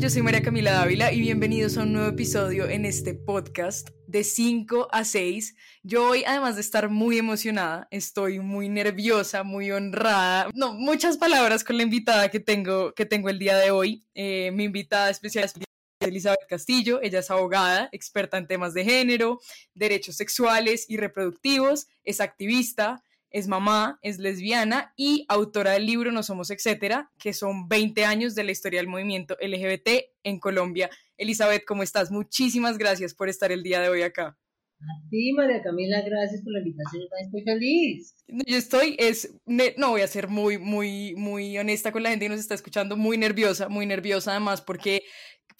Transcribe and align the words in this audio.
yo 0.00 0.08
soy 0.08 0.22
María 0.22 0.40
Camila 0.40 0.72
Dávila 0.72 1.12
y 1.12 1.20
bienvenidos 1.20 1.76
a 1.76 1.82
un 1.82 1.92
nuevo 1.92 2.08
episodio 2.08 2.66
en 2.66 2.86
este 2.86 3.12
podcast 3.12 3.90
de 4.06 4.24
5 4.24 4.88
a 4.90 5.04
6. 5.04 5.54
Yo 5.82 6.08
hoy, 6.08 6.24
además 6.26 6.54
de 6.54 6.62
estar 6.62 6.88
muy 6.88 7.18
emocionada, 7.18 7.86
estoy 7.90 8.40
muy 8.40 8.70
nerviosa, 8.70 9.42
muy 9.42 9.70
honrada. 9.70 10.48
No, 10.54 10.72
muchas 10.72 11.18
palabras 11.18 11.64
con 11.64 11.76
la 11.76 11.82
invitada 11.82 12.30
que 12.30 12.40
tengo, 12.40 12.94
que 12.94 13.04
tengo 13.04 13.28
el 13.28 13.38
día 13.38 13.58
de 13.58 13.72
hoy. 13.72 14.02
Eh, 14.14 14.50
mi 14.54 14.64
invitada 14.64 15.10
especial 15.10 15.44
es 15.44 15.54
Elizabeth 16.00 16.48
Castillo. 16.48 17.02
Ella 17.02 17.18
es 17.18 17.30
abogada, 17.30 17.90
experta 17.92 18.38
en 18.38 18.46
temas 18.46 18.72
de 18.72 18.86
género, 18.86 19.38
derechos 19.74 20.16
sexuales 20.16 20.86
y 20.88 20.96
reproductivos, 20.96 21.88
es 22.04 22.22
activista, 22.22 23.04
es 23.30 23.48
mamá, 23.48 23.98
es 24.02 24.18
lesbiana 24.18 24.92
y 24.96 25.24
autora 25.28 25.72
del 25.72 25.86
libro 25.86 26.12
No 26.12 26.22
Somos 26.22 26.50
Etcétera, 26.50 27.10
que 27.18 27.32
son 27.32 27.68
20 27.68 28.04
años 28.04 28.34
de 28.34 28.44
la 28.44 28.52
historia 28.52 28.80
del 28.80 28.88
movimiento 28.88 29.36
LGBT 29.40 29.88
en 30.24 30.38
Colombia. 30.38 30.90
Elizabeth, 31.16 31.64
¿cómo 31.64 31.82
estás? 31.82 32.10
Muchísimas 32.10 32.78
gracias 32.78 33.14
por 33.14 33.28
estar 33.28 33.52
el 33.52 33.62
día 33.62 33.80
de 33.80 33.88
hoy 33.88 34.02
acá. 34.02 34.36
A 34.82 35.08
ti, 35.10 35.32
María 35.34 35.62
Camila, 35.62 36.00
gracias 36.00 36.40
por 36.42 36.54
la 36.54 36.60
invitación. 36.60 37.02
Estoy 37.22 37.42
feliz. 37.42 38.14
Yo 38.26 38.56
estoy, 38.56 38.96
es, 38.98 39.34
no 39.44 39.90
voy 39.90 40.00
a 40.00 40.06
ser 40.06 40.28
muy, 40.28 40.56
muy, 40.56 41.14
muy 41.16 41.58
honesta 41.58 41.92
con 41.92 42.02
la 42.02 42.08
gente 42.08 42.24
que 42.24 42.30
nos 42.30 42.40
está 42.40 42.54
escuchando, 42.54 42.96
muy 42.96 43.18
nerviosa, 43.18 43.68
muy 43.68 43.84
nerviosa 43.84 44.30
además, 44.30 44.62
porque 44.62 45.02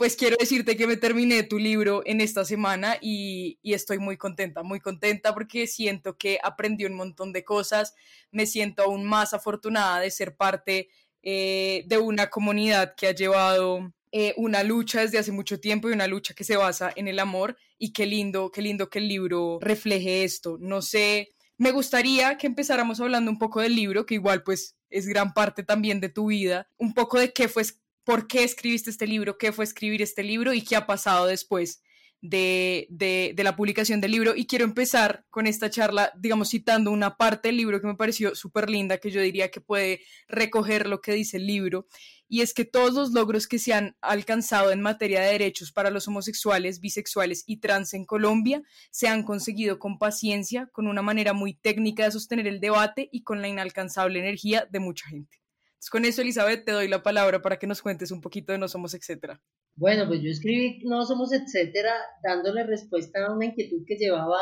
pues 0.00 0.16
quiero 0.16 0.38
decirte 0.40 0.78
que 0.78 0.86
me 0.86 0.96
terminé 0.96 1.42
tu 1.42 1.59
libro 1.59 2.00
en 2.06 2.22
esta 2.22 2.46
semana 2.46 2.96
y, 3.02 3.59
estoy 3.62 3.98
muy 3.98 4.16
contenta, 4.16 4.62
muy 4.62 4.80
contenta 4.80 5.34
porque 5.34 5.66
siento 5.66 6.16
que 6.16 6.38
aprendí 6.43 6.87
un 6.87 6.95
montón 6.95 7.34
de 7.34 7.45
cosas, 7.45 7.95
me 8.30 8.46
siento 8.46 8.82
aún 8.82 9.04
más 9.04 9.34
afortunada 9.34 10.01
de 10.01 10.10
ser 10.10 10.37
parte 10.37 10.88
eh, 11.23 11.84
de 11.87 11.98
una 11.98 12.30
comunidad 12.30 12.95
que 12.96 13.09
ha 13.09 13.15
llevado 13.15 13.93
eh, 14.10 14.32
una 14.38 14.62
lucha 14.62 15.02
desde 15.02 15.18
hace 15.18 15.32
mucho 15.32 15.60
tiempo 15.60 15.90
y 15.90 15.93
una 15.93 16.06
lucha 16.06 16.32
que 16.32 16.45
se 16.45 16.56
basa 16.56 16.90
en 16.96 17.06
el 17.06 17.18
amor 17.18 17.59
y 17.76 17.93
qué 17.93 18.06
lindo, 18.06 18.51
qué 18.51 18.62
lindo 18.62 18.88
que 18.88 19.01
el 19.01 19.09
libro 19.09 19.59
refleje 19.60 20.24
esto. 20.24 20.56
No 20.59 20.80
sé, 20.80 21.34
me 21.59 21.73
gustaría 21.73 22.38
que 22.38 22.46
empezáramos 22.46 23.02
hablando 23.02 23.30
un 23.30 23.38
poco 23.38 23.60
del 23.60 23.76
libro, 23.76 24.06
que 24.06 24.15
igual 24.15 24.45
pues 24.45 24.76
es 24.88 25.06
gran 25.06 25.34
parte 25.34 25.62
también 25.62 26.01
de 26.01 26.09
tu 26.09 26.28
vida, 26.28 26.71
un 26.78 26.95
poco 26.95 27.18
de 27.18 27.34
qué 27.34 27.48
fue 27.48 27.65
por 28.04 28.26
qué 28.26 28.45
escribiste 28.45 28.90
este 28.90 29.06
libro, 29.06 29.38
qué 29.38 29.52
fue 29.52 29.65
escribir 29.65 30.02
este 30.02 30.23
libro 30.23 30.52
y 30.52 30.62
qué 30.62 30.76
ha 30.76 30.87
pasado 30.87 31.26
después 31.26 31.82
de, 32.23 32.87
de, 32.90 33.43
la 33.43 33.56
publicación 33.56 34.01
del 34.01 34.12
libro. 34.12 34.34
Y 34.37 34.46
quiero 34.46 34.65
empezar 34.65 35.24
con 35.30 35.46
esta 35.46 35.70
charla, 35.70 36.12
digamos, 36.18 36.51
citando 36.51 36.90
una 36.90 37.16
parte 37.16 37.48
del 37.48 37.56
libro 37.56 37.80
que 37.80 37.87
me 37.87 37.95
pareció 37.95 38.34
súper 38.34 38.68
linda, 38.68 38.98
que 38.98 39.10
yo 39.10 39.21
diría 39.21 39.51
que 39.51 39.60
puede 39.60 40.01
recoger 40.28 40.87
lo 40.87 41.01
que 41.01 41.12
dice 41.12 41.38
el 41.38 41.46
libro. 41.46 41.87
Y 42.28 42.43
es 42.43 42.54
que 42.54 42.65
todos 42.65 42.95
los 42.95 43.12
logros 43.12 43.48
que 43.48 43.59
se 43.59 43.73
han 43.73 43.96
alcanzado 44.01 44.71
en 44.71 44.82
materia 44.82 45.21
de 45.21 45.32
derechos 45.32 45.73
para 45.73 45.90
los 45.90 46.06
homosexuales, 46.06 46.80
bisexuales 46.80 47.43
y 47.46 47.59
trans 47.59 47.95
en 47.95 48.04
Colombia 48.04 48.62
se 48.90 49.09
han 49.09 49.24
conseguido 49.24 49.78
con 49.78 49.98
paciencia, 49.98 50.68
con 50.73 50.87
una 50.87 51.02
manera 51.02 51.32
muy 51.32 51.54
técnica 51.54 52.04
de 52.04 52.12
sostener 52.12 52.46
el 52.46 52.60
debate 52.60 53.09
y 53.10 53.23
con 53.24 53.40
la 53.43 53.48
inalcanzable 53.48 54.21
energía 54.21 54.68
de 54.71 54.78
mucha 54.78 55.09
gente 55.09 55.40
con 55.88 56.04
eso, 56.04 56.20
Elizabeth, 56.20 56.64
te 56.64 56.73
doy 56.73 56.88
la 56.88 57.02
palabra 57.02 57.40
para 57.40 57.59
que 57.59 57.66
nos 57.66 57.80
cuentes 57.80 58.10
un 58.10 58.20
poquito 58.20 58.52
de 58.52 58.59
No 58.59 58.68
Somos, 58.68 58.92
etcétera. 58.92 59.40
Bueno, 59.76 60.06
pues 60.06 60.20
yo 60.20 60.30
escribí 60.30 60.80
No 60.84 61.06
Somos, 61.06 61.32
etcétera, 61.32 61.95
dándole 62.22 62.64
respuesta 62.64 63.24
a 63.24 63.32
una 63.32 63.46
inquietud 63.46 63.84
que 63.87 63.96
llevaba 63.96 64.41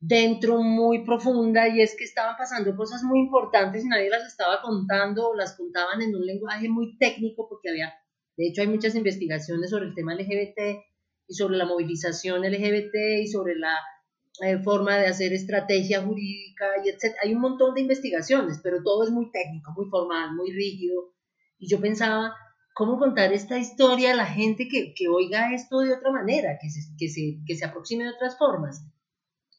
dentro 0.00 0.62
muy 0.62 1.04
profunda 1.04 1.68
y 1.68 1.80
es 1.80 1.96
que 1.96 2.04
estaban 2.04 2.36
pasando 2.36 2.76
cosas 2.76 3.02
muy 3.02 3.20
importantes 3.20 3.84
y 3.84 3.88
nadie 3.88 4.10
las 4.10 4.26
estaba 4.26 4.60
contando 4.62 5.30
o 5.30 5.34
las 5.34 5.56
contaban 5.56 6.02
en 6.02 6.14
un 6.14 6.24
lenguaje 6.24 6.68
muy 6.68 6.96
técnico 6.98 7.48
porque 7.48 7.70
había, 7.70 7.92
de 8.36 8.48
hecho 8.48 8.60
hay 8.60 8.68
muchas 8.68 8.94
investigaciones 8.94 9.70
sobre 9.70 9.86
el 9.86 9.94
tema 9.94 10.14
LGBT 10.14 10.84
y 11.26 11.34
sobre 11.34 11.56
la 11.56 11.66
movilización 11.66 12.42
LGBT 12.42 13.22
y 13.22 13.26
sobre 13.26 13.56
la 13.56 13.76
eh, 14.40 14.58
forma 14.58 14.96
de 14.96 15.06
hacer 15.06 15.32
estrategia 15.32 16.02
jurídica 16.02 16.66
y 16.84 16.88
etc. 16.88 17.16
Hay 17.22 17.34
un 17.34 17.40
montón 17.40 17.74
de 17.74 17.80
investigaciones, 17.80 18.60
pero 18.62 18.82
todo 18.82 19.04
es 19.04 19.10
muy 19.10 19.30
técnico, 19.30 19.72
muy 19.76 19.86
formal, 19.90 20.34
muy 20.34 20.52
rígido. 20.52 21.12
Y 21.58 21.68
yo 21.68 21.80
pensaba, 21.80 22.34
¿cómo 22.74 22.98
contar 22.98 23.32
esta 23.32 23.58
historia 23.58 24.12
a 24.12 24.16
la 24.16 24.26
gente 24.26 24.68
que, 24.68 24.94
que 24.94 25.08
oiga 25.08 25.52
esto 25.52 25.80
de 25.80 25.92
otra 25.92 26.12
manera, 26.12 26.58
que 26.60 26.70
se, 26.70 26.80
que, 26.96 27.08
se, 27.08 27.38
que 27.46 27.56
se 27.56 27.64
aproxime 27.64 28.04
de 28.04 28.10
otras 28.10 28.38
formas? 28.38 28.86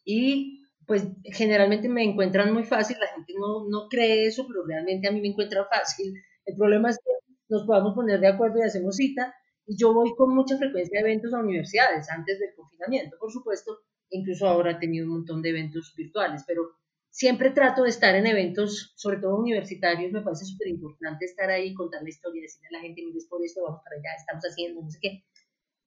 Y 0.05 0.63
pues 0.87 1.07
generalmente 1.23 1.87
me 1.89 2.03
encuentran 2.03 2.53
muy 2.53 2.63
fácil, 2.63 2.97
la 2.99 3.07
gente 3.07 3.33
no, 3.37 3.69
no 3.69 3.87
cree 3.89 4.25
eso, 4.25 4.47
pero 4.47 4.65
realmente 4.65 5.07
a 5.07 5.11
mí 5.11 5.21
me 5.21 5.27
encuentra 5.27 5.65
fácil. 5.65 6.13
El 6.45 6.55
problema 6.55 6.89
es 6.89 6.97
que 6.97 7.11
nos 7.49 7.65
podamos 7.65 7.93
poner 7.93 8.19
de 8.19 8.27
acuerdo 8.27 8.59
y 8.59 8.63
hacemos 8.63 8.95
cita. 8.95 9.33
Y 9.67 9.77
yo 9.77 9.93
voy 9.93 10.15
con 10.15 10.33
mucha 10.33 10.57
frecuencia 10.57 10.99
a 10.99 11.01
eventos 11.01 11.33
a 11.33 11.39
universidades 11.39 12.09
antes 12.09 12.39
del 12.39 12.55
confinamiento, 12.55 13.17
por 13.19 13.31
supuesto, 13.31 13.77
incluso 14.09 14.47
ahora 14.47 14.71
he 14.71 14.75
tenido 14.75 15.05
un 15.05 15.13
montón 15.13 15.41
de 15.41 15.49
eventos 15.49 15.93
virtuales, 15.95 16.43
pero 16.47 16.71
siempre 17.09 17.51
trato 17.51 17.83
de 17.83 17.89
estar 17.89 18.15
en 18.15 18.27
eventos, 18.27 18.93
sobre 18.95 19.17
todo 19.17 19.37
universitarios, 19.37 20.11
me 20.11 20.21
parece 20.21 20.45
súper 20.45 20.67
importante 20.67 21.25
estar 21.25 21.49
ahí, 21.49 21.73
contar 21.73 22.03
la 22.03 22.09
historia, 22.09 22.41
decirle 22.41 22.67
a 22.69 22.77
la 22.77 22.81
gente, 22.81 23.01
mire, 23.03 23.19
por 23.29 23.43
esto, 23.43 23.63
vamos 23.63 23.81
para 23.83 23.97
allá, 23.97 24.15
estamos 24.17 24.43
haciendo, 24.43 24.81
no 24.81 24.89
sé 24.89 24.99
qué. 25.01 25.23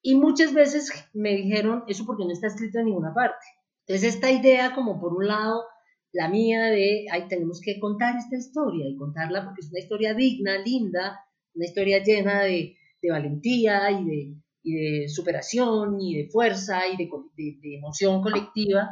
Y 0.03 0.17
muchas 0.17 0.53
veces 0.53 0.93
me 1.13 1.35
dijeron, 1.37 1.85
eso 1.87 2.05
porque 2.05 2.25
no 2.25 2.33
está 2.33 2.49
escrito 2.49 2.81
en 2.81 2.87
ninguna 2.87 3.15
parte. 3.15 3.47
Entonces, 3.87 4.15
esta 4.15 4.31
idea, 4.31 4.75
como 4.75 5.01
por 5.01 5.15
un 5.15 5.29
lado, 5.29 5.65
la 6.13 6.29
mía 6.29 6.65
de, 6.65 7.07
ay, 7.11 7.29
tenemos 7.29 7.61
que 7.61 7.79
contar 7.79 8.17
esta 8.17 8.37
historia 8.37 8.89
y 8.89 8.97
contarla 8.97 9.45
porque 9.45 9.61
es 9.61 9.71
una 9.71 9.81
historia 9.81 10.15
digna, 10.15 10.59
linda, 10.59 11.21
una 11.55 11.65
historia 11.65 12.03
llena 12.03 12.43
de, 12.43 12.77
de 13.01 13.11
valentía 13.11 13.91
y 13.91 14.05
de, 14.05 14.35
y 14.63 14.75
de 14.75 15.09
superación 15.09 16.01
y 16.01 16.23
de 16.23 16.29
fuerza 16.31 16.87
y 16.89 16.97
de, 16.97 17.09
de, 17.37 17.77
emoción 17.77 18.23
colectiva. 18.23 18.89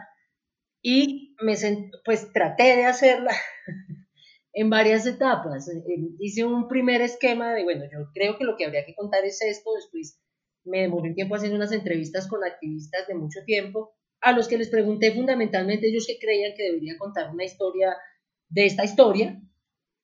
Y 0.82 1.36
me 1.40 1.54
pues 2.04 2.32
traté 2.32 2.76
de 2.76 2.86
hacerla 2.86 3.32
en 4.52 4.70
varias 4.70 5.06
etapas. 5.06 5.70
Hice 6.18 6.44
un 6.44 6.68
primer 6.68 7.02
esquema 7.02 7.52
de, 7.52 7.64
bueno, 7.64 7.84
yo 7.92 8.10
creo 8.14 8.36
que 8.36 8.44
lo 8.44 8.56
que 8.56 8.64
habría 8.64 8.86
que 8.86 8.94
contar 8.94 9.24
es 9.24 9.40
esto, 9.42 9.70
después 9.74 10.20
me 10.64 10.82
demoré 10.82 11.10
un 11.10 11.14
tiempo 11.14 11.36
haciendo 11.36 11.56
unas 11.56 11.72
entrevistas 11.72 12.26
con 12.26 12.44
activistas 12.44 13.06
de 13.06 13.14
mucho 13.14 13.40
tiempo, 13.44 13.94
a 14.20 14.32
los 14.32 14.48
que 14.48 14.58
les 14.58 14.68
pregunté 14.68 15.12
fundamentalmente 15.12 15.88
ellos 15.88 16.06
que 16.06 16.18
creían 16.18 16.52
que 16.54 16.64
debería 16.64 16.98
contar 16.98 17.30
una 17.30 17.44
historia 17.44 17.96
de 18.48 18.66
esta 18.66 18.84
historia, 18.84 19.40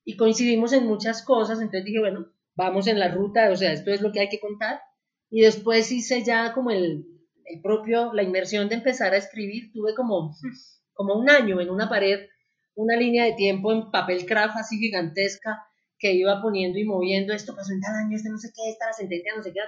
y 0.03 0.15
coincidimos 0.15 0.71
en 0.71 0.87
muchas 0.87 1.21
cosas, 1.21 1.59
entonces 1.59 1.83
dije, 1.83 1.99
bueno, 1.99 2.31
vamos 2.55 2.87
en 2.87 2.97
la 2.97 3.13
ruta, 3.13 3.51
o 3.51 3.55
sea, 3.57 3.73
esto 3.73 3.91
es 3.91 4.01
lo 4.01 4.13
que 4.13 4.21
hay 4.21 4.29
que 4.29 4.39
contar, 4.39 4.79
y 5.29 5.41
después 5.41 5.91
hice 5.91 6.23
ya 6.23 6.53
como 6.53 6.71
el, 6.71 7.05
el 7.45 7.61
propio, 7.61 8.13
la 8.13 8.23
inmersión 8.23 8.69
de 8.69 8.75
empezar 8.75 9.13
a 9.13 9.17
escribir, 9.17 9.71
tuve 9.71 9.93
como, 9.95 10.35
como 10.93 11.15
un 11.15 11.29
año 11.29 11.59
en 11.61 11.69
una 11.69 11.89
pared, 11.89 12.27
una 12.75 12.95
línea 12.95 13.25
de 13.25 13.33
tiempo 13.33 13.71
en 13.71 13.91
papel 13.91 14.25
craft 14.25 14.57
así 14.57 14.77
gigantesca 14.77 15.63
que 15.99 16.13
iba 16.13 16.41
poniendo 16.41 16.77
y 16.77 16.85
moviendo, 16.85 17.33
esto 17.33 17.55
pasó 17.55 17.73
en 17.73 17.81
tal 17.81 17.95
año, 17.95 18.15
este 18.15 18.29
no 18.29 18.37
sé 18.37 18.51
qué, 18.55 18.69
esta 18.69 18.85
la 18.87 18.93
sentencia, 18.93 19.33
no 19.35 19.41
sé 19.41 19.51
qué, 19.51 19.59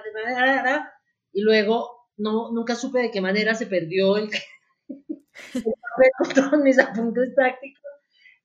y 1.32 1.42
luego 1.42 1.90
no, 2.16 2.52
nunca 2.52 2.76
supe 2.76 3.00
de 3.00 3.10
qué 3.10 3.20
manera 3.20 3.54
se 3.54 3.66
perdió 3.66 4.16
el, 4.16 4.24
el 4.88 5.64
papel 5.64 6.10
con 6.18 6.34
todos 6.34 6.62
mis 6.62 6.78
apuntes 6.78 7.34
tácticos, 7.34 7.82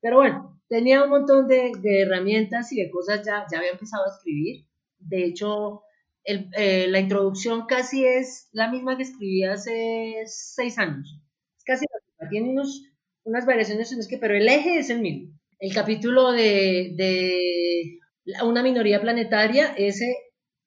pero 0.01 0.17
bueno, 0.17 0.59
tenía 0.67 1.03
un 1.03 1.11
montón 1.11 1.47
de, 1.47 1.73
de 1.79 2.01
herramientas 2.01 2.71
y 2.71 2.81
de 2.81 2.89
cosas, 2.89 3.23
ya, 3.23 3.45
ya 3.51 3.59
había 3.59 3.71
empezado 3.71 4.05
a 4.05 4.15
escribir, 4.15 4.65
de 4.97 5.25
hecho, 5.25 5.83
eh, 6.25 6.87
la 6.89 6.99
introducción 6.99 7.67
casi 7.67 8.05
es 8.05 8.49
la 8.51 8.69
misma 8.69 8.97
que 8.97 9.03
escribí 9.03 9.43
hace 9.43 10.23
seis 10.25 10.77
años. 10.77 11.21
Es 11.57 11.63
casi 11.63 11.85
la 11.85 11.99
misma. 12.05 12.29
Tiene 12.29 12.49
unos, 12.49 12.83
unas 13.23 13.45
variaciones 13.45 14.07
que, 14.07 14.17
pero 14.17 14.35
el 14.35 14.47
eje 14.47 14.79
es 14.79 14.89
el 14.89 15.01
mismo. 15.01 15.33
El 15.59 15.73
capítulo 15.73 16.31
de, 16.31 16.93
de 16.95 17.99
una 18.43 18.63
minoría 18.63 19.01
planetaria, 19.01 19.73
ese 19.77 20.15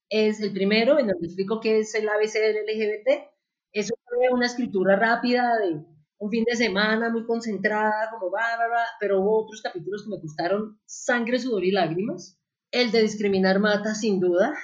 es 0.08 0.40
el 0.40 0.52
primero, 0.52 0.98
en 0.98 1.08
donde 1.08 1.26
explico 1.26 1.60
qué 1.60 1.80
es 1.80 1.94
el 1.94 2.08
ABC 2.08 2.34
del 2.34 2.56
LGBT. 2.64 3.28
Eso 3.72 3.94
fue 4.04 4.28
una 4.32 4.46
escritura 4.46 4.96
rápida 4.96 5.58
de 5.58 5.84
un 6.20 6.30
fin 6.30 6.44
de 6.44 6.56
semana 6.56 7.10
muy 7.10 7.24
concentrada, 7.26 8.10
como 8.10 8.30
va, 8.30 8.42
pero 8.98 9.20
hubo 9.20 9.44
otros 9.44 9.62
capítulos 9.62 10.04
que 10.04 10.10
me 10.10 10.20
gustaron, 10.20 10.80
sangre, 10.86 11.38
sudor 11.38 11.64
y 11.64 11.70
lágrimas. 11.70 12.38
El 12.70 12.90
de 12.90 13.02
discriminar 13.02 13.60
mata, 13.60 13.94
sin 13.94 14.20
duda. 14.20 14.54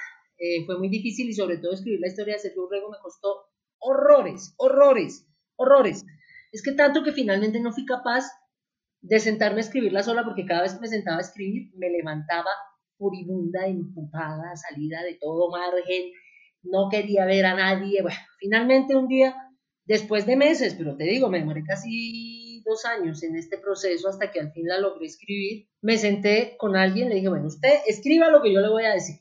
Eh, 0.44 0.66
fue 0.66 0.76
muy 0.78 0.90
difícil 0.90 1.30
y 1.30 1.32
sobre 1.32 1.56
todo 1.56 1.72
escribir 1.72 2.00
la 2.00 2.08
historia 2.08 2.34
de 2.34 2.40
Sergio 2.40 2.64
Urrego 2.64 2.90
me 2.90 2.98
costó 3.02 3.46
horrores, 3.78 4.52
horrores, 4.58 5.26
horrores. 5.56 6.04
Es 6.52 6.62
que 6.62 6.72
tanto 6.72 7.02
que 7.02 7.12
finalmente 7.12 7.60
no 7.60 7.72
fui 7.72 7.86
capaz 7.86 8.26
de 9.00 9.20
sentarme 9.20 9.60
a 9.60 9.60
escribirla 9.60 10.02
sola 10.02 10.22
porque 10.22 10.44
cada 10.44 10.60
vez 10.60 10.74
que 10.74 10.80
me 10.80 10.88
sentaba 10.88 11.16
a 11.16 11.22
escribir 11.22 11.72
me 11.76 11.88
levantaba 11.88 12.50
furibunda, 12.98 13.66
empupada, 13.66 14.54
salida 14.54 15.02
de 15.02 15.14
todo 15.18 15.50
margen, 15.50 16.12
no 16.62 16.90
quería 16.90 17.24
ver 17.24 17.46
a 17.46 17.54
nadie. 17.54 18.02
Bueno, 18.02 18.18
finalmente 18.38 18.96
un 18.96 19.08
día, 19.08 19.34
después 19.86 20.26
de 20.26 20.36
meses, 20.36 20.74
pero 20.74 20.94
te 20.94 21.04
digo, 21.04 21.30
me 21.30 21.38
demoré 21.38 21.64
casi 21.64 22.62
dos 22.66 22.84
años 22.84 23.22
en 23.22 23.36
este 23.36 23.56
proceso 23.56 24.10
hasta 24.10 24.30
que 24.30 24.40
al 24.40 24.52
fin 24.52 24.66
la 24.66 24.78
logré 24.78 25.06
escribir, 25.06 25.68
me 25.80 25.96
senté 25.96 26.56
con 26.58 26.76
alguien, 26.76 27.08
le 27.08 27.14
dije, 27.14 27.30
bueno, 27.30 27.46
usted 27.46 27.78
escriba 27.86 28.28
lo 28.28 28.42
que 28.42 28.52
yo 28.52 28.60
le 28.60 28.68
voy 28.68 28.84
a 28.84 28.92
decir 28.92 29.16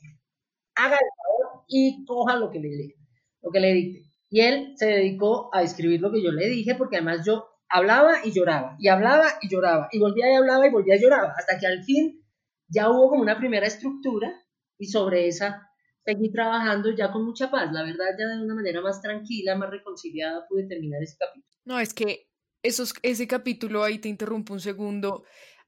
haga 0.74 0.96
el 0.96 1.10
favor 1.16 1.64
y 1.68 2.04
coja 2.04 2.36
lo 2.36 2.50
que 2.50 2.60
le, 2.60 2.94
lo 3.42 3.50
que 3.50 3.60
le 3.60 3.72
dicte. 3.72 4.10
Y 4.30 4.40
él 4.40 4.74
se 4.76 4.86
dedicó 4.86 5.50
a 5.52 5.62
escribir 5.62 6.00
lo 6.00 6.10
que 6.10 6.22
yo 6.22 6.32
le 6.32 6.48
dije, 6.48 6.74
porque 6.74 6.96
además 6.96 7.24
yo 7.24 7.46
hablaba 7.68 8.24
y 8.24 8.32
lloraba, 8.32 8.76
y 8.78 8.88
hablaba 8.88 9.26
y 9.40 9.48
lloraba, 9.48 9.88
y 9.92 9.98
volvía 9.98 10.32
y 10.32 10.36
hablaba 10.36 10.66
y 10.66 10.70
volvía 10.70 10.96
y 10.96 11.00
lloraba, 11.00 11.34
hasta 11.36 11.58
que 11.58 11.66
al 11.66 11.82
fin 11.84 12.20
ya 12.68 12.90
hubo 12.90 13.10
como 13.10 13.22
una 13.22 13.38
primera 13.38 13.66
estructura 13.66 14.32
y 14.78 14.86
sobre 14.86 15.28
esa 15.28 15.68
seguí 16.04 16.30
trabajando 16.30 16.90
ya 16.94 17.10
con 17.10 17.24
mucha 17.24 17.50
paz. 17.50 17.72
La 17.72 17.82
verdad, 17.82 18.06
ya 18.18 18.26
de 18.26 18.42
una 18.42 18.54
manera 18.54 18.80
más 18.80 19.00
tranquila, 19.00 19.56
más 19.56 19.70
reconciliada, 19.70 20.46
pude 20.48 20.66
terminar 20.66 21.02
ese 21.02 21.16
capítulo. 21.18 21.54
No, 21.64 21.78
es 21.78 21.94
que 21.94 22.28
esos, 22.62 22.94
ese 23.02 23.26
capítulo, 23.26 23.82
ahí 23.82 23.98
te 23.98 24.08
interrumpo 24.08 24.52
un 24.52 24.60
segundo, 24.60 25.24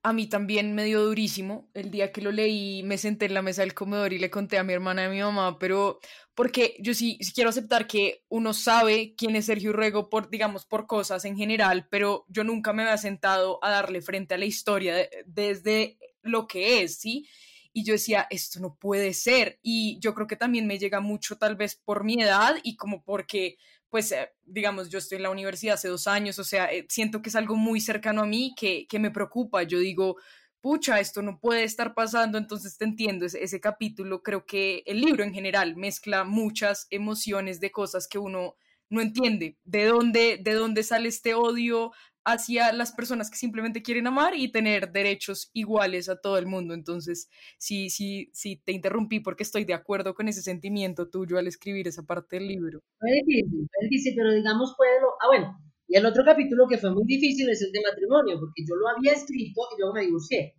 a 0.07 0.13
mí 0.13 0.29
también 0.29 0.73
me 0.73 0.85
dio 0.85 1.03
durísimo. 1.03 1.69
El 1.75 1.91
día 1.91 2.13
que 2.13 2.21
lo 2.21 2.31
leí 2.31 2.85
me 2.85 2.97
senté 2.97 3.27
en 3.27 3.35
la 3.35 3.43
mesa 3.43 3.63
del 3.63 3.75
comedor 3.75 4.13
y 4.13 4.21
le 4.21 4.31
conté 4.31 4.57
a 4.57 4.63
mi 4.63 4.73
hermana 4.73 5.03
y 5.03 5.07
a 5.07 5.11
mi 5.11 5.19
mamá, 5.19 5.59
pero 5.59 5.99
porque 6.37 6.77
yo 6.79 6.95
sí, 6.95 7.19
quiero 7.35 7.51
aceptar 7.51 7.89
que 7.89 8.23
uno 8.29 8.55
sabe 8.55 9.17
quién 9.19 9.35
es 9.35 9.47
Sergio 9.47 9.71
Urrego 9.71 10.09
por, 10.09 10.31
digamos, 10.31 10.65
por 10.65 10.87
cosas 10.87 11.25
en 11.25 11.37
general, 11.37 11.89
pero 11.91 12.25
yo 12.29 12.45
nunca 12.45 12.73
me 12.73 12.85
había 12.85 12.99
sentado 12.99 13.59
a 13.65 13.71
darle 13.71 14.01
frente 14.01 14.35
a 14.35 14.39
la 14.39 14.45
historia 14.45 15.09
desde 15.27 15.99
lo 16.23 16.47
que 16.47 16.85
es, 16.85 16.99
¿sí? 16.99 17.29
Y 17.73 17.83
yo 17.83 17.95
decía, 17.95 18.29
esto 18.31 18.61
no 18.61 18.77
puede 18.77 19.13
ser. 19.13 19.59
Y 19.61 19.99
yo 19.99 20.15
creo 20.15 20.29
que 20.29 20.37
también 20.37 20.69
me 20.69 20.79
llega 20.79 21.01
mucho 21.01 21.37
tal 21.37 21.57
vez 21.57 21.75
por 21.75 22.05
mi 22.05 22.23
edad 22.23 22.55
y 22.63 22.77
como 22.77 23.03
porque 23.03 23.57
pues, 23.97 24.13
eh, 24.13 24.29
digamos, 24.45 24.91
yo 24.91 24.99
estoy 24.99 25.17
en 25.17 25.23
la 25.23 25.31
universidad 25.31 25.77
hace 25.77 25.89
dos 25.89 26.07
años, 26.07 26.39
o 26.39 26.45
sea, 26.45 26.67
eh, 26.67 26.85
siento 26.91 27.23
que 27.23 27.31
es 27.31 27.35
algo 27.35 27.57
muy 27.57 27.81
cercano 27.81 28.21
a 28.21 28.27
mí 28.27 28.55
que, 28.55 28.87
que 28.91 28.99
me 28.99 29.11
preocupa. 29.11 29.63
Yo 29.63 29.79
digo, 29.79 30.17
pucha, 30.61 31.01
esto 31.01 31.23
no 31.23 31.41
puede 31.41 31.65
estar 31.65 31.95
pasando, 31.95 32.37
entonces 32.37 32.77
te 32.77 32.85
entiendo, 32.85 33.25
ese, 33.25 33.43
ese, 33.43 33.59
capítulo, 33.59 34.23
creo 34.23 34.45
que 34.45 34.83
el 34.85 35.01
libro 35.01 35.25
en 35.25 35.33
general 35.33 35.77
mezcla 35.77 36.25
muchas 36.25 36.89
emociones 36.91 37.59
de 37.59 37.71
cosas 37.71 38.07
que 38.07 38.19
uno 38.19 38.57
no 38.91 39.01
entiende, 39.01 39.57
de 39.65 39.87
dónde, 39.87 40.41
de 40.43 40.53
dónde 40.53 40.83
sale 40.83 41.09
este 41.09 41.33
odio 41.33 41.91
hacia 42.27 42.73
las 42.73 42.91
personas 42.91 43.31
que 43.31 43.39
simplemente 43.39 43.83
quieren 43.83 44.09
amar 44.09 44.35
y 44.35 44.51
tener 44.51 44.91
derechos 44.91 45.49
iguales 45.53 46.09
a 46.09 46.21
todo 46.21 46.39
el 46.39 46.47
mundo. 46.47 46.75
Entonces, 46.75 47.31
sí, 47.57 47.89
sí, 47.89 48.31
sí, 48.33 48.61
te 48.65 48.73
interrumpí 48.73 49.21
porque 49.21 49.45
estoy 49.45 49.65
de 49.65 49.75
acuerdo 49.75 50.13
con 50.13 50.27
ese 50.27 50.43
sentimiento 50.43 51.09
tuyo 51.09 51.39
al 51.39 51.47
escribir 51.47 51.87
esa 51.87 52.03
parte 52.03 52.37
del 52.37 52.49
libro. 52.49 52.81
Fue 52.99 53.13
difícil, 53.13 53.69
fue 53.73 53.89
difícil, 53.89 54.15
pero 54.17 54.33
digamos 54.33 54.75
fue 54.77 54.89
lo... 55.01 55.11
Ah, 55.23 55.29
bueno, 55.29 55.57
y 55.87 55.97
el 55.97 56.05
otro 56.05 56.25
capítulo 56.25 56.67
que 56.69 56.79
fue 56.79 56.91
muy 56.91 57.05
difícil 57.07 57.49
es 57.49 57.63
el 57.63 57.71
de 57.71 57.81
matrimonio, 57.81 58.41
porque 58.41 58.65
yo 58.69 58.75
lo 58.75 58.89
había 58.89 59.13
escrito 59.13 59.63
y 59.77 59.81
luego 59.81 59.95
me 59.95 60.01
divorcié. 60.03 60.55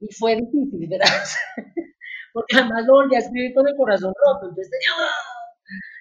Y 0.00 0.14
fue 0.14 0.36
difícil, 0.36 0.88
¿verdad? 0.88 1.12
porque 2.32 2.56
además 2.56 2.86
lo 2.86 2.94
volví 2.94 3.16
a 3.16 3.18
escribir 3.18 3.52
con 3.52 3.68
el 3.68 3.76
corazón 3.76 4.14
roto. 4.16 4.48
Entonces 4.48 4.70
tenía 4.70 4.92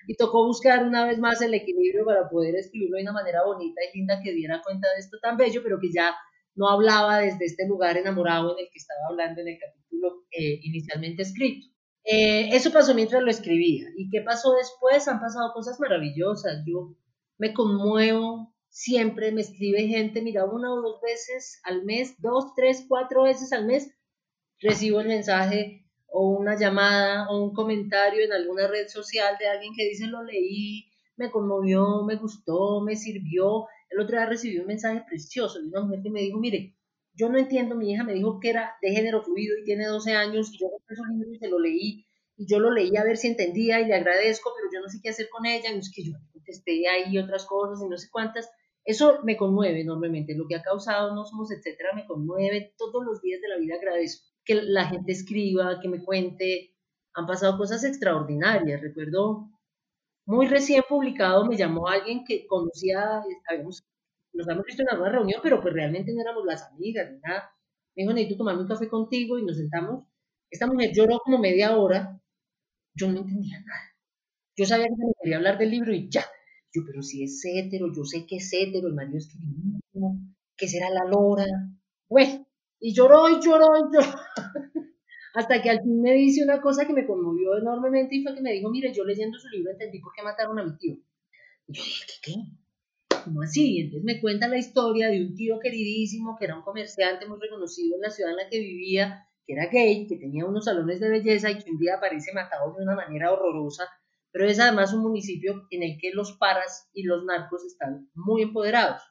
y 0.08 0.16
tocó 0.16 0.46
buscar 0.46 0.84
una 0.84 1.06
vez 1.06 1.20
más 1.20 1.42
el 1.42 1.54
equilibrio 1.54 2.06
para 2.06 2.30
poder 2.30 2.56
escribirlo 2.56 2.98
de 2.98 3.04
una 3.04 3.14
manera 3.14 3.44
bonita 3.46 3.82
y 3.82 3.98
linda 3.98 4.22
que 4.24 4.34
diera 4.34 4.62
cuenta 4.64 4.88
de 4.94 5.00
esto 5.00 5.18
tan 5.22 5.38
bello, 5.38 5.62
pero 5.64 5.80
que 5.80 5.92
ya 5.92 6.16
no 6.56 6.70
hablaba 6.70 7.20
desde 7.20 7.46
este 7.46 7.68
lugar 7.68 7.98
enamorado 7.98 8.54
en 8.54 8.66
el 8.66 8.72
que 8.72 8.80
estaba 8.80 9.00
hablando 9.10 9.42
en 9.42 9.50
el 9.50 9.58
capítulo 9.60 10.26
eh, 10.32 10.60
inicialmente 10.64 11.24
escrito. 11.24 11.68
Eh, 12.04 12.50
eso 12.56 12.72
pasó 12.72 12.94
mientras 12.94 13.24
lo 13.24 13.32
escribía. 13.32 13.88
¿Y 13.98 14.10
qué 14.10 14.22
pasó 14.22 14.54
después? 14.54 15.08
Han 15.08 15.20
pasado 15.20 15.52
cosas 15.54 15.80
maravillosas. 15.80 16.64
Yo 16.66 16.96
me 17.38 17.54
conmuevo 17.54 18.56
siempre, 18.70 19.32
me 19.32 19.42
escribe 19.42 19.88
gente, 19.88 20.22
mira, 20.22 20.46
una 20.46 20.74
o 20.74 20.82
dos 20.82 21.00
veces 21.02 21.62
al 21.64 21.84
mes, 21.84 22.16
dos, 22.20 22.54
tres, 22.56 22.86
cuatro 22.88 23.24
veces 23.24 23.54
al 23.54 23.66
mes, 23.66 23.90
recibo 24.60 25.00
el 25.00 25.08
mensaje 25.08 25.85
o 26.18 26.30
una 26.30 26.58
llamada 26.58 27.28
o 27.30 27.44
un 27.44 27.54
comentario 27.54 28.24
en 28.24 28.32
alguna 28.32 28.68
red 28.68 28.88
social 28.88 29.36
de 29.38 29.48
alguien 29.48 29.74
que 29.76 29.84
dice 29.84 30.08
lo 30.08 30.24
leí, 30.24 30.86
me 31.18 31.30
conmovió, 31.30 32.04
me 32.06 32.16
gustó, 32.16 32.80
me 32.80 32.96
sirvió. 32.96 33.68
El 33.90 34.00
otro 34.00 34.16
día 34.16 34.26
recibí 34.26 34.58
un 34.60 34.68
mensaje 34.68 35.04
precioso 35.06 35.60
de 35.60 35.68
una 35.68 35.82
mujer 35.82 36.00
que 36.04 36.10
me 36.10 36.22
dijo, 36.22 36.40
mire, 36.40 36.78
yo 37.14 37.28
no 37.28 37.38
entiendo, 37.38 37.76
mi 37.76 37.92
hija 37.92 38.06
me 38.06 38.14
dijo 38.14 38.40
que 38.40 38.50
era 38.50 38.78
de 38.82 38.92
género 38.92 39.24
fluido 39.24 39.58
y 39.58 39.66
tiene 39.66 39.88
12 39.88 40.14
años 40.14 40.54
y 40.54 40.60
yo 40.60 40.70
compré 40.70 40.96
su 40.96 41.04
libro 41.04 41.34
y 41.34 41.38
se 41.38 41.50
lo 41.50 41.60
leí 41.60 42.06
y 42.38 42.48
yo 42.48 42.60
lo 42.60 42.72
leí 42.72 42.96
a 42.96 43.04
ver 43.04 43.18
si 43.18 43.28
entendía 43.28 43.82
y 43.82 43.86
le 43.86 43.96
agradezco, 43.96 44.54
pero 44.56 44.70
yo 44.74 44.82
no 44.82 44.88
sé 44.88 45.00
qué 45.04 45.10
hacer 45.10 45.28
con 45.30 45.46
ella, 45.46 45.74
no 45.74 45.80
es 45.80 45.92
que 45.94 46.06
yo 46.06 46.14
contesté 46.32 46.88
ahí 46.88 47.18
otras 47.18 47.46
cosas 47.46 47.84
y 47.86 47.90
no 47.90 47.98
sé 47.98 48.08
cuántas. 48.10 48.50
Eso 48.86 49.20
me 49.24 49.36
conmueve 49.36 49.82
enormemente, 49.82 50.34
lo 50.34 50.48
que 50.48 50.56
ha 50.56 50.62
causado 50.62 51.14
No 51.14 51.26
Somos 51.26 51.52
Etcétera 51.52 51.92
me 51.94 52.06
conmueve, 52.06 52.74
todos 52.78 53.04
los 53.04 53.22
días 53.22 53.42
de 53.42 53.50
la 53.50 53.58
vida 53.58 53.76
agradezco 53.76 54.35
que 54.46 54.56
la 54.56 54.86
gente 54.88 55.12
escriba, 55.12 55.80
que 55.82 55.90
me 55.90 56.04
cuente. 56.04 56.76
Han 57.16 57.26
pasado 57.26 57.58
cosas 57.58 57.84
extraordinarias. 57.84 58.82
Recuerdo 58.82 59.50
muy 60.26 60.48
recién 60.48 60.84
publicado, 60.88 61.46
me 61.46 61.58
llamó 61.58 61.88
alguien 61.88 62.24
que 62.26 62.48
conocía, 62.48 63.24
habíamos, 63.48 63.84
nos 64.34 64.48
habíamos 64.48 64.66
visto 64.66 64.82
en 64.82 64.90
alguna 64.90 65.12
reunión, 65.12 65.40
pero 65.44 65.62
pues 65.62 65.74
realmente 65.74 66.14
no 66.14 66.22
éramos 66.22 66.46
las 66.46 66.64
amigas 66.64 67.12
ni 67.12 67.20
nada. 67.20 67.52
Me 67.96 68.04
dijo, 68.04 68.14
necesito 68.14 68.38
tomarme 68.40 68.62
un 68.64 68.68
café 68.68 68.90
contigo 68.90 69.38
y 69.40 69.46
nos 69.46 69.58
sentamos. 69.58 70.06
Esta 70.50 70.68
mujer 70.68 70.92
lloró 70.94 71.20
como 71.20 71.38
media 71.38 71.78
hora. 71.78 72.20
Yo 72.96 73.12
no 73.12 73.20
entendía 73.20 73.60
nada. 73.60 73.96
Yo 74.58 74.66
sabía 74.66 74.88
que 74.88 75.06
me 75.06 75.14
quería 75.22 75.38
hablar 75.38 75.58
del 75.58 75.72
libro 75.72 75.94
y 75.94 76.10
ya. 76.10 76.26
Yo, 76.74 76.82
pero 76.86 77.02
si 77.04 77.24
es 77.24 77.42
hétero, 77.46 77.88
yo 77.94 78.04
sé 78.04 78.26
que 78.26 78.38
es 78.38 78.52
hétero, 78.52 78.88
el 78.88 78.96
marido 78.96 79.18
es 79.18 79.30
que 80.58 80.68
será 80.68 80.90
la 80.90 81.06
lora. 81.06 81.46
Bueno, 82.10 82.45
y 82.86 82.94
lloró 82.94 83.28
y 83.28 83.42
lloró 83.42 83.66
y 83.80 83.96
lloró. 83.96 84.16
Hasta 85.34 85.60
que 85.60 85.72
al 85.72 85.82
fin 85.82 86.02
me 86.04 86.14
dice 86.14 86.44
una 86.44 86.62
cosa 86.62 86.86
que 86.86 86.94
me 86.94 87.08
conmovió 87.08 87.58
enormemente 87.58 88.16
y 88.16 88.22
fue 88.22 88.36
que 88.36 88.44
me 88.44 88.52
dijo, 88.52 88.70
mire, 88.70 88.94
yo 88.94 89.04
leyendo 89.04 89.40
su 89.40 89.50
libro 89.50 89.72
entendí 89.72 90.00
por 90.00 90.14
qué 90.14 90.22
mataron 90.22 90.60
a 90.60 90.64
mi 90.64 90.78
tío. 90.78 90.94
Y 91.68 91.74
yo 91.74 91.84
dije, 91.84 92.06
¿qué 92.06 92.32
qué? 92.32 93.24
¿Cómo 93.24 93.42
así? 93.42 93.80
Entonces 93.80 94.04
me 94.06 94.22
cuenta 94.22 94.48
la 94.48 94.60
historia 94.60 95.10
de 95.10 95.20
un 95.20 95.34
tío 95.34 95.58
queridísimo 95.60 96.38
que 96.38 96.46
era 96.46 96.58
un 96.58 96.62
comerciante 96.62 97.26
muy 97.26 97.40
reconocido 97.40 97.96
en 97.96 98.02
la 98.02 98.12
ciudad 98.12 98.34
en 98.34 98.38
la 98.38 98.50
que 98.50 98.60
vivía, 98.60 99.28
que 99.48 99.54
era 99.54 99.66
gay, 99.66 100.06
que 100.06 100.18
tenía 100.18 100.46
unos 100.46 100.66
salones 100.66 101.00
de 101.00 101.10
belleza 101.10 101.50
y 101.50 101.58
que 101.58 101.72
un 101.72 101.80
día 101.80 101.96
aparece 101.96 102.34
matado 102.34 102.76
de 102.78 102.84
una 102.84 102.96
manera 102.96 103.34
horrorosa, 103.34 103.86
pero 104.32 104.46
es 104.46 104.60
además 104.60 104.94
un 104.94 105.02
municipio 105.02 105.64
en 105.72 105.82
el 105.82 105.98
que 106.00 106.12
los 106.12 106.34
paras 106.34 106.88
y 106.94 107.02
los 107.02 107.26
narcos 107.26 107.66
están 107.66 108.12
muy 108.14 108.44
empoderados. 108.44 109.02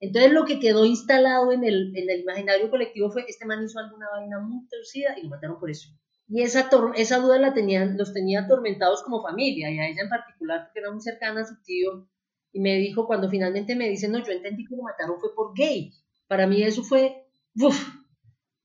Entonces 0.00 0.32
lo 0.32 0.44
que 0.44 0.60
quedó 0.60 0.84
instalado 0.84 1.52
en 1.52 1.64
el, 1.64 1.96
en 1.96 2.10
el 2.10 2.20
imaginario 2.20 2.70
colectivo 2.70 3.10
fue, 3.10 3.24
este 3.28 3.46
man 3.46 3.64
hizo 3.64 3.78
alguna 3.78 4.06
vaina 4.10 4.38
muy 4.40 4.66
torcida 4.68 5.16
y 5.18 5.22
lo 5.22 5.30
mataron 5.30 5.58
por 5.58 5.70
eso. 5.70 5.88
Y 6.28 6.42
esa, 6.42 6.68
esa 6.96 7.18
duda 7.18 7.38
la 7.38 7.54
tenían, 7.54 7.96
los 7.96 8.12
tenía 8.12 8.42
atormentados 8.42 9.02
como 9.02 9.22
familia, 9.22 9.70
y 9.70 9.78
a 9.78 9.88
ella 9.88 10.02
en 10.02 10.08
particular, 10.08 10.64
porque 10.64 10.80
era 10.80 10.90
muy 10.90 11.00
cercana 11.00 11.42
a 11.42 11.46
su 11.46 11.62
tío, 11.62 12.08
y 12.52 12.60
me 12.60 12.76
dijo, 12.76 13.06
cuando 13.06 13.28
finalmente 13.28 13.76
me 13.76 13.88
dice, 13.88 14.08
no, 14.08 14.24
yo 14.24 14.32
entendí 14.32 14.64
que 14.64 14.76
lo 14.76 14.82
mataron 14.82 15.20
fue 15.20 15.34
por 15.34 15.54
gay. 15.54 15.92
Para 16.28 16.46
mí 16.46 16.62
eso 16.62 16.82
fue, 16.82 17.26
uff, 17.56 17.88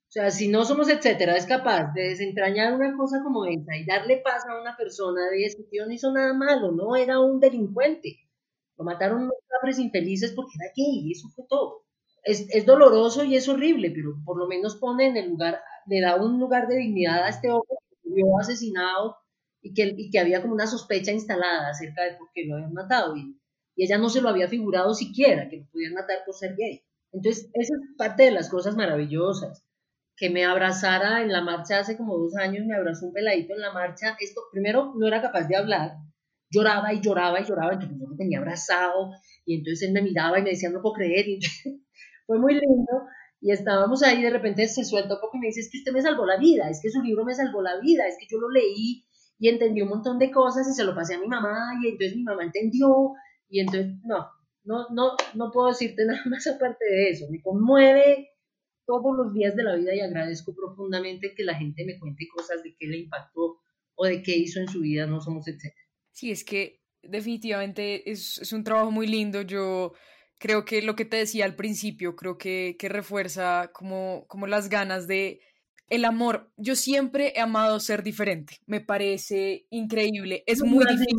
o 0.10 0.12
sea, 0.12 0.32
si 0.32 0.48
no 0.48 0.66
somos, 0.66 0.90
etcétera, 0.90 1.36
es 1.36 1.46
capaz 1.46 1.94
de 1.94 2.10
desentrañar 2.10 2.74
una 2.74 2.98
cosa 2.98 3.22
como 3.24 3.46
esa 3.46 3.76
y 3.78 3.86
darle 3.86 4.18
paz 4.18 4.44
a 4.48 4.60
una 4.60 4.76
persona 4.76 5.30
de 5.30 5.46
ese 5.46 5.64
tío 5.70 5.86
no 5.86 5.92
hizo 5.92 6.12
nada 6.12 6.34
malo, 6.34 6.72
no 6.72 6.96
era 6.96 7.20
un 7.20 7.40
delincuente. 7.40 8.18
Lo 8.80 8.86
mataron 8.86 9.24
unos 9.24 9.36
cabres 9.50 9.78
infelices 9.78 10.32
porque 10.32 10.54
era 10.58 10.72
gay, 10.74 11.12
eso 11.12 11.28
fue 11.36 11.44
todo. 11.50 11.84
Es, 12.24 12.48
es, 12.50 12.66
doloroso 12.66 13.26
y 13.26 13.36
es 13.36 13.50
horrible, 13.50 13.92
pero 13.92 14.16
por 14.24 14.38
lo 14.38 14.48
menos 14.48 14.78
pone 14.78 15.08
en 15.08 15.18
el 15.18 15.30
lugar, 15.32 15.60
le 15.86 16.00
da 16.00 16.16
un 16.16 16.40
lugar 16.40 16.68
de 16.70 16.78
dignidad 16.78 17.24
a 17.24 17.30
este 17.30 17.52
hombre 17.52 17.76
que 17.90 18.10
murió 18.10 18.26
asesinado 18.40 19.18
y 19.62 19.74
que, 19.74 19.94
y 19.98 20.10
que 20.10 20.20
había 20.20 20.42
como 20.42 20.54
una 20.54 20.66
sospecha 20.66 21.12
instalada 21.12 21.70
acerca 21.70 22.04
de 22.04 22.16
por 22.16 22.30
qué 22.34 22.46
lo 22.46 22.56
habían 22.56 22.74
matado. 22.74 23.18
Y, 23.18 23.38
y 23.76 23.84
ella 23.84 23.98
no 23.98 24.08
se 24.08 24.22
lo 24.22 24.30
había 24.30 24.48
figurado 24.48 24.94
siquiera, 24.94 25.50
que 25.50 25.58
lo 25.58 25.66
podían 25.72 25.94
matar 25.94 26.20
por 26.26 26.36
ser 26.36 26.56
gay. 26.56 26.82
Entonces, 27.12 27.50
esa 27.54 27.74
es 27.74 27.98
parte 27.98 28.24
de 28.24 28.32
las 28.32 28.50
cosas 28.50 28.78
maravillosas. 28.78 29.66
Que 30.16 30.30
me 30.30 30.46
abrazara 30.46 31.22
en 31.22 31.34
la 31.34 31.42
marcha 31.42 31.80
hace 31.80 31.98
como 31.98 32.18
dos 32.18 32.36
años, 32.38 32.66
me 32.66 32.76
abrazó 32.76 33.08
un 33.08 33.14
peladito 33.14 33.54
en 33.56 33.62
la 33.62 33.74
marcha. 33.74 34.16
Esto, 34.22 34.42
primero, 34.54 34.94
no 34.96 35.06
era 35.06 35.22
capaz 35.22 35.48
de 35.48 35.58
hablar, 35.58 35.98
lloraba 36.50 36.94
y 36.94 37.02
lloraba 37.02 37.40
y 37.40 37.46
lloraba, 37.46 37.74
entonces 37.74 37.98
yo 38.00 38.08
lo 38.08 38.16
tenía 38.16 38.40
abrazado 38.40 39.12
y 39.46 39.56
entonces 39.56 39.88
él 39.88 39.94
me 39.94 40.02
miraba 40.02 40.40
y 40.40 40.44
me 40.44 40.52
decía, 40.52 40.70
no 40.70 40.82
puedo 40.82 40.96
creer, 40.96 41.28
y 41.28 41.40
fue 42.28 42.40
muy 42.40 42.54
lindo 42.54 43.08
y 43.42 43.52
estábamos 43.52 44.04
ahí, 44.04 44.22
de 44.22 44.30
repente 44.30 44.68
se 44.68 44.84
suelta 44.84 45.16
un 45.16 45.22
poco 45.22 45.38
y 45.38 45.40
me 45.40 45.48
dice, 45.48 45.62
es 45.62 45.70
que 45.72 45.78
usted 45.80 45.94
me 45.94 46.02
salvó 46.02 46.26
la 46.26 46.38
vida, 46.38 46.70
es 46.70 46.82
que 46.82 46.90
su 46.90 47.02
libro 47.02 47.24
me 47.24 47.34
salvó 47.34 47.62
la 47.62 47.80
vida, 47.80 48.08
es 48.08 48.18
que 48.20 48.28
yo 48.30 48.38
lo 48.40 48.50
leí 48.50 49.06
y 49.38 49.48
entendí 49.48 49.82
un 49.82 49.90
montón 49.90 50.20
de 50.20 50.32
cosas 50.32 50.68
y 50.68 50.74
se 50.74 50.84
lo 50.84 50.94
pasé 50.94 51.16
a 51.16 51.20
mi 51.20 51.28
mamá 51.28 51.72
y 51.82 51.88
entonces 51.88 52.18
mi 52.18 52.24
mamá 52.24 52.44
entendió 52.44 53.14
y 53.48 53.62
entonces, 53.62 53.94
no, 54.04 54.28
no, 54.64 54.88
no, 54.92 55.16
no 55.36 55.52
puedo 55.52 55.68
decirte 55.68 56.06
nada 56.08 56.22
más 56.26 56.46
aparte 56.48 56.86
de 56.86 57.10
eso, 57.12 57.28
me 57.30 57.42
conmueve 57.42 58.30
todos 58.86 59.16
los 59.16 59.34
días 59.34 59.56
de 59.56 59.64
la 59.64 59.76
vida 59.76 59.96
y 59.96 60.02
agradezco 60.02 60.54
profundamente 60.54 61.34
que 61.36 61.44
la 61.44 61.56
gente 61.56 61.86
me 61.86 62.00
cuente 62.00 62.28
cosas 62.36 62.64
de 62.64 62.76
qué 62.78 62.88
le 62.88 62.98
impactó 62.98 63.60
o 63.96 64.06
de 64.06 64.22
qué 64.24 64.36
hizo 64.36 64.60
en 64.60 64.68
su 64.68 64.82
vida, 64.82 65.06
no 65.06 65.22
somos 65.22 65.48
etcétera. 65.48 65.89
Sí, 66.12 66.32
es 66.32 66.44
que 66.44 66.82
definitivamente 67.02 68.10
es, 68.10 68.40
es, 68.40 68.54
un 68.54 68.64
trabajo 68.64 68.92
muy 68.92 69.08
lindo. 69.08 69.42
Yo 69.42 69.94
creo 70.40 70.66
que 70.66 70.82
lo 70.82 70.96
que 70.96 71.06
te 71.06 71.18
decía 71.18 71.46
al 71.46 71.56
principio, 71.56 72.16
creo 72.16 72.38
que, 72.38 72.76
que 72.80 72.90
refuerza 72.90 73.72
como, 73.74 74.26
como 74.28 74.48
las 74.48 74.70
ganas 74.70 75.08
de 75.08 75.42
El 75.90 76.06
amor, 76.06 76.52
yo 76.58 76.76
siempre 76.76 77.34
he 77.36 77.42
amado 77.42 77.80
ser 77.80 78.04
diferente, 78.04 78.58
me 78.66 78.82
parece 78.82 79.66
increíble, 79.70 80.44
es 80.46 80.64
muy 80.64 80.86
difícil. 80.86 81.18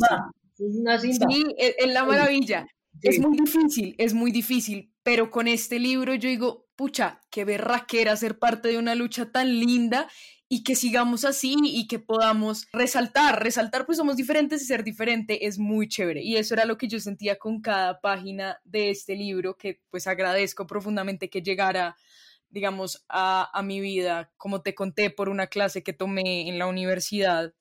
Sí, 0.56 1.44
es, 1.56 1.74
la 1.88 2.04
maravilla. 2.04 2.66
Es 3.02 3.18
muy 3.18 3.36
difícil, 3.38 3.94
es 3.98 4.14
muy 4.14 4.30
difícil, 4.30 4.92
pero 5.02 5.30
con 5.30 5.48
este 5.48 5.78
libro 5.78 6.14
yo 6.14 6.28
digo, 6.28 6.68
pucha, 6.76 7.20
qué 7.30 7.44
berraquera 7.44 8.16
ser 8.16 8.38
parte 8.38 8.68
de 8.68 8.78
una 8.78 8.94
lucha 8.94 9.30
tan 9.32 9.58
linda 9.58 10.08
y 10.52 10.64
que 10.64 10.74
sigamos 10.74 11.24
así 11.24 11.54
y 11.62 11.86
que 11.86 12.00
podamos 12.00 12.66
resaltar, 12.72 13.40
resaltar 13.40 13.86
pues 13.86 13.98
somos 13.98 14.16
diferentes 14.16 14.60
y 14.60 14.64
ser 14.64 14.82
diferente 14.82 15.46
es 15.46 15.60
muy 15.60 15.86
chévere. 15.88 16.24
Y 16.24 16.36
eso 16.36 16.54
era 16.54 16.64
lo 16.64 16.76
que 16.76 16.88
yo 16.88 16.98
sentía 16.98 17.38
con 17.38 17.60
cada 17.62 18.00
página 18.00 18.60
de 18.64 18.90
este 18.90 19.14
libro 19.14 19.56
que 19.56 19.80
pues 19.90 20.08
agradezco 20.08 20.66
profundamente 20.66 21.30
que 21.30 21.40
llegara 21.40 21.96
digamos 22.48 23.04
a, 23.08 23.48
a 23.56 23.62
mi 23.62 23.80
vida 23.80 24.32
como 24.38 24.60
te 24.60 24.74
conté 24.74 25.10
por 25.10 25.28
una 25.28 25.46
clase 25.46 25.84
que 25.84 25.92
tomé 25.92 26.48
en 26.48 26.58
la 26.58 26.66
universidad. 26.66 27.54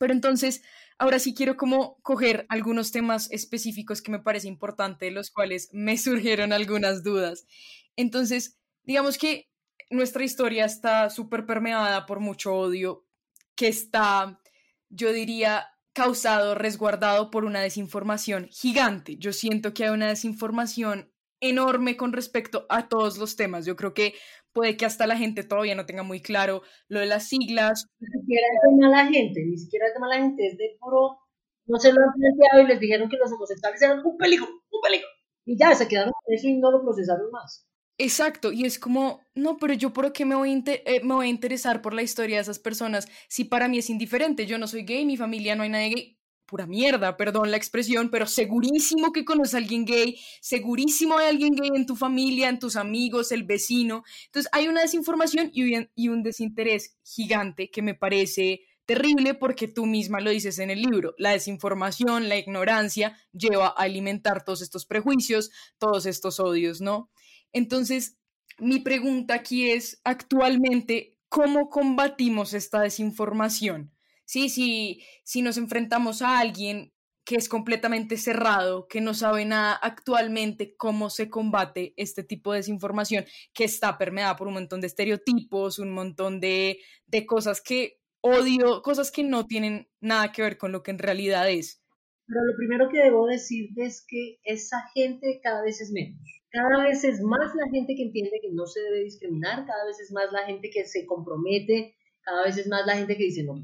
Pero 0.00 0.12
entonces 0.12 0.62
ahora 0.98 1.20
sí 1.20 1.34
quiero 1.34 1.56
como 1.56 2.00
coger 2.02 2.46
algunos 2.48 2.90
temas 2.90 3.30
específicos 3.30 4.02
que 4.02 4.10
me 4.10 4.18
parece 4.18 4.48
importante 4.48 5.12
los 5.12 5.30
cuales 5.30 5.68
me 5.72 5.96
surgieron 5.98 6.52
algunas 6.52 7.04
dudas. 7.04 7.46
Entonces 7.94 8.58
digamos 8.82 9.18
que 9.18 9.47
nuestra 9.90 10.24
historia 10.24 10.64
está 10.64 11.10
súper 11.10 11.46
permeada 11.46 12.06
por 12.06 12.20
mucho 12.20 12.54
odio 12.54 13.06
que 13.54 13.68
está, 13.68 14.40
yo 14.88 15.12
diría, 15.12 15.66
causado, 15.92 16.54
resguardado 16.54 17.30
por 17.30 17.44
una 17.44 17.60
desinformación 17.60 18.48
gigante. 18.50 19.16
Yo 19.16 19.32
siento 19.32 19.74
que 19.74 19.84
hay 19.84 19.90
una 19.90 20.08
desinformación 20.08 21.12
enorme 21.40 21.96
con 21.96 22.12
respecto 22.12 22.66
a 22.68 22.88
todos 22.88 23.18
los 23.18 23.36
temas. 23.36 23.66
Yo 23.66 23.76
creo 23.76 23.94
que 23.94 24.14
puede 24.52 24.76
que 24.76 24.86
hasta 24.86 25.06
la 25.06 25.16
gente 25.16 25.42
todavía 25.42 25.74
no 25.74 25.86
tenga 25.86 26.02
muy 26.02 26.20
claro 26.20 26.62
lo 26.88 27.00
de 27.00 27.06
las 27.06 27.28
siglas. 27.28 27.86
Ni 27.98 28.20
siquiera 28.20 28.46
es 28.46 28.70
de 28.70 28.76
mala 28.76 29.06
gente, 29.06 29.44
ni 29.44 29.56
siquiera 29.56 29.86
es 29.88 29.94
de 29.94 30.00
mala 30.00 30.16
gente, 30.16 30.46
es 30.46 30.56
de 30.56 30.76
puro, 30.80 31.18
no 31.66 31.78
se 31.78 31.92
lo 31.92 32.00
han 32.00 32.12
planteado 32.12 32.62
y 32.62 32.66
les 32.66 32.80
dijeron 32.80 33.08
que 33.08 33.16
los 33.16 33.32
homosexuales 33.32 33.82
eran 33.82 34.04
un 34.04 34.16
peligro, 34.16 34.46
un 34.46 34.80
peligro. 34.80 35.08
Y 35.44 35.58
ya, 35.58 35.74
se 35.74 35.88
quedaron 35.88 36.12
con 36.12 36.34
eso 36.34 36.46
y 36.46 36.58
no 36.58 36.70
lo 36.70 36.82
procesaron 36.82 37.30
más. 37.30 37.67
Exacto, 38.00 38.52
y 38.52 38.64
es 38.64 38.78
como, 38.78 39.20
no, 39.34 39.56
pero 39.56 39.74
yo 39.74 39.92
por 39.92 40.12
qué 40.12 40.24
me 40.24 40.36
voy, 40.36 40.62
eh, 40.66 41.00
me 41.02 41.14
voy 41.14 41.26
a 41.26 41.30
interesar 41.30 41.82
por 41.82 41.92
la 41.94 42.02
historia 42.02 42.36
de 42.36 42.42
esas 42.42 42.60
personas 42.60 43.08
si 43.28 43.42
para 43.44 43.66
mí 43.66 43.78
es 43.78 43.90
indiferente, 43.90 44.46
yo 44.46 44.56
no 44.56 44.68
soy 44.68 44.84
gay, 44.84 45.04
mi 45.04 45.16
familia 45.16 45.56
no 45.56 45.64
hay 45.64 45.68
nadie 45.68 45.88
gay, 45.88 46.18
pura 46.46 46.64
mierda, 46.66 47.16
perdón 47.16 47.50
la 47.50 47.56
expresión, 47.56 48.08
pero 48.08 48.26
segurísimo 48.26 49.12
que 49.12 49.24
conoces 49.24 49.54
a 49.54 49.58
alguien 49.58 49.84
gay, 49.84 50.16
segurísimo 50.40 51.18
hay 51.18 51.26
alguien 51.26 51.54
gay 51.56 51.70
en 51.74 51.86
tu 51.86 51.96
familia, 51.96 52.48
en 52.48 52.60
tus 52.60 52.76
amigos, 52.76 53.32
el 53.32 53.42
vecino. 53.42 54.04
Entonces 54.26 54.48
hay 54.52 54.68
una 54.68 54.82
desinformación 54.82 55.50
y 55.52 55.88
y 55.96 56.08
un 56.08 56.22
desinterés 56.22 56.96
gigante 57.02 57.68
que 57.68 57.82
me 57.82 57.94
parece 57.94 58.60
terrible 58.86 59.34
porque 59.34 59.68
tú 59.68 59.84
misma 59.86 60.20
lo 60.20 60.30
dices 60.30 60.58
en 60.60 60.70
el 60.70 60.80
libro. 60.80 61.14
La 61.18 61.32
desinformación, 61.32 62.28
la 62.28 62.38
ignorancia 62.38 63.18
lleva 63.32 63.66
a 63.66 63.82
alimentar 63.82 64.44
todos 64.44 64.62
estos 64.62 64.86
prejuicios, 64.86 65.50
todos 65.78 66.06
estos 66.06 66.40
odios, 66.40 66.80
¿no? 66.80 67.10
Entonces, 67.52 68.18
mi 68.58 68.80
pregunta 68.80 69.34
aquí 69.34 69.70
es, 69.70 70.00
actualmente, 70.04 71.18
¿cómo 71.28 71.70
combatimos 71.70 72.54
esta 72.54 72.80
desinformación? 72.80 73.92
Sí, 74.24 74.48
sí, 74.48 75.02
si 75.24 75.42
nos 75.42 75.56
enfrentamos 75.56 76.22
a 76.22 76.38
alguien 76.38 76.92
que 77.24 77.36
es 77.36 77.48
completamente 77.50 78.16
cerrado, 78.16 78.88
que 78.88 79.02
no 79.02 79.12
sabe 79.12 79.44
nada 79.44 79.74
actualmente 79.74 80.74
cómo 80.76 81.10
se 81.10 81.28
combate 81.28 81.92
este 81.98 82.24
tipo 82.24 82.52
de 82.52 82.60
desinformación 82.60 83.26
que 83.52 83.64
está 83.64 83.98
permeada 83.98 84.34
por 84.36 84.48
un 84.48 84.54
montón 84.54 84.80
de 84.80 84.86
estereotipos, 84.86 85.78
un 85.78 85.92
montón 85.92 86.40
de, 86.40 86.78
de 87.06 87.26
cosas 87.26 87.60
que 87.60 88.00
odio, 88.22 88.80
cosas 88.80 89.10
que 89.10 89.24
no 89.24 89.46
tienen 89.46 89.88
nada 90.00 90.32
que 90.32 90.40
ver 90.40 90.56
con 90.56 90.72
lo 90.72 90.82
que 90.82 90.90
en 90.90 90.98
realidad 90.98 91.50
es. 91.50 91.82
Pero 92.26 92.44
lo 92.44 92.56
primero 92.56 92.88
que 92.90 92.98
debo 92.98 93.26
decirte 93.26 93.84
es 93.84 94.04
que 94.06 94.38
esa 94.44 94.88
gente 94.94 95.40
cada 95.42 95.62
vez 95.62 95.82
es 95.82 95.90
menos. 95.90 96.20
Cada 96.50 96.84
vez 96.84 97.04
es 97.04 97.20
más 97.20 97.54
la 97.54 97.68
gente 97.70 97.94
que 97.94 98.04
entiende 98.04 98.40
que 98.40 98.50
no 98.52 98.66
se 98.66 98.80
debe 98.80 99.04
discriminar, 99.04 99.66
cada 99.66 99.84
vez 99.84 100.00
es 100.00 100.10
más 100.12 100.32
la 100.32 100.46
gente 100.46 100.70
que 100.70 100.84
se 100.84 101.04
compromete, 101.04 101.94
cada 102.22 102.44
vez 102.44 102.56
es 102.56 102.68
más 102.68 102.86
la 102.86 102.96
gente 102.96 103.16
que 103.16 103.24
dice, 103.24 103.44
no, 103.44 103.54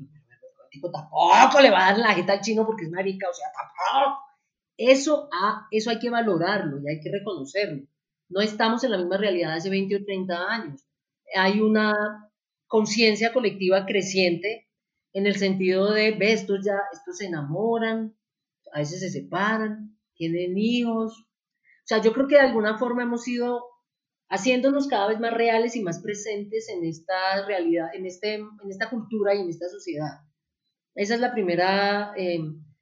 tipo 0.70 0.90
tampoco 0.90 1.62
le 1.62 1.70
va 1.70 1.86
a 1.86 1.90
dar 1.92 1.98
la 1.98 2.14
jeta 2.14 2.34
al 2.34 2.40
chino 2.40 2.66
porque 2.66 2.84
es 2.84 2.90
marica, 2.90 3.28
o 3.28 3.32
sea, 3.32 3.46
tampoco. 3.54 4.18
Eso, 4.76 5.28
ah, 5.32 5.66
eso 5.70 5.90
hay 5.90 5.98
que 5.98 6.10
valorarlo 6.10 6.80
y 6.80 6.88
hay 6.88 7.00
que 7.00 7.10
reconocerlo. 7.10 7.86
No 8.28 8.40
estamos 8.40 8.82
en 8.84 8.90
la 8.90 8.98
misma 8.98 9.16
realidad 9.16 9.54
hace 9.54 9.70
20 9.70 9.96
o 9.96 10.04
30 10.04 10.48
años. 10.48 10.84
Hay 11.36 11.60
una 11.60 11.94
conciencia 12.66 13.32
colectiva 13.32 13.86
creciente 13.86 14.68
en 15.12 15.26
el 15.26 15.36
sentido 15.36 15.92
de, 15.92 16.10
ve, 16.10 16.32
estos 16.32 16.64
ya, 16.64 16.76
estos 16.92 17.18
se 17.18 17.26
enamoran, 17.26 18.16
a 18.72 18.80
veces 18.80 19.00
se 19.00 19.10
separan, 19.10 19.96
tienen 20.16 20.58
hijos, 20.58 21.24
o 21.84 21.86
sea, 21.86 22.00
yo 22.00 22.14
creo 22.14 22.26
que 22.26 22.36
de 22.36 22.40
alguna 22.40 22.78
forma 22.78 23.02
hemos 23.02 23.28
ido 23.28 23.62
haciéndonos 24.30 24.88
cada 24.88 25.08
vez 25.08 25.20
más 25.20 25.34
reales 25.34 25.76
y 25.76 25.82
más 25.82 26.00
presentes 26.00 26.70
en 26.70 26.82
esta 26.84 27.44
realidad, 27.46 27.94
en, 27.94 28.06
este, 28.06 28.36
en 28.36 28.70
esta 28.70 28.88
cultura 28.88 29.34
y 29.34 29.42
en 29.42 29.50
esta 29.50 29.68
sociedad. 29.68 30.22
Esa 30.94 31.14
es 31.16 31.20
la 31.20 31.32
primera, 31.32 32.14
eh, 32.16 32.40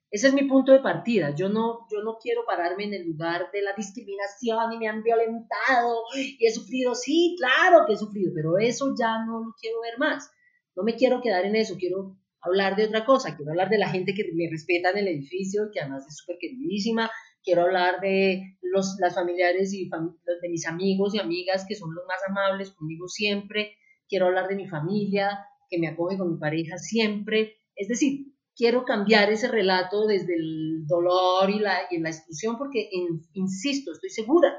ese 0.09 0.27
es 0.27 0.33
mi 0.33 0.43
punto 0.43 0.71
de 0.71 0.79
partida. 0.79 1.35
Yo 1.35 1.49
no, 1.49 1.85
yo 1.91 2.01
no 2.01 2.17
quiero 2.21 2.45
pararme 2.45 2.85
en 2.85 2.93
el 2.93 3.05
lugar 3.05 3.51
de 3.51 3.61
la 3.61 3.73
discriminación 3.75 4.71
y 4.71 4.77
me 4.77 4.87
han 4.87 5.03
violentado 5.03 6.03
y 6.15 6.37
he 6.45 6.51
sufrido. 6.51 6.95
Sí, 6.95 7.35
claro 7.37 7.85
que 7.85 7.93
he 7.93 7.97
sufrido, 7.97 8.31
pero 8.33 8.57
eso 8.57 8.95
ya 8.97 9.25
no 9.25 9.43
lo 9.43 9.53
quiero 9.59 9.81
ver 9.81 9.97
más. 9.97 10.31
No 10.77 10.83
me 10.83 10.95
quiero 10.95 11.21
quedar 11.21 11.43
en 11.45 11.57
eso, 11.57 11.75
quiero 11.77 12.17
hablar 12.39 12.77
de 12.77 12.85
otra 12.85 13.05
cosa, 13.05 13.35
quiero 13.35 13.51
hablar 13.51 13.69
de 13.69 13.79
la 13.79 13.89
gente 13.89 14.13
que 14.13 14.31
me 14.33 14.49
respeta 14.49 14.91
en 14.91 14.99
el 14.99 15.07
edificio, 15.07 15.69
que 15.73 15.81
además 15.81 16.05
es 16.07 16.17
súper 16.17 16.37
queridísima, 16.39 17.11
quiero 17.43 17.63
hablar 17.63 17.99
de 17.99 18.57
los, 18.61 18.97
las 18.99 19.15
familiares 19.15 19.73
y 19.73 19.89
de 19.89 20.49
mis 20.49 20.65
amigos 20.67 21.13
y 21.13 21.19
amigas 21.19 21.65
que 21.67 21.75
son 21.75 21.93
los 21.93 22.05
más 22.07 22.19
amables 22.27 22.71
conmigo 22.71 23.07
siempre, 23.07 23.75
quiero 24.07 24.27
hablar 24.27 24.47
de 24.47 24.55
mi 24.55 24.67
familia, 24.67 25.45
que 25.69 25.79
me 25.79 25.87
acoge 25.87 26.17
con 26.17 26.31
mi 26.31 26.37
pareja 26.37 26.77
siempre, 26.77 27.57
es 27.75 27.87
decir, 27.87 28.33
quiero 28.55 28.85
cambiar 28.85 29.31
ese 29.31 29.47
relato 29.47 30.05
desde 30.05 30.35
el 30.35 30.85
dolor 30.85 31.49
y 31.49 31.59
la, 31.59 31.81
y 31.89 31.99
la 31.99 32.09
exclusión 32.09 32.57
porque, 32.57 32.89
insisto, 33.33 33.91
estoy 33.91 34.09
segura 34.09 34.53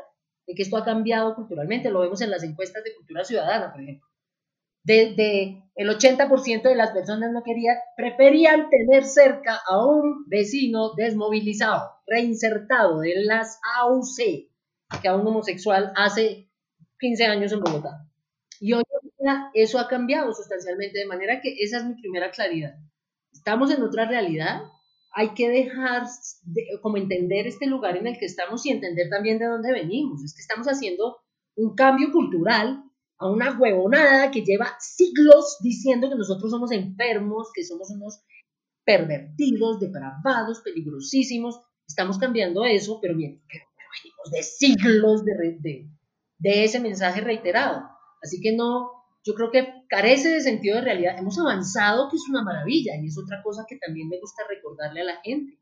de 0.47 0.55
que 0.55 0.63
esto 0.63 0.77
ha 0.77 0.85
cambiado 0.85 1.35
culturalmente, 1.35 1.91
lo 1.91 2.01
vemos 2.01 2.21
en 2.21 2.31
las 2.31 2.43
encuestas 2.43 2.85
de 2.85 2.95
cultura 2.95 3.25
ciudadana, 3.25 3.73
por 3.73 3.81
ejemplo 3.81 4.14
de, 4.85 5.63
el 5.75 5.89
80% 5.89 6.63
de 6.63 6.75
las 6.75 6.93
personas 6.93 7.33
no 7.33 7.43
querían, 7.43 7.77
preferían 7.97 8.69
tener 8.69 9.05
cerca 9.05 9.61
a 9.67 9.85
un 9.85 10.27
vecino 10.29 10.95
desmovilizado, 10.95 11.91
reinsertado 12.07 13.01
de 13.01 13.15
las 13.25 13.59
AUC, 13.79 14.51
que 15.03 15.09
a 15.09 15.17
un 15.17 15.27
homosexual 15.27 15.93
hace 15.97 16.49
15 17.01 17.25
años 17.25 17.53
en 17.53 17.61
Bogotá. 17.61 18.09
Y 18.61 18.73
hoy 18.73 18.85
eso 19.55 19.79
ha 19.79 19.89
cambiado 19.89 20.33
sustancialmente, 20.35 20.99
de 20.99 21.07
manera 21.07 21.41
que 21.41 21.57
esa 21.61 21.79
es 21.79 21.85
mi 21.85 21.95
primera 21.95 22.31
claridad. 22.31 22.75
Estamos 23.33 23.71
en 23.71 23.83
otra 23.83 24.07
realidad, 24.07 24.63
hay 25.13 25.31
que 25.31 25.49
dejar 25.49 26.07
de, 26.43 26.67
como 26.83 26.99
entender 26.99 27.47
este 27.47 27.67
lugar 27.67 27.97
en 27.97 28.07
el 28.07 28.19
que 28.19 28.27
estamos 28.27 28.65
y 28.67 28.71
entender 28.71 29.09
también 29.09 29.39
de 29.39 29.47
dónde 29.47 29.73
venimos. 29.73 30.23
Es 30.23 30.35
que 30.35 30.43
estamos 30.43 30.67
haciendo 30.67 31.19
un 31.57 31.75
cambio 31.75 32.13
cultural 32.13 32.84
a 33.19 33.29
una 33.29 33.59
huevonada 33.59 34.31
que 34.31 34.43
lleva 34.43 34.77
siglos 34.81 35.59
diciendo 35.61 36.09
que 36.09 36.17
nosotros 36.17 36.51
somos 36.51 36.73
enfermos, 36.73 37.51
que 37.55 37.65
somos 37.65 37.91
unos 37.91 38.23
pervertidos, 38.85 39.81
depravados, 39.81 40.61
peligrosísimos. 40.61 41.61
Estamos 41.87 42.19
cambiando 42.19 42.65
eso, 42.65 42.99
pero 43.01 43.17
bien, 43.17 43.43
pero, 43.49 43.65
de 44.33 44.43
siglos 44.43 45.25
de, 45.25 45.59
de, 45.61 45.89
de 46.39 46.65
ese 46.65 46.81
mensaje 46.81 47.21
reiterado. 47.21 47.83
Así 48.23 48.41
que 48.41 48.55
no, 48.57 48.91
yo 49.25 49.35
creo 49.35 49.51
que 49.51 49.85
carece 49.89 50.31
de 50.31 50.41
sentido 50.41 50.77
de 50.77 50.83
realidad. 50.83 51.19
Hemos 51.19 51.39
avanzado, 51.39 52.11
que 52.11 52.17
es 52.17 52.29
una 52.29 52.43
maravilla, 52.43 52.93
y 53.01 53.07
es 53.07 53.19
otra 53.19 53.43
cosa 53.43 53.65
que 53.69 53.77
también 53.77 54.09
me 54.09 54.19
gusta 54.19 54.43
recordarle 54.49 55.03
a 55.03 55.05
la 55.05 55.21
gente. 55.23 55.59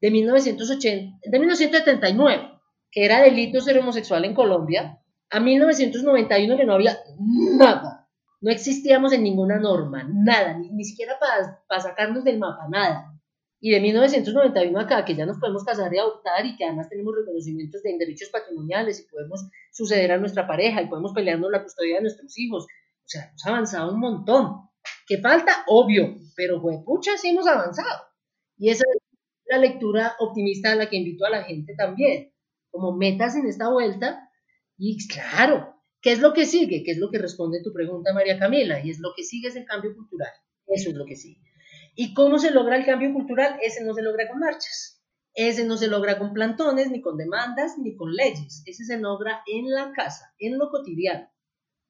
De 0.00 0.10
1980, 0.10 1.18
de 1.22 1.38
1979, 1.38 2.50
que 2.90 3.04
era 3.04 3.22
delito 3.22 3.60
ser 3.60 3.78
homosexual 3.78 4.24
en 4.24 4.34
Colombia, 4.34 5.00
a 5.30 5.40
1991 5.40 6.56
que 6.56 6.64
no 6.64 6.74
había 6.74 6.98
nada. 7.18 8.08
No 8.40 8.50
existíamos 8.50 9.12
en 9.12 9.22
ninguna 9.22 9.58
norma, 9.58 10.06
nada, 10.06 10.58
ni, 10.58 10.84
siquiera 10.84 11.18
para 11.18 11.80
sacarnos 11.80 12.24
del 12.24 12.38
mapa, 12.38 12.68
nada. 12.68 13.10
Y 13.58 13.70
de 13.70 13.80
1991 13.80 14.78
acá, 14.78 15.06
que 15.06 15.14
ya 15.14 15.24
nos 15.24 15.38
podemos 15.38 15.64
casar 15.64 15.94
y 15.94 15.98
adoptar 15.98 16.44
y 16.44 16.54
que 16.54 16.66
además 16.66 16.90
tenemos 16.90 17.14
reconocimientos 17.16 17.82
de 17.82 17.96
derechos 17.96 18.28
patrimoniales 18.28 19.00
y 19.00 19.10
podemos 19.10 19.48
suceder 19.72 20.12
a 20.12 20.18
nuestra 20.18 20.46
pareja 20.46 20.82
y 20.82 20.88
podemos 20.88 21.14
pelearnos 21.14 21.50
la 21.50 21.62
custodia 21.62 21.96
de 21.96 22.02
nuestros 22.02 22.38
hijos. 22.38 22.64
O 22.64 23.06
sea, 23.06 23.30
hemos 23.30 23.46
avanzado 23.46 23.94
un 23.94 24.00
montón. 24.00 24.68
¿Qué 25.06 25.16
falta? 25.16 25.64
Obvio, 25.66 26.14
pero 26.36 26.60
pucha, 26.84 27.16
sí 27.16 27.30
hemos 27.30 27.46
avanzado. 27.46 28.04
Y 28.58 28.68
esa 28.68 28.84
es 28.94 29.00
la 29.46 29.56
lectura 29.56 30.16
optimista 30.18 30.72
a 30.72 30.76
la 30.76 30.90
que 30.90 30.96
invito 30.96 31.24
a 31.24 31.30
la 31.30 31.44
gente 31.44 31.74
también. 31.74 32.32
Como 32.70 32.92
metas 32.92 33.36
en 33.36 33.46
esta 33.46 33.70
vuelta, 33.70 34.28
y 34.76 35.06
claro, 35.08 35.74
¿Qué 36.04 36.12
es 36.12 36.20
lo 36.20 36.34
que 36.34 36.44
sigue? 36.44 36.82
¿Qué 36.84 36.90
es 36.90 36.98
lo 36.98 37.08
que 37.10 37.16
responde 37.16 37.62
tu 37.62 37.72
pregunta, 37.72 38.12
María 38.12 38.38
Camila? 38.38 38.78
Y 38.84 38.90
es 38.90 38.98
lo 39.00 39.14
que 39.16 39.24
sigue 39.24 39.48
es 39.48 39.56
el 39.56 39.64
cambio 39.64 39.94
cultural. 39.94 40.28
Eso 40.66 40.90
es 40.90 40.96
lo 40.96 41.06
que 41.06 41.16
sigue. 41.16 41.40
¿Y 41.94 42.12
cómo 42.12 42.38
se 42.38 42.50
logra 42.50 42.76
el 42.76 42.84
cambio 42.84 43.10
cultural? 43.14 43.56
Ese 43.62 43.82
no 43.82 43.94
se 43.94 44.02
logra 44.02 44.28
con 44.28 44.38
marchas. 44.38 45.02
Ese 45.32 45.64
no 45.64 45.78
se 45.78 45.88
logra 45.88 46.18
con 46.18 46.34
plantones, 46.34 46.90
ni 46.90 47.00
con 47.00 47.16
demandas, 47.16 47.78
ni 47.78 47.96
con 47.96 48.12
leyes. 48.12 48.62
Ese 48.66 48.84
se 48.84 48.98
logra 48.98 49.40
en 49.46 49.70
la 49.70 49.92
casa, 49.92 50.34
en 50.38 50.58
lo 50.58 50.68
cotidiano, 50.68 51.26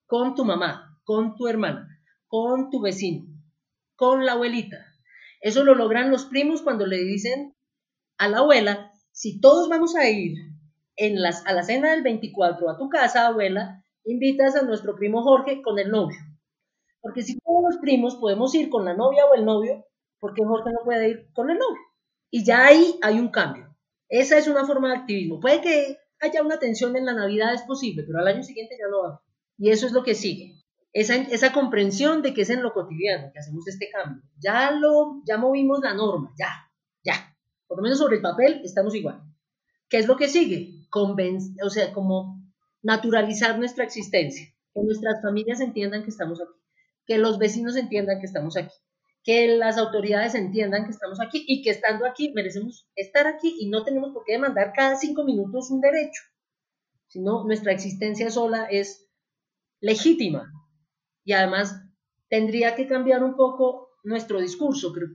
con 0.07 0.37
tu 0.37 0.45
mamá, 0.45 0.97
con 1.03 1.35
tu 1.35 1.49
hermana, 1.49 1.88
con 2.29 2.71
tu 2.71 2.81
vecino, 2.81 3.26
con 3.97 4.25
la 4.25 4.35
abuelita. 4.35 4.76
Eso 5.41 5.64
lo 5.64 5.75
logran 5.75 6.12
los 6.12 6.26
primos 6.26 6.62
cuando 6.62 6.87
le 6.87 6.99
dicen 6.99 7.57
a 8.17 8.29
la 8.29 8.38
abuela, 8.38 8.93
si 9.11 9.41
todos 9.41 9.69
vamos 9.69 9.97
a 9.97 10.09
ir 10.09 10.37
en 10.96 11.20
las, 11.20 11.44
a 11.46 11.52
la 11.52 11.62
cena 11.62 11.92
del 11.92 12.02
24 12.02 12.70
a 12.70 12.78
tu 12.78 12.88
casa, 12.88 13.26
abuela, 13.26 13.84
invitas 14.04 14.56
a 14.56 14.62
nuestro 14.62 14.94
primo 14.96 15.22
Jorge 15.22 15.62
con 15.62 15.78
el 15.78 15.90
novio. 15.90 16.18
Porque 17.00 17.22
si 17.22 17.38
todos 17.38 17.62
los 17.62 17.76
primos 17.78 18.16
podemos 18.16 18.54
ir 18.54 18.70
con 18.70 18.84
la 18.84 18.94
novia 18.94 19.26
o 19.26 19.34
el 19.34 19.44
novio, 19.44 19.86
¿por 20.20 20.34
qué 20.34 20.44
Jorge 20.44 20.70
no 20.70 20.84
puede 20.84 21.08
ir 21.10 21.28
con 21.32 21.50
el 21.50 21.58
novio? 21.58 21.80
Y 22.30 22.44
ya 22.44 22.66
ahí 22.66 22.98
hay 23.02 23.18
un 23.18 23.28
cambio. 23.28 23.76
Esa 24.08 24.38
es 24.38 24.48
una 24.48 24.64
forma 24.64 24.90
de 24.90 24.98
activismo. 24.98 25.40
Puede 25.40 25.60
que 25.60 25.98
haya 26.20 26.42
una 26.42 26.58
tensión 26.58 26.96
en 26.96 27.04
la 27.04 27.12
Navidad, 27.12 27.54
es 27.54 27.62
posible, 27.62 28.04
pero 28.06 28.20
al 28.20 28.28
año 28.28 28.42
siguiente 28.42 28.76
ya 28.78 28.88
no 28.88 29.02
va. 29.02 29.22
Y 29.58 29.70
eso 29.70 29.86
es 29.86 29.92
lo 29.92 30.02
que 30.02 30.14
sigue. 30.14 30.60
Esa, 30.92 31.16
esa 31.16 31.52
comprensión 31.52 32.22
de 32.22 32.32
que 32.32 32.42
es 32.42 32.50
en 32.50 32.62
lo 32.62 32.72
cotidiano 32.72 33.30
que 33.32 33.40
hacemos 33.40 33.66
este 33.66 33.90
cambio. 33.90 34.22
Ya 34.38 34.70
lo, 34.70 35.22
ya 35.26 35.38
movimos 35.38 35.80
la 35.80 35.94
norma, 35.94 36.32
ya, 36.38 36.70
ya. 37.04 37.36
Por 37.66 37.78
lo 37.78 37.82
menos 37.82 37.98
sobre 37.98 38.16
el 38.16 38.22
papel 38.22 38.60
estamos 38.64 38.94
igual. 38.94 39.20
¿Qué 39.94 40.00
es 40.00 40.08
lo 40.08 40.16
que 40.16 40.26
sigue? 40.26 40.88
o 40.92 41.70
sea, 41.70 41.92
como 41.92 42.42
naturalizar 42.82 43.56
nuestra 43.60 43.84
existencia, 43.84 44.52
que 44.72 44.82
nuestras 44.82 45.22
familias 45.22 45.60
entiendan 45.60 46.02
que 46.02 46.10
estamos 46.10 46.40
aquí 46.40 46.50
que 47.06 47.18
los 47.18 47.38
vecinos 47.38 47.76
entiendan 47.76 48.18
que 48.18 48.26
estamos 48.26 48.56
aquí, 48.56 48.74
que 49.22 49.56
las 49.56 49.78
autoridades 49.78 50.34
entiendan 50.34 50.84
que 50.84 50.90
estamos 50.90 51.20
aquí 51.20 51.44
y 51.46 51.62
que 51.62 51.70
estando 51.70 52.06
aquí 52.06 52.32
merecemos 52.32 52.88
estar 52.96 53.28
aquí 53.28 53.54
y 53.60 53.68
no 53.68 53.84
tenemos 53.84 54.12
por 54.12 54.24
qué 54.24 54.32
demandar 54.32 54.72
cada 54.74 54.96
cinco 54.96 55.22
minutos 55.22 55.70
un 55.70 55.80
derecho, 55.80 56.22
sino 57.06 57.44
nuestra 57.44 57.70
existencia 57.70 58.30
sola 58.30 58.66
es 58.68 59.08
legítima 59.80 60.50
y 61.22 61.34
además 61.34 61.80
tendría 62.28 62.74
que 62.74 62.88
cambiar 62.88 63.22
un 63.22 63.36
poco 63.36 63.90
nuestro 64.02 64.40
discurso. 64.40 64.92
Creo. 64.92 65.10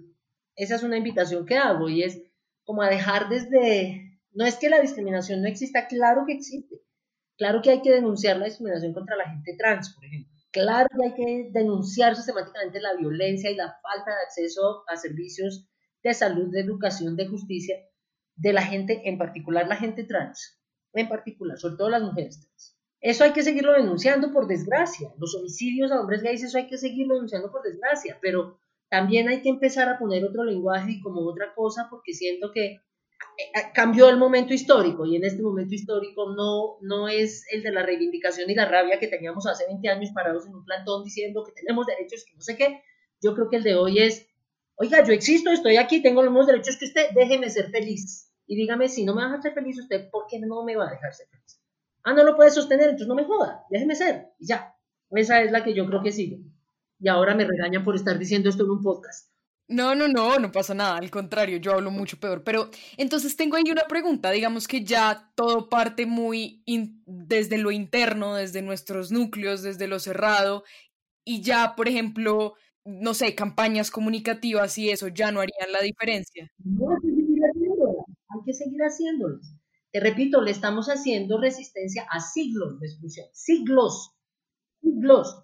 Esa 0.55 0.75
es 0.75 0.83
una 0.83 0.95
invitación 0.95 1.45
que 1.45 1.57
hago 1.57 1.89
y 1.89 2.03
es 2.03 2.21
como 2.63 2.81
a 2.81 2.89
dejar 2.89 3.27
desde, 3.27 4.08
no 4.31 4.45
es 4.45 4.55
que 4.57 4.69
la 4.69 4.81
discriminación 4.81 5.41
no 5.41 5.47
exista, 5.47 5.87
claro 5.87 6.23
que 6.25 6.33
existe, 6.33 6.81
claro 7.37 7.61
que 7.61 7.71
hay 7.71 7.81
que 7.81 7.91
denunciar 7.91 8.37
la 8.37 8.45
discriminación 8.45 8.93
contra 8.93 9.15
la 9.15 9.29
gente 9.29 9.55
trans, 9.57 9.93
por 9.93 10.05
ejemplo 10.05 10.39
Claro 10.51 10.87
que 10.89 11.05
hay 11.05 11.13
que 11.13 11.49
denunciar 11.51 12.15
sistemáticamente 12.15 12.81
la 12.81 12.95
violencia 12.95 13.51
y 13.51 13.55
la 13.55 13.77
falta 13.83 14.09
de 14.09 14.21
acceso 14.25 14.83
a 14.87 14.97
servicios 14.97 15.69
de 16.01 16.13
salud, 16.13 16.49
de 16.51 16.61
educación, 16.61 17.15
de 17.15 17.27
justicia 17.27 17.75
de 18.35 18.53
la 18.53 18.63
gente, 18.63 19.01
en 19.07 19.19
particular 19.19 19.67
la 19.67 19.75
gente 19.75 20.05
trans, 20.05 20.59
en 20.93 21.07
particular, 21.07 21.59
sobre 21.59 21.75
todo 21.75 21.89
las 21.89 22.01
mujeres 22.01 22.39
trans. 22.39 22.75
Eso 22.99 23.23
hay 23.23 23.31
que 23.31 23.43
seguirlo 23.43 23.73
denunciando 23.73 24.33
por 24.33 24.47
desgracia. 24.47 25.13
Los 25.19 25.35
homicidios 25.35 25.91
a 25.91 26.01
hombres 26.01 26.23
gays, 26.23 26.43
eso 26.43 26.57
hay 26.57 26.67
que 26.67 26.77
seguirlo 26.77 27.15
denunciando 27.15 27.51
por 27.51 27.61
desgracia, 27.61 28.17
pero 28.19 28.59
también 28.89 29.29
hay 29.29 29.43
que 29.43 29.49
empezar 29.49 29.87
a 29.87 29.99
poner 29.99 30.25
otro 30.25 30.43
lenguaje 30.43 30.93
y 30.93 31.01
como 31.01 31.21
otra 31.29 31.53
cosa 31.53 31.87
porque 31.91 32.13
siento 32.13 32.51
que 32.51 32.79
cambió 33.73 34.09
el 34.09 34.17
momento 34.17 34.53
histórico 34.53 35.05
y 35.05 35.15
en 35.15 35.23
este 35.23 35.41
momento 35.41 35.73
histórico 35.73 36.33
no, 36.33 36.77
no 36.81 37.07
es 37.07 37.45
el 37.51 37.63
de 37.63 37.71
la 37.71 37.83
reivindicación 37.83 38.49
y 38.49 38.55
la 38.55 38.65
rabia 38.65 38.99
que 38.99 39.07
teníamos 39.07 39.47
hace 39.47 39.65
20 39.67 39.89
años 39.89 40.11
parados 40.13 40.45
en 40.45 40.55
un 40.55 40.65
plantón 40.65 41.03
diciendo 41.03 41.43
que 41.45 41.53
tenemos 41.53 41.85
derechos, 41.85 42.25
que 42.25 42.35
no 42.35 42.41
sé 42.41 42.57
qué. 42.57 42.81
Yo 43.21 43.33
creo 43.35 43.49
que 43.49 43.57
el 43.57 43.63
de 43.63 43.75
hoy 43.75 43.99
es, 43.99 44.27
oiga, 44.75 45.03
yo 45.03 45.13
existo, 45.13 45.51
estoy 45.51 45.77
aquí, 45.77 46.01
tengo 46.01 46.21
los 46.21 46.31
mismos 46.31 46.47
derechos 46.47 46.77
que 46.77 46.85
usted, 46.85 47.09
déjeme 47.13 47.49
ser 47.49 47.69
feliz. 47.69 48.31
Y 48.47 48.55
dígame, 48.55 48.89
si 48.89 49.05
no 49.05 49.13
me 49.13 49.21
va 49.21 49.27
a 49.27 49.29
dejar 49.29 49.43
ser 49.43 49.53
feliz 49.53 49.79
usted, 49.79 50.09
¿por 50.09 50.25
qué 50.27 50.39
no 50.39 50.63
me 50.63 50.75
va 50.75 50.87
a 50.87 50.91
dejar 50.91 51.13
ser 51.13 51.27
feliz? 51.27 51.61
Ah, 52.03 52.13
no 52.13 52.23
lo 52.23 52.35
puede 52.35 52.51
sostener, 52.51 52.85
entonces 52.85 53.07
no 53.07 53.15
me 53.15 53.25
joda, 53.25 53.63
déjeme 53.69 53.95
ser. 53.95 54.29
Y 54.39 54.47
ya, 54.47 54.75
esa 55.11 55.41
es 55.41 55.51
la 55.51 55.63
que 55.63 55.73
yo 55.73 55.85
creo 55.85 56.01
que 56.01 56.11
sigue. 56.11 56.41
Y 56.99 57.07
ahora 57.07 57.35
me 57.35 57.45
regañan 57.45 57.83
por 57.83 57.95
estar 57.95 58.17
diciendo 58.17 58.49
esto 58.49 58.63
en 58.63 58.71
un 58.71 58.81
podcast. 58.81 59.28
No, 59.69 59.93
no, 59.93 60.07
no, 60.07 60.39
no 60.39 60.51
pasa 60.51 60.73
nada, 60.73 60.97
al 60.97 61.11
contrario, 61.11 61.57
yo 61.57 61.73
hablo 61.73 61.91
mucho 61.91 62.19
peor. 62.19 62.43
Pero 62.43 62.71
entonces 62.97 63.35
tengo 63.35 63.55
ahí 63.55 63.69
una 63.69 63.87
pregunta, 63.87 64.31
digamos 64.31 64.67
que 64.67 64.83
ya 64.83 65.31
todo 65.35 65.69
parte 65.69 66.07
muy 66.07 66.63
desde 67.05 67.59
lo 67.59 67.69
interno, 67.69 68.33
desde 68.33 68.63
nuestros 68.63 69.11
núcleos, 69.11 69.61
desde 69.61 69.87
lo 69.87 69.99
cerrado, 69.99 70.63
y 71.23 71.43
ya, 71.43 71.75
por 71.75 71.87
ejemplo, 71.87 72.55
no 72.83 73.13
sé, 73.13 73.35
campañas 73.35 73.91
comunicativas 73.91 74.75
y 74.79 74.89
eso 74.89 75.07
ya 75.09 75.31
no 75.31 75.39
harían 75.39 75.71
la 75.71 75.81
diferencia. 75.81 76.51
No, 76.57 76.89
hay 76.89 76.97
que 77.03 77.13
seguir 77.13 77.39
haciéndolo, 77.43 78.05
hay 78.29 78.39
que 78.45 78.53
seguir 78.53 78.81
haciéndolo. 78.81 79.39
Te 79.91 79.99
repito, 79.99 80.41
le 80.41 80.49
estamos 80.49 80.87
haciendo 80.87 81.39
resistencia 81.39 82.07
a 82.09 82.19
siglos 82.19 82.79
de 82.79 82.87
exclusión, 82.87 83.27
siglos, 83.33 84.15
siglos 84.81 85.43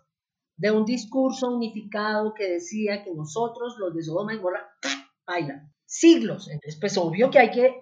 de 0.57 0.71
un 0.71 0.85
discurso 0.85 1.49
unificado 1.55 2.33
que 2.33 2.49
decía 2.49 3.03
que 3.03 3.13
nosotros, 3.13 3.75
los 3.77 3.93
de 3.93 4.03
Sodoma 4.03 4.33
y 4.33 4.37
Gomorra, 4.37 4.69
bailan 5.27 5.73
siglos. 5.85 6.47
Entonces, 6.49 6.77
pues 6.79 6.97
obvio 6.97 7.29
que 7.29 7.39
hay 7.39 7.51
que, 7.51 7.75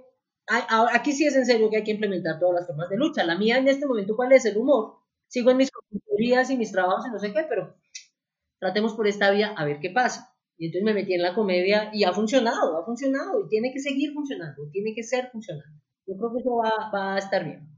aquí 0.48 1.12
sí 1.14 1.26
es 1.26 1.36
en 1.36 1.46
serio 1.46 1.70
que 1.70 1.78
hay 1.78 1.84
que 1.84 1.92
implementar 1.92 2.40
todas 2.40 2.56
las 2.56 2.68
formas 2.68 2.90
de 2.90 2.98
lucha. 2.98 3.24
La 3.24 3.38
mía 3.38 3.58
en 3.58 3.68
este 3.68 3.86
momento, 3.86 4.16
¿cuál 4.16 4.32
es 4.34 4.46
el 4.46 4.58
humor? 4.58 4.98
Sigo 5.28 5.52
en 5.52 5.58
mis 5.58 5.72
consultorías 5.72 6.50
y 6.50 6.58
mis 6.58 6.72
trabajos 6.72 7.08
y 7.08 7.12
no 7.12 7.20
sé 7.20 7.34
qué, 7.34 7.46
pero 7.48 7.76
tratemos 8.60 8.94
por 8.94 9.08
esta 9.08 9.32
vía 9.32 9.54
a 9.56 9.66
ver 9.66 9.80
qué 9.80 9.90
pasa. 9.90 10.36
Y 10.58 10.68
entonces 10.68 10.86
me 10.86 10.94
metí 10.94 11.14
en 11.14 11.22
la 11.22 11.34
comedia 11.34 11.90
y 11.94 12.04
ha 12.04 12.14
funcionado, 12.14 12.78
ha 12.78 12.86
funcionado 12.86 13.44
y 13.44 13.50
tiene 13.50 13.72
que 13.74 13.80
seguir 13.80 14.14
funcionando, 14.14 14.70
tiene 14.72 14.94
que 14.96 15.04
ser 15.04 15.30
funcionando. 15.32 15.82
Yo 16.06 16.16
creo 16.18 16.32
que 16.34 16.40
eso 16.40 16.56
va, 16.56 16.92
va 16.94 17.16
a 17.16 17.18
estar 17.18 17.44
bien. 17.44 17.73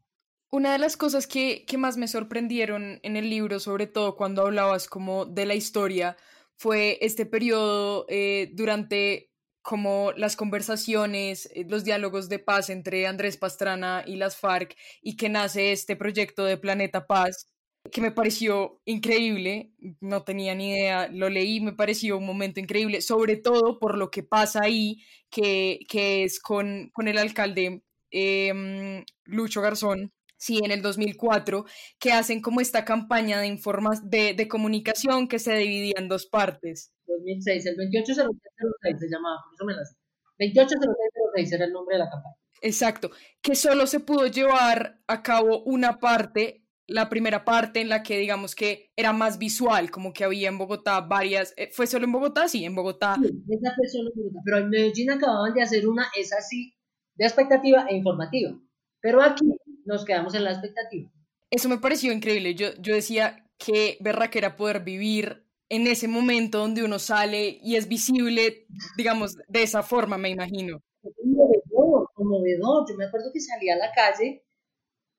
Una 0.51 0.71
de 0.73 0.79
las 0.79 0.95
cosas 0.97 1.27
que, 1.27 1.65
más 1.77 1.97
me 1.97 2.07
sorprendieron 2.07 2.99
en 3.03 3.17
el 3.17 3.29
libro, 3.29 3.59
sobre 3.59 3.87
todo 3.87 4.15
cuando 4.15 4.43
hablabas 4.43 4.87
como 4.87 5.25
de 5.25 5.45
la 5.45 5.55
historia, 5.55 6.17
fue 6.55 6.97
este 7.01 7.25
periodo 7.25 8.05
eh, 8.07 8.51
durante 8.53 9.31
como 9.61 10.11
las 10.13 10.35
conversaciones, 10.35 11.49
eh, 11.55 11.65
los 11.67 11.83
diálogos 11.83 12.29
de 12.29 12.39
paz 12.39 12.69
entre 12.69 13.07
Andrés 13.07 13.35
Pastrana 13.35 14.03
y 14.05 14.15
las 14.15 14.37
FARC 14.37 14.75
y 15.01 15.17
que 15.17 15.27
nace 15.27 15.71
este 15.71 15.95
proyecto 15.95 16.45
de 16.45 16.57
Planeta 16.57 17.07
Paz, 17.07 17.47
que 17.91 18.01
me 18.01 18.11
pareció 18.11 18.79
increíble, 18.85 19.71
no 19.99 20.23
tenía 20.23 20.55
ni 20.55 20.69
idea, 20.71 21.07
lo 21.07 21.29
leí, 21.29 21.59
me 21.61 21.73
pareció 21.73 22.17
un 22.17 22.25
momento 22.25 22.59
increíble, 22.59 23.01
sobre 23.01 23.37
todo 23.37 23.79
por 23.79 23.97
lo 23.97 24.11
que 24.11 24.23
pasa 24.23 24.61
ahí, 24.63 25.03
que, 25.29 25.79
es 25.91 26.39
con, 26.39 26.89
con 26.93 27.07
el 27.07 27.17
alcalde 27.17 27.83
em, 28.11 29.03
Lucho 29.25 29.61
Garzón, 29.61 30.13
sí, 30.45 30.59
en 30.63 30.71
el 30.71 30.81
2004, 30.81 31.65
que 31.99 32.11
hacen 32.11 32.41
como 32.41 32.61
esta 32.61 32.85
campaña 32.85 33.39
de, 33.39 33.47
informas 33.47 34.07
de, 34.09 34.33
de 34.33 34.47
comunicación 34.47 35.27
que 35.27 35.39
se 35.39 35.55
dividía 35.55 35.95
en 35.97 36.07
dos 36.07 36.27
partes. 36.27 36.93
2006, 37.07 37.65
el 37.65 37.77
280606 37.77 38.99
se 38.99 39.09
llamaba, 39.09 39.37
por 39.43 39.53
eso 39.55 39.65
me 39.65 39.73
las... 39.73 39.95
280606 40.37 41.51
era 41.53 41.65
el 41.65 41.73
nombre 41.73 41.95
de 41.95 42.03
la 42.03 42.09
campaña. 42.09 42.35
Exacto, 42.61 43.11
que 43.41 43.55
solo 43.55 43.87
se 43.87 43.99
pudo 43.99 44.27
llevar 44.27 44.99
a 45.07 45.23
cabo 45.23 45.63
una 45.63 45.99
parte, 45.99 46.63
la 46.87 47.09
primera 47.09 47.43
parte 47.43 47.81
en 47.81 47.89
la 47.89 48.03
que 48.03 48.17
digamos 48.19 48.53
que 48.53 48.91
era 48.95 49.13
más 49.13 49.39
visual, 49.39 49.89
como 49.89 50.13
que 50.13 50.23
había 50.23 50.49
en 50.49 50.57
Bogotá 50.57 51.01
varias, 51.01 51.53
eh, 51.57 51.69
¿fue 51.71 51.87
solo 51.87 52.05
en 52.05 52.11
Bogotá? 52.11 52.47
Sí, 52.47 52.65
en 52.65 52.75
Bogotá. 52.75 53.15
Sí, 53.21 53.43
esa 53.49 53.73
fue 53.75 53.87
solo 53.87 54.11
en 54.15 54.21
Bogotá, 54.21 54.39
pero 54.45 54.57
en 54.59 54.69
Medellín 54.69 55.11
acababan 55.11 55.53
de 55.53 55.63
hacer 55.63 55.87
una, 55.87 56.07
es 56.15 56.31
así, 56.33 56.75
de 57.15 57.25
expectativa 57.25 57.87
e 57.89 57.95
informativa, 57.95 58.59
pero 59.01 59.21
aquí 59.21 59.45
nos 59.85 60.05
quedamos 60.05 60.35
en 60.35 60.43
la 60.43 60.51
expectativa. 60.51 61.09
Eso 61.49 61.69
me 61.69 61.77
pareció 61.77 62.11
increíble. 62.11 62.55
Yo, 62.55 62.73
yo 62.79 62.93
decía 62.93 63.47
que 63.57 63.97
que 64.31 64.37
era 64.37 64.55
poder 64.55 64.81
vivir 64.81 65.45
en 65.69 65.87
ese 65.87 66.07
momento 66.07 66.59
donde 66.59 66.83
uno 66.83 66.99
sale 66.99 67.59
y 67.61 67.75
es 67.75 67.87
visible, 67.87 68.67
digamos, 68.97 69.37
de 69.47 69.63
esa 69.63 69.81
forma, 69.81 70.17
me 70.17 70.29
imagino. 70.29 70.81
Conmovedor, 71.01 72.09
conmovedor. 72.13 72.85
Yo 72.89 72.95
me 72.95 73.05
acuerdo 73.05 73.31
que 73.33 73.39
salía 73.39 73.75
a 73.75 73.77
la 73.77 73.91
calle, 73.91 74.43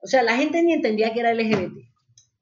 o 0.01 0.07
sea, 0.07 0.23
la 0.23 0.37
gente 0.37 0.63
ni 0.63 0.73
entendía 0.73 1.13
que 1.13 1.21
era 1.21 1.35
LGBT. 1.35 1.75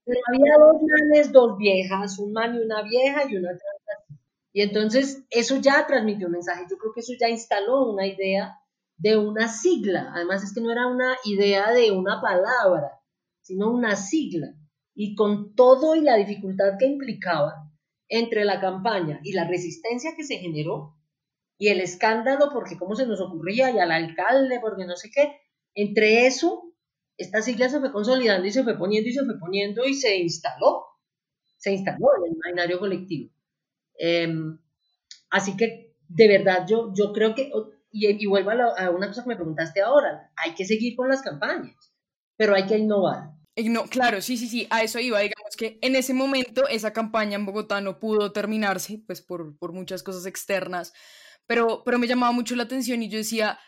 Pero 0.06 0.20
había 0.28 0.54
dos 0.58 0.82
manes, 0.82 1.32
dos 1.32 1.56
viejas, 1.56 2.18
un 2.18 2.32
man 2.32 2.54
y 2.56 2.58
una 2.58 2.82
vieja 2.82 3.24
y 3.28 3.36
una 3.36 3.48
trans. 3.48 4.20
Y 4.52 4.62
entonces 4.62 5.24
eso 5.30 5.56
ya 5.56 5.86
transmitió 5.86 6.26
un 6.26 6.34
mensaje. 6.34 6.66
Yo 6.70 6.76
creo 6.76 6.92
que 6.92 7.00
eso 7.00 7.12
ya 7.18 7.28
instaló 7.28 7.90
una 7.90 8.06
idea 8.06 8.56
de 9.04 9.18
una 9.18 9.48
sigla. 9.48 10.12
Además 10.14 10.42
es 10.42 10.54
que 10.54 10.62
no 10.62 10.72
era 10.72 10.86
una 10.86 11.14
idea 11.26 11.70
de 11.72 11.92
una 11.92 12.22
palabra, 12.22 13.02
sino 13.42 13.70
una 13.70 13.96
sigla. 13.96 14.54
Y 14.94 15.14
con 15.14 15.54
todo 15.54 15.94
y 15.94 16.00
la 16.00 16.16
dificultad 16.16 16.78
que 16.78 16.86
implicaba 16.86 17.70
entre 18.08 18.46
la 18.46 18.62
campaña 18.62 19.20
y 19.22 19.34
la 19.34 19.46
resistencia 19.46 20.14
que 20.16 20.24
se 20.24 20.38
generó, 20.38 20.96
y 21.58 21.68
el 21.68 21.80
escándalo, 21.80 22.48
porque 22.50 22.78
cómo 22.78 22.96
se 22.96 23.06
nos 23.06 23.20
ocurría, 23.20 23.70
y 23.70 23.78
al 23.78 23.92
alcalde, 23.92 24.58
porque 24.60 24.86
no 24.86 24.96
sé 24.96 25.10
qué, 25.10 25.36
entre 25.74 26.26
eso 26.26 26.72
esta 27.18 27.42
sigla 27.42 27.68
se 27.68 27.80
fue 27.80 27.92
consolidando 27.92 28.46
y 28.46 28.52
se 28.52 28.64
fue 28.64 28.78
poniendo 28.78 29.10
y 29.10 29.12
se 29.12 29.24
fue 29.24 29.38
poniendo 29.38 29.84
y 29.84 29.94
se 29.94 30.16
instaló, 30.16 30.86
se 31.58 31.72
instaló 31.72 32.06
en 32.18 32.30
el 32.30 32.36
imaginario 32.36 32.78
colectivo. 32.78 33.30
Em, 33.98 34.58
así 35.30 35.56
que, 35.56 35.94
de 36.08 36.28
verdad, 36.28 36.66
yo, 36.66 36.92
yo 36.94 37.12
creo 37.12 37.34
que, 37.34 37.50
y, 37.94 38.26
vuelvo 38.26 38.50
a, 38.50 38.90
una 38.90 39.08
cosa 39.08 39.22
que 39.22 39.28
me 39.28 39.36
preguntaste 39.36 39.80
ahora, 39.80 40.30
hay 40.36 40.54
que 40.54 40.64
seguir 40.64 40.96
con 40.96 41.08
las 41.08 41.22
campañas, 41.22 41.76
pero 42.36 42.54
hay 42.54 42.66
que 42.66 42.76
innovar. 42.76 43.30
No, 43.56 43.84
claro, 43.84 44.20
sí, 44.20 44.36
sí, 44.36 44.48
sí, 44.48 44.66
a 44.70 44.82
eso 44.82 44.98
iba. 44.98 45.20
Digamos 45.20 45.56
que 45.56 45.78
en 45.80 45.94
ese 45.94 46.12
momento 46.12 46.66
esa 46.66 46.92
campaña 46.92 47.36
en 47.36 47.46
Bogotá 47.46 47.80
no 47.80 48.00
pudo 48.00 48.32
terminarse, 48.32 49.00
pues 49.06 49.22
por, 49.22 49.56
por 49.58 49.72
muchas 49.72 50.02
cosas 50.02 50.26
externas, 50.26 50.92
pero, 51.46 51.82
pero 51.84 51.98
me 51.98 52.08
llamaba 52.08 52.32
mucho 52.32 52.56
la 52.56 52.64
atención 52.64 53.02
y 53.02 53.08
yo 53.08 53.18
decía, 53.18 53.60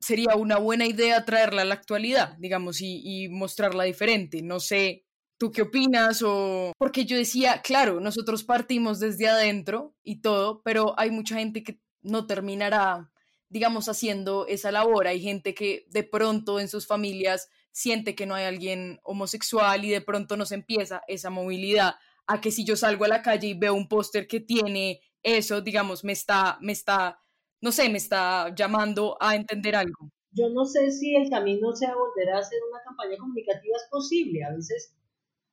sería 0.00 0.34
una 0.36 0.58
buena 0.58 0.86
idea 0.86 1.24
traerla 1.24 1.62
a 1.62 1.64
la 1.64 1.74
actualidad, 1.74 2.36
digamos, 2.38 2.82
y, 2.82 3.00
y 3.04 3.28
mostrarla 3.30 3.84
diferente. 3.84 4.42
No 4.42 4.60
sé, 4.60 5.06
¿tú 5.38 5.50
qué 5.50 5.62
opinas? 5.62 6.22
O 6.22 6.72
porque 6.76 7.06
yo 7.06 7.16
decía, 7.16 7.62
claro, 7.62 8.00
nosotros 8.00 8.44
partimos 8.44 9.00
desde 9.00 9.28
adentro 9.28 9.94
y 10.02 10.20
todo, 10.20 10.60
pero 10.62 10.94
hay 10.98 11.10
mucha 11.10 11.36
gente 11.36 11.62
que 11.62 11.80
no 12.02 12.26
terminará, 12.26 13.11
digamos, 13.52 13.88
haciendo 13.88 14.46
esa 14.46 14.72
labor. 14.72 15.06
Hay 15.06 15.20
gente 15.20 15.54
que 15.54 15.86
de 15.90 16.02
pronto 16.02 16.58
en 16.58 16.68
sus 16.68 16.86
familias 16.86 17.50
siente 17.70 18.14
que 18.14 18.26
no 18.26 18.34
hay 18.34 18.44
alguien 18.44 19.00
homosexual 19.04 19.84
y 19.84 19.90
de 19.90 20.00
pronto 20.00 20.36
nos 20.36 20.52
empieza 20.52 21.02
esa 21.06 21.30
movilidad 21.30 21.96
a 22.26 22.40
que 22.40 22.50
si 22.50 22.64
yo 22.64 22.76
salgo 22.76 23.04
a 23.04 23.08
la 23.08 23.22
calle 23.22 23.48
y 23.48 23.54
veo 23.54 23.74
un 23.74 23.88
póster 23.88 24.26
que 24.26 24.40
tiene 24.40 25.00
eso, 25.22 25.60
digamos, 25.60 26.02
me 26.02 26.12
está, 26.12 26.58
me 26.60 26.72
está 26.72 27.22
no 27.62 27.70
sé, 27.70 27.88
me 27.88 27.98
está 27.98 28.52
llamando 28.54 29.16
a 29.20 29.36
entender 29.36 29.76
algo. 29.76 30.10
Yo 30.32 30.48
no 30.48 30.64
sé 30.64 30.90
si 30.90 31.14
el 31.14 31.30
camino 31.30 31.72
sea 31.74 31.94
volver 31.94 32.30
a 32.30 32.38
hacer 32.38 32.58
una 32.68 32.82
campaña 32.82 33.16
comunicativa 33.18 33.76
es 33.76 33.88
posible. 33.88 34.42
A 34.44 34.52
veces 34.52 34.96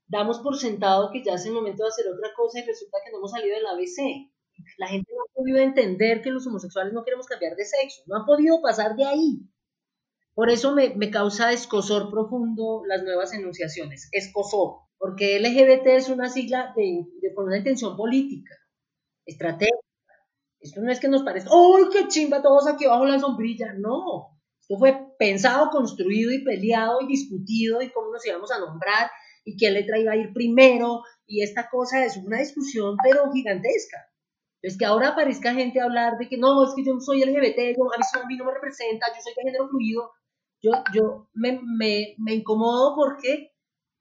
damos 0.07 0.39
por 0.39 0.57
sentado 0.57 1.11
que 1.11 1.23
ya 1.23 1.33
es 1.33 1.45
el 1.45 1.53
momento 1.53 1.83
de 1.83 1.89
hacer 1.89 2.07
otra 2.07 2.33
cosa 2.35 2.59
y 2.59 2.65
resulta 2.65 2.97
que 3.05 3.11
no 3.11 3.17
hemos 3.19 3.31
salido 3.31 3.55
del 3.55 3.67
ABC. 3.67 4.31
La 4.77 4.87
gente 4.87 5.11
no 5.13 5.21
ha 5.21 5.33
podido 5.33 5.57
entender 5.59 6.21
que 6.21 6.31
los 6.31 6.45
homosexuales 6.47 6.93
no 6.93 7.03
queremos 7.03 7.27
cambiar 7.27 7.55
de 7.55 7.65
sexo, 7.65 8.01
no 8.07 8.17
ha 8.17 8.25
podido 8.25 8.61
pasar 8.61 8.95
de 8.95 9.05
ahí. 9.05 9.41
Por 10.33 10.49
eso 10.49 10.73
me, 10.73 10.95
me 10.95 11.11
causa 11.11 11.51
escosor 11.51 12.09
profundo 12.09 12.83
las 12.87 13.03
nuevas 13.03 13.33
enunciaciones, 13.33 14.07
escosor, 14.11 14.77
porque 14.97 15.39
LGBT 15.39 15.87
es 15.87 16.09
una 16.09 16.29
sigla 16.29 16.73
de, 16.75 17.05
con 17.33 17.45
una 17.45 17.57
intención 17.57 17.95
política, 17.95 18.55
estratégica, 19.25 19.77
esto 20.59 20.81
no 20.81 20.91
es 20.91 20.99
que 20.99 21.07
nos 21.07 21.23
parezca, 21.23 21.49
¡ay, 21.53 21.85
qué 21.91 22.07
chimba 22.09 22.41
todos 22.41 22.67
aquí 22.67 22.85
bajo 22.85 23.05
la 23.05 23.17
sombrilla! 23.17 23.73
No, 23.77 24.37
esto 24.59 24.77
fue 24.77 24.97
pensado, 25.17 25.69
construido 25.69 26.31
y 26.31 26.43
peleado 26.43 26.99
y 27.01 27.07
discutido 27.07 27.81
y 27.81 27.89
cómo 27.91 28.11
nos 28.11 28.25
íbamos 28.25 28.51
a 28.51 28.59
nombrar 28.59 29.09
y 29.45 29.55
qué 29.55 29.71
letra 29.71 29.97
iba 29.97 30.11
a 30.11 30.17
ir 30.17 30.33
primero 30.33 31.01
y 31.25 31.43
esta 31.43 31.69
cosa 31.69 32.05
es 32.05 32.17
una 32.17 32.39
discusión 32.39 32.97
pero 33.01 33.31
gigantesca. 33.31 34.08
Es 34.61 34.77
que 34.77 34.85
ahora 34.85 35.09
aparezca 35.09 35.53
gente 35.53 35.79
a 35.79 35.85
hablar 35.85 36.17
de 36.17 36.27
que 36.27 36.37
no, 36.37 36.63
es 36.63 36.73
que 36.75 36.83
yo 36.83 36.93
no 36.93 36.99
soy 36.99 37.23
LGBT, 37.23 37.77
yo, 37.77 37.85
a, 37.93 38.27
mí, 38.27 38.37
no 38.37 38.45
me 38.45 38.53
representa, 38.53 39.07
yo 39.07 39.21
soy 39.21 39.33
de 39.35 39.43
género 39.43 39.69
fluido. 39.69 40.11
Yo, 40.61 40.71
yo 40.93 41.29
me, 41.33 41.61
me, 41.63 42.15
me 42.17 42.33
incomodo 42.33 42.95
porque 42.95 43.53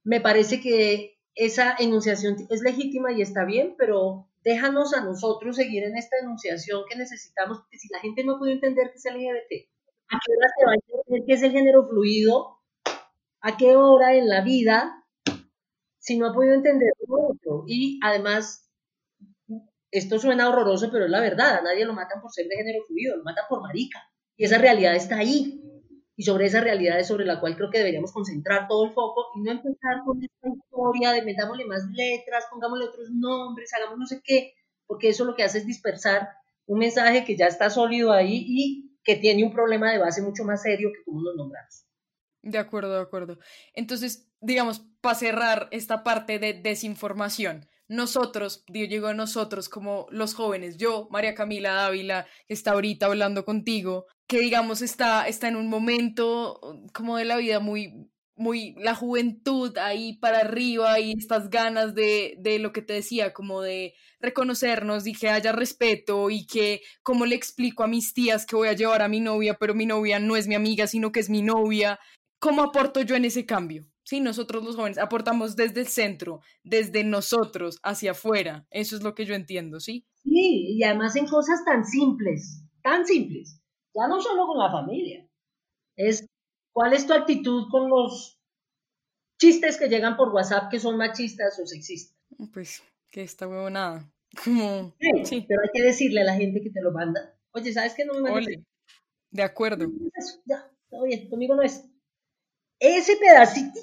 me 0.03 0.21
parece 0.21 0.61
que 0.61 1.19
esa 1.35 1.77
enunciación 1.79 2.37
es 2.51 2.63
legítima 2.63 3.13
y 3.13 3.23
está 3.23 3.45
bien, 3.45 3.77
pero 3.79 4.29
déjanos 4.43 4.95
a 4.95 5.05
nosotros 5.05 5.57
seguir 5.57 5.85
en 5.85 5.97
esta 5.97 6.17
enunciación 6.21 6.83
que 6.89 6.97
necesitamos, 6.97 7.61
porque 7.61 7.79
si 7.79 7.89
la 7.93 8.01
gente 8.01 8.25
no 8.25 8.39
puede 8.39 8.55
entender 8.55 8.91
qué 8.91 8.97
es 8.97 9.05
LGBT, 9.05 9.69
¿a 10.09 10.19
qué 10.25 10.33
hora 10.37 10.49
se 10.59 10.67
va 10.67 10.73
a 10.73 10.75
entender 10.75 11.27
qué 11.27 11.35
es 11.35 11.43
el 11.43 11.53
género 11.53 11.87
fluido? 11.89 12.59
¿A 13.41 13.57
qué 13.57 13.77
hora 13.77 14.15
en 14.15 14.29
la 14.29 14.43
vida? 14.43 15.05
Si 15.99 16.19
no 16.19 16.27
ha 16.27 16.35
podido 16.35 16.55
entender 16.55 16.93
otro. 17.07 17.65
Y 17.67 18.01
además, 18.03 18.68
esto 19.91 20.19
suena 20.19 20.49
horroroso, 20.49 20.91
pero 20.91 21.05
es 21.05 21.11
la 21.11 21.21
verdad, 21.21 21.59
a 21.59 21.63
nadie 21.63 21.85
lo 21.85 21.95
matan 21.95 22.21
por 22.21 22.33
ser 22.33 22.47
de 22.47 22.57
género 22.57 22.85
fluido, 22.87 23.17
lo 23.17 23.25
matan 23.25 23.45
por 23.49 23.63
marica. 23.63 24.03
Y 24.37 24.45
esa 24.45 24.59
realidad 24.59 24.95
está 24.95 25.19
ahí 25.19 25.63
y 26.19 26.25
sobre 26.25 26.47
esa 26.47 26.61
realidad 26.61 26.99
es 26.99 27.07
sobre 27.07 27.25
la 27.25 27.39
cual 27.39 27.55
creo 27.55 27.71
que 27.71 27.79
deberíamos 27.79 28.11
concentrar 28.13 28.67
todo 28.67 28.87
el 28.87 28.93
foco 28.93 29.27
y 29.37 29.41
no 29.41 29.53
empezar 29.53 30.03
con 30.05 30.21
esta 30.21 30.49
historia 30.49 31.13
de 31.13 31.23
metámosle 31.23 31.65
más 31.65 31.85
letras, 31.93 32.47
pongámosle 32.51 32.87
otros 32.87 33.09
nombres, 33.11 33.73
hagamos 33.73 33.99
no 33.99 34.05
sé 34.05 34.21
qué, 34.25 34.55
porque 34.87 35.11
eso 35.11 35.25
lo 35.25 35.37
que 35.37 35.45
hace 35.45 35.59
es 35.59 35.67
dispersar 35.67 36.29
un 36.67 36.81
mensaje 36.81 37.25
que 37.25 37.37
ya 37.37 37.47
está 37.47 37.71
sólido 37.71 38.11
ahí 38.11 38.45
y 38.49 38.99
que 39.05 39.15
tiene 39.15 39.45
un 39.45 39.53
problema 39.53 39.93
de 39.93 39.99
base 39.99 40.21
mucho 40.21 40.43
más 40.43 40.63
serio 40.63 40.91
que 40.93 41.05
cómo 41.05 41.23
nos 41.23 41.37
nombramos. 41.37 41.87
De 42.43 42.59
acuerdo, 42.59 42.95
de 42.95 43.03
acuerdo. 43.03 43.39
Entonces, 43.75 44.29
digamos, 44.41 44.81
para 45.01 45.15
cerrar 45.15 45.69
esta 45.71 46.03
parte 46.03 46.41
de 46.41 46.53
desinformación, 46.53 47.69
nosotros, 47.89 48.65
digo 48.69 49.07
a 49.09 49.15
nosotros 49.15 49.69
como 49.69 50.07
los 50.11 50.35
jóvenes, 50.35 50.77
yo, 50.77 51.09
María 51.11 51.35
Camila 51.35 51.73
Dávila, 51.73 52.27
que 52.47 52.55
está 52.55 52.73
ahorita 52.73 53.07
hablando 53.07 53.45
contigo, 53.45 54.07
que 54.27 54.41
digamos 54.41 54.83
está, 54.83 55.27
está 55.27 55.49
en 55.49 55.57
un 55.57 55.69
momento 55.69 56.61
como 56.93 57.17
de 57.17 57.25
la 57.25 57.39
vida 57.39 57.61
muy, 57.61 58.11
muy, 58.37 58.75
la 58.79 58.95
juventud 58.95 59.77
ahí 59.79 60.19
para 60.19 60.41
arriba 60.41 61.01
y 61.01 61.13
estas 61.13 61.49
ganas 61.49 61.95
de, 61.95 62.37
de 62.39 62.59
lo 62.59 62.73
que 62.73 62.83
te 62.83 62.93
decía, 62.93 63.33
como 63.33 63.63
de 63.63 63.95
reconocernos 64.21 65.07
y 65.07 65.15
que 65.15 65.31
haya 65.31 65.53
respeto 65.53 66.29
y 66.29 66.47
que 66.47 66.83
como 67.03 67.25
le 67.25 67.37
explico 67.37 67.85
a 67.85 67.89
mis 67.89 68.13
tías 68.13 68.45
que 68.45 68.57
voy 68.57 68.69
a 68.69 68.75
llevar 68.75 69.01
a 69.01 69.09
mi 69.09 69.21
novia, 69.21 69.55
pero 69.55 69.75
mi 69.75 69.87
novia 69.87 70.19
no 70.19 70.37
es 70.37 70.47
mi 70.47 70.55
amiga, 70.55 70.87
sino 70.87 71.11
que 71.11 71.21
es 71.21 71.31
mi 71.31 71.43
novia, 71.43 71.99
¿cómo 72.39 72.63
aporto 72.63 73.01
yo 73.01 73.17
en 73.17 73.25
ese 73.25 73.47
cambio? 73.47 73.87
Sí, 74.09 74.21
nosotros 74.21 74.65
los 74.65 74.75
jóvenes 74.75 74.97
aportamos 74.97 75.55
desde 75.55 75.83
el 75.83 75.87
centro, 75.87 76.41
desde 76.65 77.05
nosotros 77.05 77.79
hacia 77.83 78.13
afuera. 78.13 78.67
Eso 78.71 78.97
es 78.97 79.03
lo 79.03 79.15
que 79.15 79.27
yo 79.27 79.35
entiendo, 79.35 79.81
¿sí? 79.81 80.07
Sí, 80.23 80.79
y 80.79 80.83
además 80.83 81.15
en 81.17 81.27
cosas 81.27 81.63
tan 81.63 81.85
simples, 81.85 82.65
tan 82.83 83.05
simples. 83.05 83.61
Ya 83.95 84.09
no 84.09 84.19
solo 84.23 84.47
con 84.47 84.59
la 84.59 84.73
familia. 84.73 85.29
Es 85.95 86.27
cuál 86.73 86.95
es 86.95 87.07
tu 87.07 87.13
actitud 87.13 87.69
con 87.71 87.91
los 87.91 88.41
chistes 89.39 89.77
que 89.77 89.91
llegan 89.91 90.17
por 90.17 90.31
WhatsApp 90.31 90.71
que 90.71 90.81
son 90.81 90.97
machistas 90.97 91.61
o 91.63 91.67
sexistas. 91.67 92.17
Pues 92.55 92.83
que 93.11 93.21
esta 93.21 93.47
huevonada. 93.47 94.11
Como... 94.43 94.95
Sí, 95.25 95.45
pero 95.47 95.61
hay 95.61 95.69
que 95.71 95.83
decirle 95.83 96.23
a 96.23 96.25
la 96.25 96.35
gente 96.35 96.63
que 96.63 96.71
te 96.71 96.81
lo 96.81 96.93
manda. 96.93 97.39
Oye, 97.51 97.75
¿sabes 97.75 97.93
qué? 97.95 98.07
No 98.07 98.15
me 98.15 98.31
mandes 98.31 98.65
De 99.31 99.43
acuerdo. 99.43 99.85
Ya, 100.47 100.67
todo 100.89 101.05
bien, 101.05 101.29
conmigo 101.29 101.55
no 101.55 101.61
es 101.61 101.85
ese 102.79 103.17
pedacito 103.17 103.81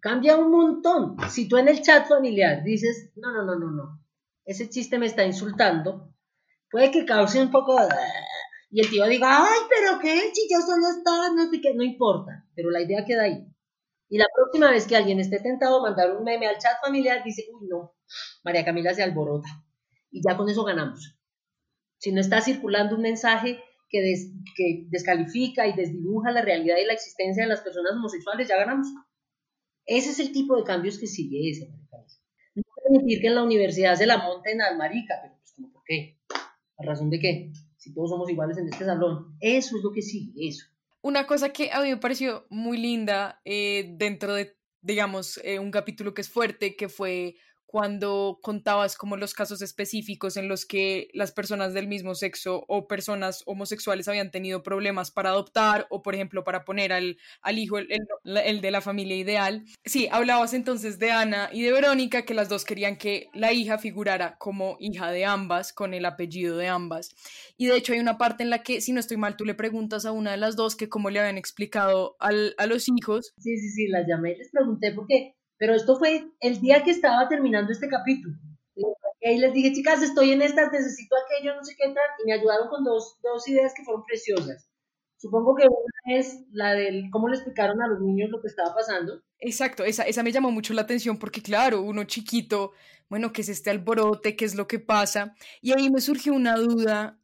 cambia 0.00 0.36
un 0.36 0.50
montón. 0.50 1.16
Si 1.30 1.48
tú 1.48 1.56
en 1.56 1.68
el 1.68 1.80
chat 1.80 2.06
familiar 2.06 2.62
dices, 2.62 3.10
no, 3.16 3.32
no, 3.32 3.42
no, 3.44 3.58
no, 3.58 3.70
no, 3.70 4.04
ese 4.44 4.68
chiste 4.68 4.98
me 4.98 5.06
está 5.06 5.24
insultando, 5.24 6.14
puede 6.70 6.90
que 6.90 7.06
cause 7.06 7.40
un 7.40 7.50
poco 7.50 7.74
de... 7.74 7.88
Y 8.70 8.80
el 8.80 8.90
tío 8.90 9.06
diga, 9.06 9.44
ay, 9.44 9.60
pero 9.68 10.00
qué, 10.00 10.30
si 10.34 10.48
yo 10.50 10.60
solo 10.60 10.88
estaba, 10.88 11.30
no 11.30 11.48
sé 11.48 11.60
qué, 11.60 11.74
no 11.74 11.84
importa, 11.84 12.44
pero 12.54 12.70
la 12.70 12.82
idea 12.82 13.04
queda 13.04 13.22
ahí. 13.22 13.46
Y 14.08 14.18
la 14.18 14.26
próxima 14.34 14.70
vez 14.70 14.86
que 14.86 14.96
alguien 14.96 15.20
esté 15.20 15.40
tentado 15.40 15.78
a 15.78 15.82
mandar 15.82 16.14
un 16.14 16.24
meme 16.24 16.48
al 16.48 16.58
chat 16.58 16.80
familiar, 16.82 17.22
dice, 17.24 17.46
uy, 17.52 17.68
no, 17.68 17.94
María 18.42 18.64
Camila 18.64 18.92
se 18.92 19.02
alborota. 19.02 19.48
Y 20.10 20.20
ya 20.22 20.36
con 20.36 20.48
eso 20.48 20.64
ganamos. 20.64 21.16
Si 21.98 22.12
no 22.12 22.20
está 22.20 22.40
circulando 22.40 22.96
un 22.96 23.02
mensaje 23.02 23.62
que, 24.56 24.86
descalifica 24.88 25.66
y 25.66 25.74
desdibuja 25.74 26.30
la 26.30 26.42
realidad 26.42 26.76
y 26.82 26.86
la 26.86 26.92
existencia 26.92 27.42
de 27.44 27.48
las 27.48 27.60
personas 27.60 27.92
homosexuales, 27.92 28.48
ya 28.48 28.56
ganamos. 28.56 28.88
Ese 29.86 30.10
es 30.10 30.20
el 30.20 30.32
tipo 30.32 30.56
de 30.56 30.64
cambios 30.64 30.98
que 30.98 31.06
sigue 31.06 31.50
ese. 31.50 31.70
No 32.54 32.62
permitir 32.82 33.20
que 33.20 33.28
en 33.28 33.34
la 33.34 33.42
universidad 33.42 33.96
se 33.96 34.06
la 34.06 34.18
monten 34.18 34.60
al 34.62 34.76
marica, 34.78 35.14
pero 35.22 35.34
pues 35.38 35.72
¿por 35.72 35.82
qué? 35.84 36.18
¿A 36.78 36.84
razón 36.84 37.10
de 37.10 37.18
qué? 37.18 37.52
Si 37.76 37.92
todos 37.92 38.10
somos 38.10 38.30
iguales 38.30 38.56
en 38.58 38.68
este 38.68 38.84
salón. 38.84 39.36
Eso 39.40 39.76
es 39.76 39.82
lo 39.82 39.92
que 39.92 40.02
sigue, 40.02 40.48
eso. 40.48 40.66
Una 41.02 41.26
cosa 41.26 41.50
que 41.50 41.70
a 41.70 41.82
mí 41.82 41.90
me 41.90 41.98
pareció 41.98 42.46
muy 42.48 42.78
linda 42.78 43.40
eh, 43.44 43.92
dentro 43.96 44.34
de, 44.34 44.56
digamos, 44.80 45.38
eh, 45.44 45.58
un 45.58 45.70
capítulo 45.70 46.14
que 46.14 46.22
es 46.22 46.30
fuerte, 46.30 46.76
que 46.76 46.88
fue 46.88 47.36
cuando 47.74 48.38
contabas 48.40 48.94
como 48.94 49.16
los 49.16 49.34
casos 49.34 49.60
específicos 49.60 50.36
en 50.36 50.46
los 50.46 50.64
que 50.64 51.08
las 51.12 51.32
personas 51.32 51.74
del 51.74 51.88
mismo 51.88 52.14
sexo 52.14 52.64
o 52.68 52.86
personas 52.86 53.42
homosexuales 53.46 54.06
habían 54.06 54.30
tenido 54.30 54.62
problemas 54.62 55.10
para 55.10 55.30
adoptar 55.30 55.88
o, 55.90 56.00
por 56.00 56.14
ejemplo, 56.14 56.44
para 56.44 56.64
poner 56.64 56.92
al, 56.92 57.18
al 57.42 57.58
hijo 57.58 57.78
el, 57.78 57.88
el, 58.22 58.60
de 58.60 58.70
la 58.70 58.80
familia 58.80 59.16
ideal. 59.16 59.64
Sí, 59.84 60.06
hablabas 60.12 60.54
entonces 60.54 61.00
de 61.00 61.10
Ana 61.10 61.50
y 61.52 61.62
de 61.62 61.72
Verónica, 61.72 62.24
que 62.24 62.32
las 62.32 62.48
dos 62.48 62.64
querían 62.64 62.96
que 62.96 63.28
la 63.34 63.52
hija 63.52 63.76
figurara 63.76 64.36
como 64.38 64.76
hija 64.78 65.10
de 65.10 65.24
ambas, 65.24 65.72
con 65.72 65.94
el 65.94 66.04
apellido 66.04 66.56
de 66.56 66.68
ambas. 66.68 67.10
Y 67.56 67.66
de 67.66 67.76
hecho 67.76 67.92
hay 67.92 67.98
una 67.98 68.18
parte 68.18 68.44
en 68.44 68.50
la 68.50 68.62
que, 68.62 68.82
si 68.82 68.92
no 68.92 69.00
estoy 69.00 69.16
mal, 69.16 69.36
tú 69.36 69.44
le 69.44 69.56
preguntas 69.56 70.06
a 70.06 70.12
una 70.12 70.30
de 70.30 70.36
las 70.36 70.54
dos 70.54 70.76
que 70.76 70.88
cómo 70.88 71.10
le 71.10 71.18
habían 71.18 71.38
explicado 71.38 72.14
al, 72.20 72.54
a 72.56 72.66
los 72.66 72.86
hijos. 72.88 73.32
Sí, 73.36 73.56
sí, 73.56 73.68
sí, 73.70 73.88
las 73.88 74.06
llamé 74.06 74.34
y 74.34 74.36
les 74.36 74.52
pregunté 74.52 74.92
por 74.92 75.08
qué 75.08 75.34
pero 75.58 75.74
esto 75.74 75.96
fue 75.96 76.30
el 76.40 76.60
día 76.60 76.82
que 76.84 76.90
estaba 76.90 77.28
terminando 77.28 77.72
este 77.72 77.88
capítulo. 77.88 78.36
Y 79.20 79.38
les 79.38 79.54
dije, 79.54 79.72
chicas, 79.72 80.02
estoy 80.02 80.32
en 80.32 80.42
estas, 80.42 80.70
necesito 80.70 81.16
aquello, 81.16 81.54
no 81.54 81.64
sé 81.64 81.74
qué 81.78 81.86
tal, 81.86 82.04
y 82.22 82.26
me 82.26 82.34
ayudaron 82.34 82.68
con 82.68 82.84
dos, 82.84 83.16
dos 83.22 83.48
ideas 83.48 83.72
que 83.74 83.82
fueron 83.82 84.04
preciosas. 84.04 84.68
Supongo 85.16 85.54
que 85.54 85.66
una 85.66 86.18
es 86.18 86.44
la 86.52 86.74
del 86.74 87.08
cómo 87.10 87.28
le 87.28 87.36
explicaron 87.36 87.80
a 87.80 87.88
los 87.88 88.00
niños 88.00 88.28
lo 88.28 88.42
que 88.42 88.48
estaba 88.48 88.74
pasando. 88.74 89.22
Exacto, 89.38 89.82
esa, 89.84 90.02
esa 90.02 90.22
me 90.22 90.32
llamó 90.32 90.50
mucho 90.50 90.74
la 90.74 90.82
atención 90.82 91.18
porque 91.18 91.40
claro, 91.40 91.80
uno 91.80 92.04
chiquito, 92.04 92.72
bueno, 93.08 93.32
¿qué 93.32 93.40
es 93.40 93.48
este 93.48 93.70
alborote? 93.70 94.36
¿Qué 94.36 94.44
es 94.44 94.54
lo 94.54 94.66
que 94.66 94.80
pasa? 94.80 95.34
Y 95.62 95.72
ahí 95.72 95.88
me 95.88 96.02
surgió 96.02 96.34
una 96.34 96.56
duda. 96.56 97.18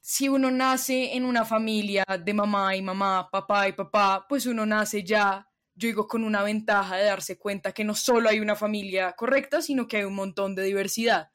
Si 0.00 0.28
uno 0.28 0.50
nace 0.50 1.16
en 1.16 1.24
una 1.24 1.46
familia 1.46 2.04
de 2.22 2.34
mamá 2.34 2.76
y 2.76 2.82
mamá, 2.82 3.30
papá 3.32 3.68
y 3.68 3.72
papá, 3.72 4.26
pues 4.28 4.44
uno 4.44 4.66
nace 4.66 5.02
ya, 5.02 5.48
yo 5.74 5.88
digo, 5.88 6.06
con 6.06 6.24
una 6.24 6.42
ventaja 6.42 6.96
de 6.96 7.04
darse 7.04 7.38
cuenta 7.38 7.72
que 7.72 7.84
no 7.84 7.94
solo 7.94 8.28
hay 8.28 8.40
una 8.40 8.56
familia 8.56 9.12
correcta, 9.12 9.60
sino 9.60 9.88
que 9.88 9.98
hay 9.98 10.04
un 10.04 10.14
montón 10.14 10.54
de 10.54 10.62
diversidad. 10.62 11.30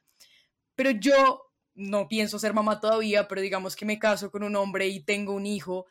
Pero 0.76 0.92
yo 0.92 1.52
no 1.76 2.08
pienso 2.08 2.40
ser 2.40 2.54
mamá 2.54 2.80
todavía, 2.80 3.28
pero 3.28 3.42
digamos 3.42 3.76
que 3.76 3.86
me 3.86 4.00
caso 4.00 4.32
con 4.32 4.44
un 4.44 4.56
hombre 4.56 4.88
y 4.88 5.04
tengo 5.04 5.34
un 5.34 5.46
hijo 5.46 5.88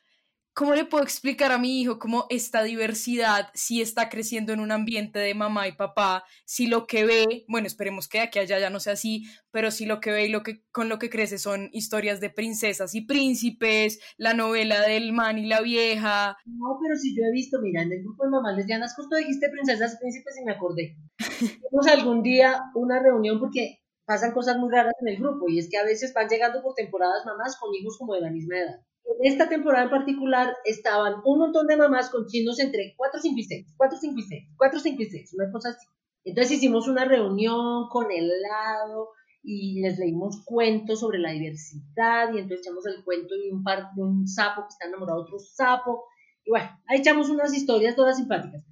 ¿cómo 0.59 0.75
le 0.75 0.85
puedo 0.85 1.05
explicar 1.05 1.53
a 1.53 1.59
mi 1.59 1.81
hijo 1.81 2.01
cómo 2.01 2.27
esta 2.31 2.65
diversidad 2.65 3.49
si 3.55 3.81
está 3.81 4.09
creciendo 4.09 4.53
en 4.53 4.59
un 4.59 4.73
ambiente 4.73 5.21
de 5.21 5.33
mamá 5.33 5.69
y 5.69 5.73
papá, 5.77 6.25
si 6.45 6.67
lo 6.67 6.89
que 6.89 7.05
ve, 7.05 7.45
bueno, 7.47 7.69
esperemos 7.69 8.09
que 8.09 8.19
aquí 8.19 8.41
allá 8.41 8.59
ya 8.59 8.69
no 8.69 8.81
sea 8.81 8.95
así, 8.95 9.23
pero 9.53 9.71
si 9.71 9.87
lo 9.87 10.01
que 10.01 10.11
ve 10.11 10.27
y 10.27 10.31
lo 10.31 10.43
que 10.43 10.65
con 10.73 10.89
lo 10.89 10.99
que 10.99 11.11
crece 11.11 11.39
son 11.39 11.69
historias 11.71 12.19
de 12.19 12.31
princesas 12.31 12.97
y 12.97 13.03
príncipes, 13.03 14.01
la 14.17 14.35
novela 14.35 14.81
del 14.81 15.13
man 15.13 15.39
y 15.39 15.47
la 15.47 15.61
vieja. 15.61 16.37
No, 16.45 16.77
pero 16.83 16.97
si 16.97 17.15
yo 17.15 17.23
he 17.23 17.31
visto, 17.31 17.61
mira, 17.63 17.83
en 17.83 17.93
el 17.93 18.03
grupo 18.03 18.25
de 18.25 18.31
mamás 18.31 18.57
lesbianas, 18.57 18.97
justo 18.97 19.15
dijiste 19.15 19.51
princesas 19.51 19.95
y 19.95 19.99
príncipes 19.99 20.39
y 20.41 20.45
me 20.45 20.55
acordé. 20.55 20.97
Algún 21.93 22.25
día 22.25 22.65
una 22.75 23.01
reunión 23.01 23.39
porque 23.39 23.79
pasan 24.05 24.33
cosas 24.33 24.57
muy 24.59 24.73
raras 24.73 24.95
en 25.03 25.07
el 25.07 25.19
grupo 25.19 25.49
y 25.49 25.61
es 25.61 25.71
que 25.71 25.79
a 25.79 25.85
veces 25.85 26.13
van 26.13 26.29
llegando 26.29 26.61
por 26.63 26.75
temporadas 26.75 27.25
mamás 27.25 27.57
con 27.61 27.73
hijos 27.77 27.97
como 27.97 28.15
de 28.15 28.23
la 28.23 28.31
misma 28.31 28.59
edad 28.59 28.88
en 29.09 29.33
esta 29.33 29.49
temporada 29.49 29.85
en 29.85 29.91
particular 29.91 30.55
estaban 30.65 31.15
un 31.25 31.39
montón 31.39 31.67
de 31.67 31.77
mamás 31.77 32.11
con 32.11 32.27
chinos 32.27 32.61
entre 32.61 32.95
4, 32.97 33.21
5 33.21 33.39
y 33.39 33.45
6, 33.45 33.67
4, 33.77 33.99
5 33.99 34.19
y 34.19 34.23
6, 34.23 34.49
4, 34.57 34.81
5 34.81 35.03
y 35.03 35.07
6, 35.07 35.35
una 35.35 35.53
cosa 35.53 35.71
así. 35.71 35.87
Entonces 36.25 36.59
hicimos 36.59 36.89
una 36.89 37.05
reunión 37.05 37.89
con 37.89 38.11
el 38.11 38.29
lado 38.43 39.11
y 39.43 39.81
les 39.81 39.99
leímos 39.99 40.43
cuentos 40.45 41.01
sobre 41.01 41.19
la 41.19 41.33
diversidad 41.33 42.33
y 42.35 42.39
entonces 42.39 42.61
echamos 42.61 42.85
el 42.87 43.03
cuento 43.05 43.35
de 43.35 43.51
un, 43.51 43.63
par, 43.63 43.95
de 43.95 44.03
un 44.03 44.27
sapo 44.27 44.63
que 44.63 44.69
está 44.69 44.87
enamorado 44.87 45.21
de 45.21 45.25
otro 45.25 45.39
sapo 45.39 46.05
y 46.45 46.51
bueno, 46.51 46.69
ahí 46.87 47.01
echamos 47.01 47.31
unas 47.31 47.55
historias 47.55 47.97
todas 47.97 48.17
simpáticas. 48.17 48.63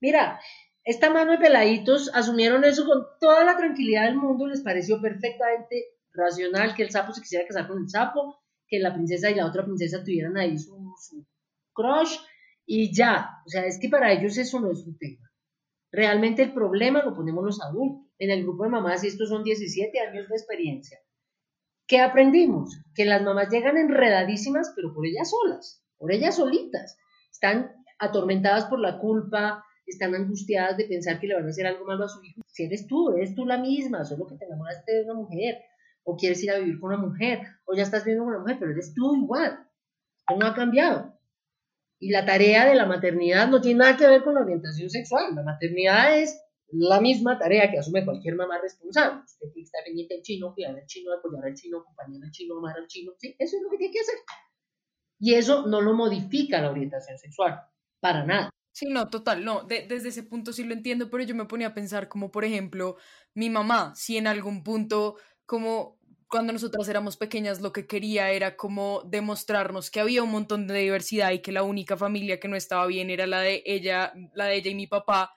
Mira, 0.00 0.40
esta 0.84 1.10
mano 1.10 1.32
de 1.32 1.38
peladitos 1.38 2.10
asumieron 2.14 2.64
eso 2.64 2.84
con 2.86 3.04
toda 3.20 3.44
la 3.44 3.56
tranquilidad 3.56 4.04
del 4.04 4.16
mundo, 4.16 4.46
les 4.46 4.62
pareció 4.62 5.00
perfectamente 5.00 5.84
racional 6.12 6.74
que 6.74 6.82
el 6.82 6.90
sapo 6.90 7.12
se 7.12 7.20
quisiera 7.20 7.46
casar 7.46 7.66
con 7.66 7.78
el 7.78 7.88
sapo, 7.88 8.43
que 8.66 8.78
la 8.78 8.94
princesa 8.94 9.30
y 9.30 9.34
la 9.34 9.46
otra 9.46 9.64
princesa 9.64 10.02
tuvieran 10.02 10.36
ahí 10.36 10.58
su, 10.58 10.74
crush 11.72 12.16
y 12.66 12.94
ya, 12.94 13.42
o 13.44 13.48
sea, 13.48 13.66
es 13.66 13.78
que 13.78 13.88
para 13.88 14.12
ellos 14.12 14.38
eso 14.38 14.60
no 14.60 14.70
es 14.70 14.86
un 14.86 14.96
tema. 14.96 15.30
Realmente 15.90 16.42
el 16.42 16.52
problema 16.52 17.04
lo 17.04 17.14
ponemos 17.14 17.44
los 17.44 17.62
adultos. 17.62 18.02
En 18.18 18.30
el 18.30 18.42
grupo 18.44 18.62
de 18.62 18.70
mamás, 18.70 19.02
y 19.02 19.08
estos 19.08 19.28
son 19.28 19.42
17 19.42 19.98
años 19.98 20.28
de 20.28 20.36
experiencia, 20.36 20.98
¿qué 21.86 22.00
aprendimos? 22.00 22.80
Que 22.94 23.04
las 23.04 23.22
mamás 23.22 23.48
llegan 23.50 23.76
enredadísimas, 23.76 24.72
pero 24.76 24.94
por 24.94 25.04
ellas 25.04 25.30
solas, 25.30 25.84
por 25.98 26.12
ellas 26.12 26.36
solitas. 26.36 26.96
Están 27.30 27.72
atormentadas 27.98 28.66
por 28.66 28.78
la 28.78 28.98
culpa, 28.98 29.64
están 29.84 30.14
angustiadas 30.14 30.76
de 30.76 30.84
pensar 30.84 31.18
que 31.18 31.26
le 31.26 31.34
van 31.34 31.46
a 31.46 31.48
hacer 31.48 31.66
algo 31.66 31.84
malo 31.84 32.04
a 32.04 32.08
su 32.08 32.22
hijo. 32.24 32.40
Si 32.46 32.64
eres 32.64 32.86
tú, 32.86 33.10
eres 33.16 33.34
tú 33.34 33.44
la 33.44 33.58
misma, 33.58 34.04
solo 34.04 34.26
que 34.26 34.36
te 34.36 34.44
enamoraste 34.44 34.92
de 34.92 35.04
una 35.04 35.14
mujer 35.14 35.58
o 36.04 36.16
quieres 36.16 36.42
ir 36.42 36.50
a 36.50 36.58
vivir 36.58 36.78
con 36.78 36.92
una 36.92 37.02
mujer, 37.02 37.40
o 37.64 37.74
ya 37.74 37.82
estás 37.82 38.04
viviendo 38.04 38.24
con 38.24 38.34
una 38.34 38.42
mujer, 38.42 38.58
pero 38.58 38.72
eres 38.72 38.94
tú 38.94 39.16
igual. 39.16 39.66
no 40.38 40.46
ha 40.46 40.54
cambiado. 40.54 41.18
Y 41.98 42.10
la 42.10 42.24
tarea 42.26 42.66
de 42.66 42.74
la 42.74 42.86
maternidad 42.86 43.48
no 43.48 43.60
tiene 43.60 43.78
nada 43.80 43.96
que 43.96 44.06
ver 44.06 44.22
con 44.22 44.34
la 44.34 44.42
orientación 44.42 44.90
sexual. 44.90 45.34
La 45.34 45.42
maternidad 45.42 46.18
es 46.18 46.38
la 46.68 47.00
misma 47.00 47.38
tarea 47.38 47.70
que 47.70 47.78
asume 47.78 48.04
cualquier 48.04 48.34
mamá 48.34 48.58
responsable. 48.60 49.22
Usted 49.24 49.46
tiene 49.52 49.54
que 49.54 49.62
estar 49.62 49.84
pendiente 49.84 50.14
del 50.14 50.22
chino, 50.22 50.54
cuidar 50.54 50.74
al 50.74 50.86
chino, 50.86 51.12
apoyar 51.12 51.44
al 51.44 51.54
chino, 51.54 51.78
acompañar 51.78 52.22
al 52.22 52.30
chino, 52.30 52.58
amar 52.58 52.76
al 52.76 52.86
chino. 52.86 53.12
¿sí? 53.18 53.34
Eso 53.38 53.56
es 53.56 53.62
lo 53.62 53.70
que 53.70 53.78
tiene 53.78 53.92
que 53.92 54.00
hacer. 54.00 54.16
Y 55.18 55.34
eso 55.34 55.66
no 55.66 55.80
lo 55.80 55.94
modifica 55.94 56.60
la 56.60 56.70
orientación 56.70 57.16
sexual, 57.18 57.60
para 58.00 58.26
nada. 58.26 58.50
Sí, 58.72 58.86
no, 58.86 59.08
total, 59.08 59.44
no, 59.44 59.62
desde 59.62 60.08
ese 60.08 60.24
punto 60.24 60.52
sí 60.52 60.64
lo 60.64 60.74
entiendo, 60.74 61.08
pero 61.08 61.22
yo 61.22 61.36
me 61.36 61.44
ponía 61.44 61.68
a 61.68 61.74
pensar 61.74 62.08
como, 62.08 62.32
por 62.32 62.44
ejemplo, 62.44 62.96
mi 63.32 63.48
mamá, 63.48 63.94
si 63.94 64.16
en 64.16 64.26
algún 64.26 64.64
punto 64.64 65.14
como 65.46 65.98
cuando 66.34 66.52
nosotras 66.52 66.88
éramos 66.88 67.16
pequeñas 67.16 67.60
lo 67.60 67.72
que 67.72 67.86
quería 67.86 68.32
era 68.32 68.56
como 68.56 69.02
demostrarnos 69.04 69.88
que 69.88 70.00
había 70.00 70.22
un 70.24 70.32
montón 70.32 70.66
de 70.66 70.78
diversidad 70.80 71.30
y 71.30 71.38
que 71.38 71.52
la 71.52 71.62
única 71.62 71.96
familia 71.96 72.40
que 72.40 72.48
no 72.48 72.56
estaba 72.56 72.86
bien 72.86 73.08
era 73.08 73.26
la 73.28 73.40
de 73.40 73.62
ella, 73.66 74.12
la 74.34 74.46
de 74.46 74.56
ella 74.56 74.70
y 74.70 74.74
mi 74.74 74.88
papá, 74.88 75.32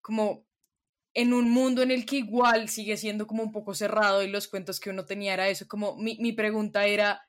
como 0.00 0.46
en 1.14 1.32
un 1.32 1.50
mundo 1.50 1.82
en 1.82 1.90
el 1.90 2.06
que 2.06 2.18
igual 2.18 2.68
sigue 2.68 2.96
siendo 2.96 3.26
como 3.26 3.42
un 3.42 3.50
poco 3.50 3.74
cerrado 3.74 4.22
y 4.22 4.28
los 4.28 4.46
cuentos 4.46 4.78
que 4.78 4.90
uno 4.90 5.04
tenía 5.04 5.34
era 5.34 5.48
eso, 5.48 5.66
como 5.66 5.96
mi, 5.96 6.16
mi 6.20 6.32
pregunta 6.32 6.86
era, 6.86 7.26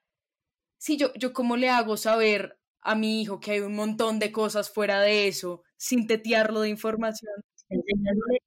si 0.77 0.97
yo, 0.97 1.11
yo 1.15 1.33
cómo 1.33 1.57
le 1.57 1.69
hago 1.69 1.97
saber 1.97 2.59
a 2.81 2.93
mi 2.93 3.21
hijo 3.21 3.39
que 3.39 3.51
hay 3.51 3.59
un 3.61 3.75
montón 3.75 4.19
de 4.19 4.31
cosas 4.31 4.69
fuera 4.69 5.01
de 5.01 5.27
eso, 5.27 5.63
sintetearlo 5.75 6.61
de 6.61 6.69
información. 6.69 7.33
Enseñándole 7.67 8.37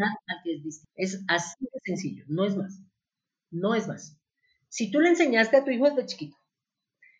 a 0.00 0.42
que 0.42 0.60
Es 0.96 1.22
así 1.28 1.64
de 1.64 1.80
sencillo, 1.84 2.24
no 2.26 2.44
es 2.44 2.56
más 2.56 2.80
no 3.54 3.74
es 3.74 3.88
más. 3.88 4.18
Si 4.68 4.90
tú 4.90 5.00
le 5.00 5.10
enseñaste 5.10 5.56
a 5.56 5.64
tu 5.64 5.70
hijo 5.70 5.88
desde 5.88 6.06
chiquito 6.06 6.36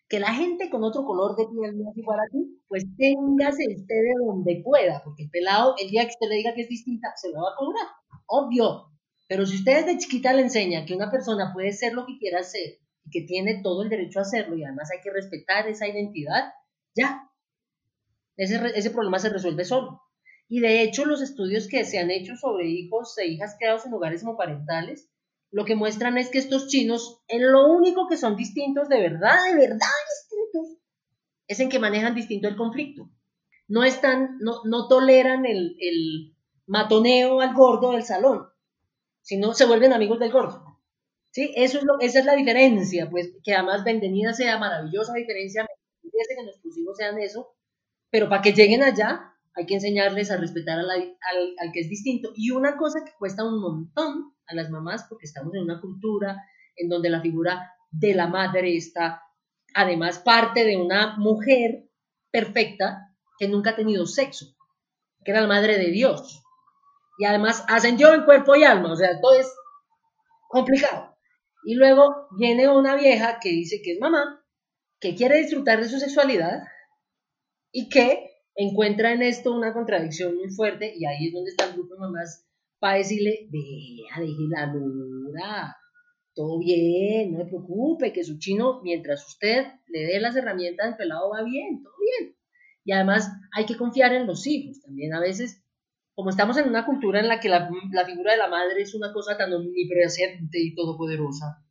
que 0.07 0.19
la 0.19 0.33
gente 0.33 0.69
con 0.69 0.83
otro 0.83 1.03
color 1.03 1.35
de 1.35 1.47
piel 1.47 1.77
no 1.77 1.89
es 1.89 1.97
igual 1.97 2.19
a 2.19 2.29
ti, 2.31 2.61
pues 2.67 2.83
téngase 2.97 3.65
usted 3.69 3.95
de 3.95 4.13
donde 4.23 4.61
pueda, 4.63 5.01
porque 5.03 5.23
el 5.23 5.29
pelado, 5.31 5.73
el 5.81 5.89
día 5.89 6.03
que 6.03 6.11
usted 6.11 6.27
le 6.29 6.35
diga 6.35 6.53
que 6.53 6.61
es 6.61 6.69
distinta, 6.69 7.07
se 7.15 7.29
lo 7.29 7.41
va 7.41 7.49
a 7.49 7.57
cobrar, 7.57 7.87
obvio. 8.27 8.91
Pero 9.27 9.45
si 9.45 9.55
usted 9.55 9.83
desde 9.83 9.97
chiquita 9.97 10.33
le 10.33 10.43
enseña 10.43 10.85
que 10.85 10.93
una 10.93 11.09
persona 11.09 11.51
puede 11.53 11.71
ser 11.71 11.93
lo 11.93 12.05
que 12.05 12.19
quiera 12.19 12.43
ser 12.43 12.77
y 13.03 13.09
que 13.09 13.21
tiene 13.21 13.61
todo 13.63 13.81
el 13.81 13.89
derecho 13.89 14.19
a 14.19 14.21
hacerlo 14.21 14.55
y 14.55 14.63
además 14.63 14.91
hay 14.91 15.01
que 15.01 15.11
respetar 15.11 15.67
esa 15.67 15.87
identidad, 15.87 16.53
ya, 16.95 17.27
ese, 18.37 18.91
problema 18.91 19.17
se 19.17 19.29
resuelve 19.29 19.65
solo. 19.65 20.01
Y 20.47 20.59
de 20.59 20.83
hecho, 20.83 21.05
los 21.05 21.21
estudios 21.21 21.67
que 21.67 21.83
se 21.85 21.97
han 21.97 22.11
hecho 22.11 22.35
sobre 22.35 22.67
hijos 22.67 23.17
e 23.17 23.25
hijas 23.25 23.55
creados 23.57 23.85
en 23.85 23.93
hogares 23.93 24.21
homoparentales 24.21 25.09
lo 25.55 25.63
que 25.63 25.77
muestran 25.77 26.17
es 26.17 26.27
que 26.27 26.37
estos 26.37 26.67
chinos, 26.67 27.23
en 27.29 27.49
lo 27.49 27.67
único 27.67 28.09
que 28.09 28.17
son 28.17 28.35
distintos, 28.35 28.89
de 28.89 28.99
verdad, 28.99 29.37
de 29.45 29.55
verdad 29.55 29.87
distintos, 30.09 30.77
es 31.47 31.59
en 31.61 31.69
que 31.69 31.79
manejan 31.79 32.13
distinto 32.13 32.49
el 32.49 32.57
conflicto. 32.57 33.09
No 33.69 33.85
están, 33.85 34.37
no, 34.41 34.65
no 34.65 34.89
toleran 34.89 35.45
el, 35.45 35.77
el 35.79 36.35
matoneo 36.65 37.39
al 37.39 37.53
gordo 37.53 37.93
del 37.93 38.03
salón, 38.03 38.49
sino 39.21 39.53
se 39.53 39.65
vuelven 39.65 39.93
amigos 39.93 40.19
del 40.19 40.33
gordo. 40.33 40.81
¿Sí? 41.31 41.53
Eso 41.55 41.77
es 41.77 41.85
lo, 41.85 42.01
esa 42.01 42.19
es 42.19 42.25
la 42.25 42.35
diferencia, 42.35 43.09
pues 43.09 43.31
que 43.41 43.53
además 43.53 43.85
bienvenida 43.85 44.33
sea 44.33 44.57
maravillosa 44.59 45.13
diferencia, 45.13 45.65
que 46.01 46.43
nuestros 46.43 46.77
hijos 46.77 46.97
sean 46.97 47.17
eso, 47.17 47.55
pero 48.09 48.27
para 48.27 48.41
que 48.41 48.51
lleguen 48.51 48.83
allá 48.83 49.33
hay 49.53 49.65
que 49.65 49.75
enseñarles 49.75 50.31
a 50.31 50.37
respetar 50.37 50.79
al, 50.79 50.89
al, 50.91 51.71
que 51.71 51.79
es 51.79 51.87
distinto. 51.87 52.33
Y 52.35 52.51
una 52.51 52.75
cosa 52.75 53.05
que 53.05 53.13
cuesta 53.17 53.45
un 53.45 53.61
montón 53.61 54.34
a 54.47 54.55
las 54.55 54.69
mamás, 54.69 55.05
porque 55.09 55.25
estamos 55.25 55.53
en 55.55 55.63
una 55.63 55.81
cultura 55.81 56.43
en 56.75 56.89
donde 56.89 57.09
la 57.09 57.21
figura 57.21 57.71
de 57.91 58.13
la 58.13 58.27
madre 58.27 58.75
está 58.75 59.21
además 59.73 60.19
parte 60.19 60.63
de 60.63 60.77
una 60.77 61.17
mujer 61.17 61.89
perfecta 62.31 63.13
que 63.37 63.47
nunca 63.47 63.71
ha 63.71 63.75
tenido 63.75 64.05
sexo, 64.05 64.55
que 65.23 65.31
era 65.31 65.41
la 65.41 65.47
madre 65.47 65.77
de 65.77 65.91
Dios. 65.91 66.41
Y 67.17 67.25
además 67.25 67.65
ascendió 67.67 68.13
en 68.13 68.23
cuerpo 68.23 68.55
y 68.55 68.63
alma, 68.63 68.93
o 68.93 68.95
sea, 68.95 69.19
todo 69.19 69.39
es 69.39 69.53
complicado. 70.47 71.17
Y 71.65 71.75
luego 71.75 72.27
viene 72.37 72.69
una 72.69 72.95
vieja 72.95 73.39
que 73.39 73.49
dice 73.49 73.81
que 73.83 73.93
es 73.93 73.99
mamá, 73.99 74.45
que 74.99 75.15
quiere 75.15 75.39
disfrutar 75.39 75.81
de 75.81 75.89
su 75.89 75.99
sexualidad 75.99 76.63
y 77.71 77.89
que 77.89 78.31
encuentra 78.55 79.11
en 79.11 79.21
esto 79.21 79.51
una 79.51 79.73
contradicción 79.73 80.35
muy 80.35 80.49
fuerte 80.49 80.93
y 80.95 81.05
ahí 81.05 81.27
es 81.27 81.33
donde 81.33 81.51
está 81.51 81.65
el 81.65 81.73
grupo 81.73 81.95
de 81.95 81.99
mamás 81.99 82.44
para 82.79 82.97
decirle, 82.97 83.47
vea, 83.51 84.19
deje 84.19 84.47
la 84.49 84.71
duda, 84.71 85.75
todo 86.35 86.59
bien, 86.59 87.31
no 87.31 87.39
se 87.39 87.45
preocupe, 87.45 88.11
que 88.11 88.23
su 88.23 88.37
chino, 88.37 88.81
mientras 88.83 89.25
usted 89.25 89.65
le 89.87 90.05
dé 90.05 90.19
las 90.19 90.35
herramientas, 90.35 90.89
el 90.89 90.97
pelado 90.97 91.29
va 91.29 91.43
bien, 91.43 91.81
todo 91.81 91.93
bien. 91.99 92.35
Y 92.83 92.91
además 92.91 93.31
hay 93.53 93.65
que 93.65 93.77
confiar 93.77 94.13
en 94.13 94.27
los 94.27 94.45
hijos 94.45 94.81
también. 94.81 95.13
A 95.13 95.19
veces, 95.19 95.63
como 96.13 96.29
estamos 96.29 96.57
en 96.57 96.67
una 96.67 96.85
cultura 96.85 97.19
en 97.21 97.29
la 97.29 97.39
que 97.39 97.49
la, 97.49 97.67
figura 98.05 98.33
de 98.33 98.37
la 98.37 98.49
madre 98.49 98.81
es 98.81 98.93
una 98.93 99.13
cosa 99.13 99.37
tan 99.37 99.53
omnipresente 99.53 100.59
y 100.59 100.75
todopoderosa, 100.75 101.63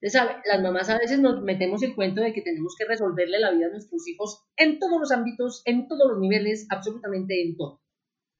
las 0.00 0.62
mamás 0.62 0.88
a 0.88 0.98
veces 0.98 1.20
nos 1.20 1.42
metemos 1.42 1.82
el 1.82 1.94
cuento 1.94 2.22
de 2.22 2.32
que 2.32 2.42
tenemos 2.42 2.74
que 2.76 2.86
resolverle 2.86 3.38
la 3.38 3.52
vida 3.52 3.66
a 3.66 3.70
nuestros 3.70 4.06
hijos 4.08 4.44
en 4.56 4.78
todos 4.80 4.98
los 4.98 5.12
ámbitos, 5.12 5.62
en 5.64 5.86
todos 5.86 6.10
los 6.10 6.18
niveles, 6.18 6.66
absolutamente 6.70 7.40
en 7.42 7.56
todo. 7.56 7.82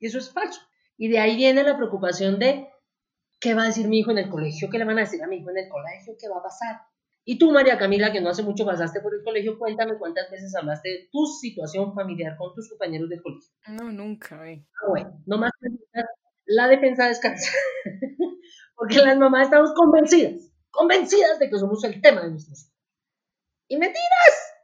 Y 0.01 0.07
eso 0.07 0.19
es 0.19 0.33
falso. 0.33 0.61
Y 1.03 1.09
de 1.09 1.19
ahí 1.19 1.35
viene 1.35 1.65
la 1.65 1.77
preocupación 1.77 2.39
de 2.39 2.69
qué 3.41 3.55
va 3.55 3.65
a 3.65 3.67
decir 3.67 3.89
mi 3.89 3.99
hijo 3.99 4.13
en 4.13 4.19
el 4.19 4.31
colegio, 4.31 4.71
qué 4.71 4.79
le 4.79 4.85
van 4.85 4.99
a 4.99 5.01
decir 5.01 5.21
a 5.21 5.27
mi 5.27 5.39
hijo 5.39 5.51
en 5.51 5.59
el 5.59 5.69
colegio, 5.69 6.15
qué 6.17 6.29
va 6.29 6.39
a 6.39 6.45
pasar. 6.45 6.81
Y 7.25 7.41
tú, 7.41 7.51
María 7.51 7.77
Camila, 7.77 8.13
que 8.13 8.21
no 8.21 8.29
hace 8.29 8.45
mucho 8.45 8.65
pasaste 8.65 9.01
por 9.01 9.13
el 9.13 9.25
colegio, 9.25 9.59
cuéntame 9.59 9.99
cuántas 9.99 10.31
veces 10.31 10.55
hablaste 10.55 10.89
de 10.89 11.09
tu 11.11 11.27
situación 11.27 11.93
familiar 11.93 12.37
con 12.37 12.55
tus 12.55 12.69
compañeros 12.69 13.09
del 13.09 13.21
colegio. 13.21 13.51
No, 13.67 13.91
nunca, 13.91 14.49
eh. 14.49 14.65
Ah, 14.81 14.91
bueno, 14.91 15.21
nomás 15.27 15.51
la 16.45 16.69
defensa 16.69 17.09
descansa. 17.09 17.51
Porque 18.77 18.99
las 18.99 19.19
mamás 19.19 19.47
estamos 19.47 19.73
convencidas, 19.75 20.53
convencidas 20.71 21.41
de 21.41 21.51
que 21.51 21.59
somos 21.59 21.83
el 21.83 22.01
tema 22.01 22.21
de 22.23 22.31
nuestros 22.31 22.63
hijos. 22.63 22.79
Y 23.67 23.77
mentiras. 23.77 24.55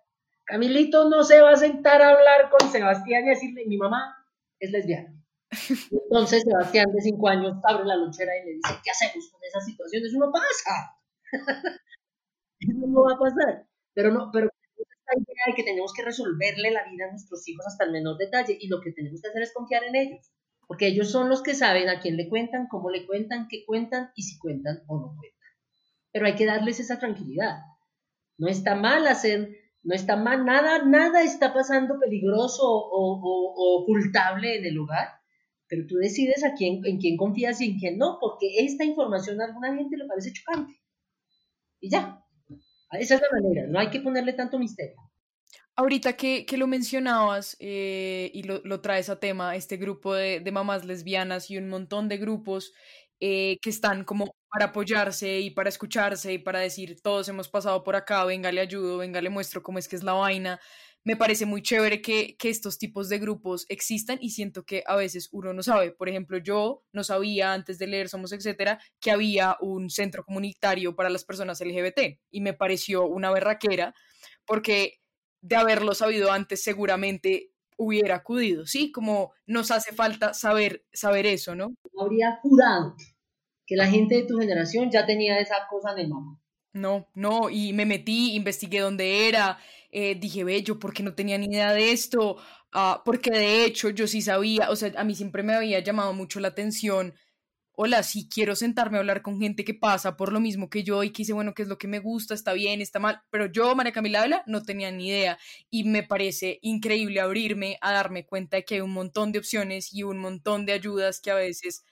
Camilito 0.44 1.08
no 1.10 1.24
se 1.24 1.40
va 1.40 1.50
a 1.50 1.56
sentar 1.56 2.00
a 2.00 2.10
hablar 2.10 2.48
con 2.48 2.70
Sebastián 2.70 3.24
y 3.24 3.30
decirle, 3.30 3.64
mi 3.66 3.76
mamá 3.76 4.14
es 4.60 4.70
lesbiana. 4.70 5.17
Entonces 5.90 6.42
Sebastián 6.42 6.92
de 6.92 7.00
cinco 7.00 7.28
años 7.28 7.56
abre 7.64 7.84
la 7.86 7.96
lonchera 7.96 8.32
y 8.36 8.46
le 8.46 8.52
dice, 8.54 8.74
¿qué 8.84 8.90
hacemos 8.90 9.30
con 9.30 9.40
esas 9.44 9.64
situaciones? 9.64 10.10
Eso 10.10 10.18
no 10.18 10.30
pasa. 10.32 10.96
Eso 12.60 12.86
no 12.86 13.02
va 13.02 13.14
a 13.14 13.18
pasar. 13.18 13.66
Pero 13.94 14.12
no, 14.12 14.30
pero 14.32 14.48
esta 14.48 15.12
idea 15.16 15.44
de 15.46 15.54
que 15.54 15.62
tenemos 15.62 15.92
que 15.92 16.04
resolverle 16.04 16.70
la 16.70 16.84
vida 16.84 17.06
a 17.06 17.10
nuestros 17.10 17.46
hijos 17.48 17.66
hasta 17.66 17.84
el 17.84 17.92
menor 17.92 18.18
detalle 18.18 18.56
y 18.60 18.68
lo 18.68 18.80
que 18.80 18.92
tenemos 18.92 19.20
que 19.22 19.28
hacer 19.28 19.42
es 19.42 19.52
confiar 19.52 19.84
en 19.84 19.96
ellos. 19.96 20.30
Porque 20.66 20.88
ellos 20.88 21.10
son 21.10 21.28
los 21.28 21.42
que 21.42 21.54
saben 21.54 21.88
a 21.88 22.00
quién 22.00 22.16
le 22.16 22.28
cuentan, 22.28 22.68
cómo 22.68 22.90
le 22.90 23.06
cuentan, 23.06 23.48
qué 23.48 23.64
cuentan 23.64 24.10
y 24.14 24.22
si 24.22 24.38
cuentan 24.38 24.82
o 24.86 25.00
no 25.00 25.16
cuentan. 25.16 25.48
Pero 26.12 26.26
hay 26.26 26.34
que 26.34 26.46
darles 26.46 26.80
esa 26.80 26.98
tranquilidad. 26.98 27.60
No 28.36 28.48
está 28.48 28.74
mal 28.74 29.06
hacer, 29.06 29.56
no 29.82 29.94
está 29.94 30.16
mal, 30.16 30.44
nada, 30.44 30.84
nada 30.84 31.22
está 31.22 31.54
pasando 31.54 31.98
peligroso 31.98 32.62
o, 32.64 33.82
ocultable 33.82 34.58
en 34.58 34.66
el 34.66 34.78
hogar, 34.78 35.17
pero 35.68 35.86
tú 35.86 35.96
decides 35.96 36.42
a 36.44 36.54
quién, 36.54 36.80
en 36.84 36.98
quién 36.98 37.16
confías 37.16 37.60
y 37.60 37.72
en 37.72 37.78
quién 37.78 37.98
no, 37.98 38.18
porque 38.20 38.46
esta 38.58 38.84
información 38.84 39.40
a 39.40 39.46
alguna 39.46 39.74
gente 39.76 39.96
le 39.96 40.06
parece 40.06 40.32
chocante. 40.32 40.80
Y 41.80 41.90
ya, 41.90 42.24
esa 42.92 43.14
es 43.16 43.20
la 43.20 43.40
manera, 43.40 43.66
no 43.68 43.78
hay 43.78 43.90
que 43.90 44.00
ponerle 44.00 44.32
tanto 44.32 44.58
misterio. 44.58 44.96
Ahorita 45.76 46.14
que, 46.14 46.44
que 46.44 46.56
lo 46.56 46.66
mencionabas 46.66 47.56
eh, 47.60 48.32
y 48.34 48.42
lo, 48.42 48.60
lo, 48.64 48.80
traes 48.80 49.08
a 49.10 49.20
tema, 49.20 49.54
este 49.54 49.76
grupo 49.76 50.12
de, 50.12 50.40
de, 50.40 50.50
mamás 50.50 50.84
lesbianas 50.84 51.50
y 51.50 51.56
un 51.56 51.68
montón 51.68 52.08
de 52.08 52.16
grupos 52.16 52.72
eh, 53.20 53.58
que 53.62 53.70
están 53.70 54.04
como 54.04 54.34
para 54.48 54.66
apoyarse 54.66 55.40
y 55.40 55.50
para 55.50 55.68
escucharse 55.68 56.32
y 56.32 56.38
para 56.38 56.60
decir 56.60 57.00
todos 57.00 57.28
hemos 57.28 57.48
pasado 57.48 57.84
por 57.84 57.96
acá, 57.96 58.24
venga 58.24 58.50
le 58.50 58.60
ayudo, 58.60 58.98
venga 58.98 59.20
le 59.20 59.28
muestro 59.28 59.62
cómo 59.62 59.78
es 59.78 59.88
que 59.88 59.96
es 59.96 60.02
la 60.02 60.12
vaina. 60.14 60.60
Me 61.08 61.16
parece 61.16 61.46
muy 61.46 61.62
chévere 61.62 62.02
que, 62.02 62.36
que 62.36 62.50
estos 62.50 62.76
tipos 62.76 63.08
de 63.08 63.18
grupos 63.18 63.64
existan 63.70 64.18
y 64.20 64.28
siento 64.28 64.66
que 64.66 64.84
a 64.86 64.94
veces 64.94 65.30
uno 65.32 65.54
no 65.54 65.62
sabe. 65.62 65.90
Por 65.90 66.10
ejemplo, 66.10 66.36
yo 66.36 66.84
no 66.92 67.02
sabía 67.02 67.54
antes 67.54 67.78
de 67.78 67.86
leer 67.86 68.10
Somos, 68.10 68.30
etcétera, 68.32 68.78
que 69.00 69.10
había 69.10 69.56
un 69.62 69.88
centro 69.88 70.22
comunitario 70.22 70.94
para 70.94 71.08
las 71.08 71.24
personas 71.24 71.62
LGBT 71.62 72.20
y 72.30 72.42
me 72.42 72.52
pareció 72.52 73.06
una 73.06 73.30
berraquera 73.30 73.94
porque 74.44 75.00
de 75.40 75.56
haberlo 75.56 75.94
sabido 75.94 76.30
antes 76.30 76.62
seguramente 76.62 77.52
hubiera 77.78 78.16
acudido, 78.16 78.66
¿sí? 78.66 78.92
Como 78.92 79.32
nos 79.46 79.70
hace 79.70 79.94
falta 79.94 80.34
saber, 80.34 80.84
saber 80.92 81.24
eso, 81.24 81.54
¿no? 81.54 81.74
Habría 81.98 82.38
jurado 82.42 82.94
que 83.66 83.76
la 83.76 83.86
gente 83.86 84.16
de 84.16 84.24
tu 84.24 84.36
generación 84.36 84.90
ya 84.90 85.06
tenía 85.06 85.40
esa 85.40 85.56
cosa 85.70 85.92
en 85.92 86.00
el 86.00 86.08
mapa. 86.10 86.38
No, 86.74 87.08
no, 87.14 87.48
y 87.48 87.72
me 87.72 87.86
metí, 87.86 88.34
investigué 88.34 88.80
dónde 88.80 89.26
era, 89.26 89.58
eh, 89.90 90.14
dije, 90.14 90.44
ve, 90.44 90.62
yo 90.62 90.78
porque 90.78 91.02
no 91.02 91.14
tenía 91.14 91.38
ni 91.38 91.46
idea 91.46 91.72
de 91.72 91.92
esto, 91.92 92.36
ah, 92.72 93.02
porque 93.04 93.30
de 93.30 93.64
hecho 93.64 93.90
yo 93.90 94.06
sí 94.06 94.22
sabía, 94.22 94.70
o 94.70 94.76
sea, 94.76 94.92
a 94.96 95.04
mí 95.04 95.14
siempre 95.14 95.42
me 95.42 95.54
había 95.54 95.80
llamado 95.80 96.12
mucho 96.12 96.40
la 96.40 96.48
atención 96.48 97.14
hola, 97.80 98.02
si 98.02 98.28
quiero 98.28 98.56
sentarme 98.56 98.96
a 98.96 99.00
hablar 99.00 99.22
con 99.22 99.38
gente 99.38 99.64
que 99.64 99.72
pasa 99.72 100.16
por 100.16 100.32
lo 100.32 100.40
mismo 100.40 100.68
que 100.68 100.82
yo 100.82 101.04
y 101.04 101.10
que 101.10 101.18
dice, 101.18 101.32
bueno, 101.32 101.54
qué 101.54 101.62
es 101.62 101.68
lo 101.68 101.78
que 101.78 101.86
me 101.86 102.00
gusta, 102.00 102.34
está 102.34 102.52
bien, 102.52 102.80
está 102.80 102.98
mal, 102.98 103.22
pero 103.30 103.46
yo, 103.46 103.72
María 103.76 103.92
Camila 103.92 104.22
Ávila, 104.22 104.42
no 104.46 104.64
tenía 104.64 104.90
ni 104.90 105.06
idea 105.06 105.38
y 105.70 105.84
me 105.84 106.02
parece 106.02 106.58
increíble 106.62 107.20
abrirme 107.20 107.78
a 107.80 107.92
darme 107.92 108.26
cuenta 108.26 108.56
de 108.56 108.64
que 108.64 108.74
hay 108.74 108.80
un 108.80 108.90
montón 108.90 109.30
de 109.30 109.38
opciones 109.38 109.94
y 109.94 110.02
un 110.02 110.18
montón 110.18 110.66
de 110.66 110.72
ayudas 110.72 111.20
que 111.20 111.30
a 111.30 111.36
veces, 111.36 111.84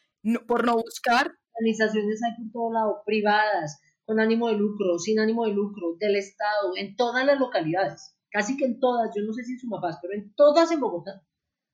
por 0.49 0.67
no 0.67 0.75
buscar. 0.75 1.31
Organizaciones 1.53 2.21
hay 2.25 2.43
por 2.43 2.53
todo 2.53 2.73
lado, 2.73 3.03
privadas, 3.07 3.79
con 4.07 4.21
ánimo 4.21 4.49
de 4.49 4.55
lucro, 4.55 4.99
sin 4.99 5.19
ánimo 5.19 5.45
de 5.45 5.53
lucro, 5.53 5.97
del 5.99 6.17
Estado, 6.17 6.73
en 6.77 6.97
todas 6.97 7.27
las 7.27 7.39
localidades, 7.39 8.17
casi 8.31 8.57
que 8.57 8.65
en 8.65 8.81
todas, 8.81 9.11
yo 9.15 9.23
no 9.25 9.33
sé 9.33 9.45
si 9.45 9.53
en 9.53 9.59
Sumapaz, 9.59 9.99
pero 10.01 10.15
en 10.15 10.33
todas 10.35 10.71
en 10.73 10.81
Bogotá 10.81 11.23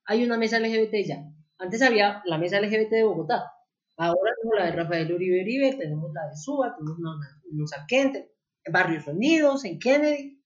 hay 0.04 0.24
una 0.24 0.38
mesa 0.38 0.58
LGBT 0.58 0.94
ya. 1.06 1.24
Antes 1.58 1.82
había 1.82 2.22
la 2.24 2.38
mesa 2.38 2.60
LGBT 2.60 2.90
de 2.90 3.04
Bogotá, 3.04 3.52
Ahora 3.96 4.32
tenemos 4.40 4.58
la 4.58 4.66
de 4.66 4.82
Rafael 4.82 5.12
Uribe 5.12 5.42
Uribe, 5.42 5.74
tenemos 5.74 6.12
la 6.12 6.28
de 6.28 6.36
Suba, 6.36 6.74
tenemos 6.76 6.98
la 6.98 8.10
de 8.12 8.32
en 8.64 8.72
Barrios 8.72 9.06
Unidos, 9.06 9.64
en 9.64 9.78
Kennedy. 9.78 10.42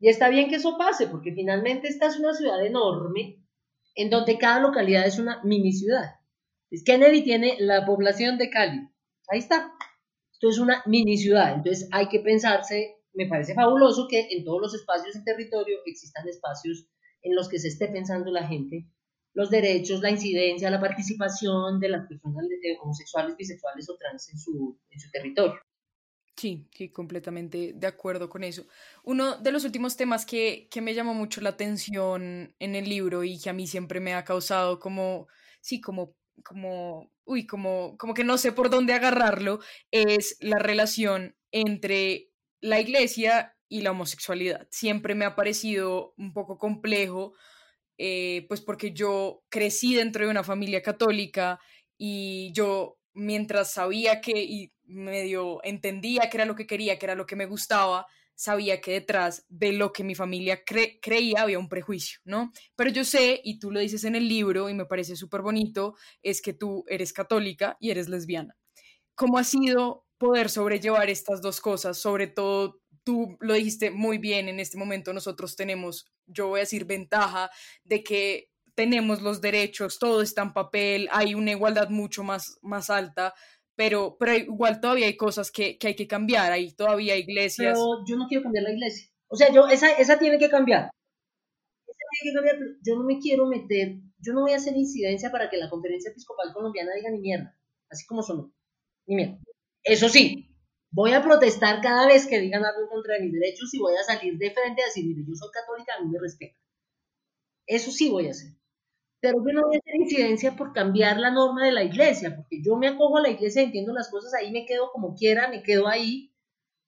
Y 0.00 0.08
está 0.08 0.28
bien 0.28 0.48
que 0.48 0.56
eso 0.56 0.76
pase, 0.78 1.08
porque 1.08 1.32
finalmente 1.32 1.88
esta 1.88 2.06
es 2.06 2.18
una 2.18 2.32
ciudad 2.32 2.64
enorme, 2.64 3.44
en 3.94 4.10
donde 4.10 4.38
cada 4.38 4.60
localidad 4.60 5.06
es 5.06 5.18
una 5.18 5.42
mini 5.44 5.72
ciudad. 5.72 6.14
Kennedy 6.84 7.22
tiene 7.22 7.56
la 7.58 7.84
población 7.84 8.38
de 8.38 8.50
Cali. 8.50 8.88
Ahí 9.28 9.38
está. 9.38 9.72
Esto 10.38 10.50
es 10.50 10.58
una 10.58 10.82
mini 10.86 11.18
ciudad. 11.18 11.54
Entonces 11.54 11.88
hay 11.90 12.08
que 12.08 12.20
pensarse, 12.20 12.96
me 13.12 13.26
parece 13.26 13.54
fabuloso 13.54 14.06
que 14.08 14.28
en 14.30 14.44
todos 14.44 14.60
los 14.60 14.74
espacios 14.74 15.16
en 15.16 15.24
territorio 15.24 15.78
existan 15.84 16.28
espacios 16.28 16.86
en 17.22 17.34
los 17.34 17.48
que 17.48 17.58
se 17.58 17.68
esté 17.68 17.88
pensando 17.88 18.30
la 18.30 18.46
gente 18.46 18.86
los 19.38 19.50
derechos, 19.50 20.00
la 20.00 20.10
incidencia, 20.10 20.68
la 20.68 20.80
participación 20.80 21.78
de 21.78 21.88
las 21.88 22.08
personas 22.08 22.44
eh, 22.44 22.76
homosexuales, 22.82 23.36
bisexuales 23.36 23.88
o 23.88 23.96
trans 23.96 24.28
en 24.30 24.38
su, 24.38 24.80
en 24.90 24.98
su 24.98 25.10
territorio. 25.12 25.60
Sí, 26.36 26.68
sí, 26.72 26.90
completamente 26.90 27.72
de 27.72 27.86
acuerdo 27.86 28.28
con 28.28 28.42
eso. 28.42 28.66
Uno 29.04 29.36
de 29.36 29.52
los 29.52 29.64
últimos 29.64 29.96
temas 29.96 30.26
que, 30.26 30.68
que, 30.70 30.80
me 30.80 30.92
llamó 30.92 31.14
mucho 31.14 31.40
la 31.40 31.50
atención 31.50 32.52
en 32.58 32.74
el 32.74 32.88
libro 32.88 33.22
y 33.22 33.38
que 33.38 33.50
a 33.50 33.52
mí 33.52 33.68
siempre 33.68 34.00
me 34.00 34.14
ha 34.14 34.24
causado 34.24 34.80
como, 34.80 35.28
sí, 35.60 35.80
como, 35.80 36.16
como, 36.44 37.10
uy, 37.24 37.46
como, 37.46 37.96
como 37.98 38.14
que 38.14 38.24
no 38.24 38.38
sé 38.38 38.52
por 38.52 38.70
dónde 38.70 38.92
agarrarlo, 38.92 39.60
es 39.90 40.36
la 40.40 40.58
relación 40.58 41.36
entre 41.52 42.30
la 42.60 42.80
iglesia 42.80 43.56
y 43.68 43.82
la 43.82 43.90
homosexualidad. 43.90 44.66
Siempre 44.70 45.14
me 45.14 45.24
ha 45.24 45.36
parecido 45.36 46.14
un 46.16 46.32
poco 46.32 46.58
complejo 46.58 47.34
eh, 47.98 48.46
pues 48.48 48.60
porque 48.60 48.92
yo 48.92 49.42
crecí 49.48 49.94
dentro 49.94 50.24
de 50.24 50.30
una 50.30 50.44
familia 50.44 50.82
católica 50.82 51.58
y 51.98 52.52
yo 52.52 52.96
mientras 53.12 53.72
sabía 53.72 54.20
que 54.20 54.40
y 54.40 54.72
medio 54.84 55.60
entendía 55.64 56.30
que 56.30 56.36
era 56.36 56.46
lo 56.46 56.54
que 56.54 56.66
quería, 56.68 56.96
que 56.98 57.06
era 57.06 57.16
lo 57.16 57.26
que 57.26 57.34
me 57.34 57.46
gustaba, 57.46 58.06
sabía 58.38 58.80
que 58.80 58.92
detrás 58.92 59.44
de 59.48 59.72
lo 59.72 59.92
que 59.92 60.04
mi 60.04 60.14
familia 60.14 60.62
creía 60.64 61.42
había 61.42 61.58
un 61.58 61.68
prejuicio, 61.68 62.20
¿no? 62.24 62.52
Pero 62.76 62.88
yo 62.90 63.04
sé, 63.04 63.40
y 63.42 63.58
tú 63.58 63.72
lo 63.72 63.80
dices 63.80 64.04
en 64.04 64.14
el 64.14 64.28
libro 64.28 64.68
y 64.70 64.74
me 64.74 64.86
parece 64.86 65.16
súper 65.16 65.42
bonito, 65.42 65.96
es 66.22 66.40
que 66.40 66.52
tú 66.52 66.84
eres 66.86 67.12
católica 67.12 67.76
y 67.80 67.90
eres 67.90 68.08
lesbiana. 68.08 68.56
¿Cómo 69.16 69.38
ha 69.38 69.44
sido 69.44 70.06
poder 70.18 70.50
sobrellevar 70.50 71.10
estas 71.10 71.42
dos 71.42 71.60
cosas, 71.60 71.98
sobre 71.98 72.28
todo 72.28 72.80
tú 73.02 73.36
lo 73.40 73.54
dijiste 73.54 73.90
muy 73.90 74.18
bien, 74.18 74.48
en 74.48 74.60
este 74.60 74.78
momento 74.78 75.12
nosotros 75.12 75.56
tenemos, 75.56 76.06
yo 76.26 76.46
voy 76.46 76.60
a 76.60 76.62
decir, 76.62 76.84
ventaja 76.84 77.50
de 77.82 78.04
que 78.04 78.52
tenemos 78.76 79.20
los 79.20 79.40
derechos, 79.40 79.98
todo 79.98 80.22
está 80.22 80.42
en 80.42 80.52
papel, 80.52 81.08
hay 81.10 81.34
una 81.34 81.50
igualdad 81.50 81.88
mucho 81.88 82.22
más, 82.22 82.56
más 82.62 82.88
alta, 82.88 83.34
pero, 83.78 84.16
pero 84.18 84.34
igual 84.34 84.80
todavía 84.80 85.06
hay 85.06 85.16
cosas 85.16 85.52
que, 85.52 85.78
que 85.78 85.86
hay 85.86 85.94
que 85.94 86.08
cambiar, 86.08 86.50
hay 86.50 86.72
todavía 86.72 87.16
iglesias. 87.16 87.78
Pero 87.78 88.04
yo 88.08 88.16
no 88.16 88.26
quiero 88.26 88.42
cambiar 88.42 88.64
la 88.64 88.72
iglesia. 88.72 89.08
O 89.28 89.36
sea, 89.36 89.52
yo, 89.52 89.68
esa, 89.68 89.92
esa 89.92 90.18
tiene 90.18 90.36
que 90.36 90.50
cambiar. 90.50 90.90
Esa 91.86 92.04
tiene 92.10 92.24
que 92.24 92.34
cambiar, 92.34 92.56
pero 92.58 92.70
yo 92.84 92.96
no 92.96 93.04
me 93.04 93.20
quiero 93.20 93.46
meter, 93.46 94.00
yo 94.18 94.32
no 94.32 94.40
voy 94.40 94.50
a 94.50 94.56
hacer 94.56 94.76
incidencia 94.76 95.30
para 95.30 95.48
que 95.48 95.58
la 95.58 95.70
conferencia 95.70 96.10
episcopal 96.10 96.52
colombiana 96.52 96.90
diga 96.96 97.10
ni 97.12 97.20
mierda, 97.20 97.56
así 97.88 98.04
como 98.04 98.24
son, 98.24 98.52
ni 99.06 99.14
mierda. 99.14 99.38
Eso 99.84 100.08
sí, 100.08 100.48
Voy 100.90 101.12
a 101.12 101.22
protestar 101.22 101.80
cada 101.82 102.06
vez 102.08 102.26
que 102.26 102.40
digan 102.40 102.64
algo 102.64 102.88
contra 102.88 103.20
mis 103.20 103.30
derechos 103.30 103.72
y 103.74 103.78
voy 103.78 103.94
a 103.94 104.02
salir 104.02 104.38
de 104.38 104.50
frente 104.50 104.82
a 104.82 104.86
decir, 104.86 105.04
mire, 105.06 105.22
yo 105.24 105.34
soy 105.34 105.50
católica, 105.52 105.92
a 105.96 106.02
mí 106.02 106.10
me 106.10 106.18
respeta. 106.18 106.58
Eso 107.66 107.92
sí 107.92 108.08
voy 108.08 108.26
a 108.26 108.30
hacer. 108.30 108.57
Pero 109.20 109.38
yo 109.44 109.52
no 109.52 109.66
voy 109.66 109.80
incidencia 109.94 110.54
por 110.56 110.72
cambiar 110.72 111.18
la 111.18 111.30
norma 111.30 111.64
de 111.64 111.72
la 111.72 111.82
iglesia, 111.82 112.36
porque 112.36 112.62
yo 112.62 112.76
me 112.76 112.88
acojo 112.88 113.18
a 113.18 113.22
la 113.22 113.30
iglesia, 113.30 113.62
entiendo 113.62 113.92
las 113.92 114.10
cosas, 114.10 114.32
ahí 114.34 114.52
me 114.52 114.64
quedo 114.64 114.90
como 114.92 115.14
quiera, 115.14 115.48
me 115.48 115.62
quedo 115.62 115.88
ahí, 115.88 116.32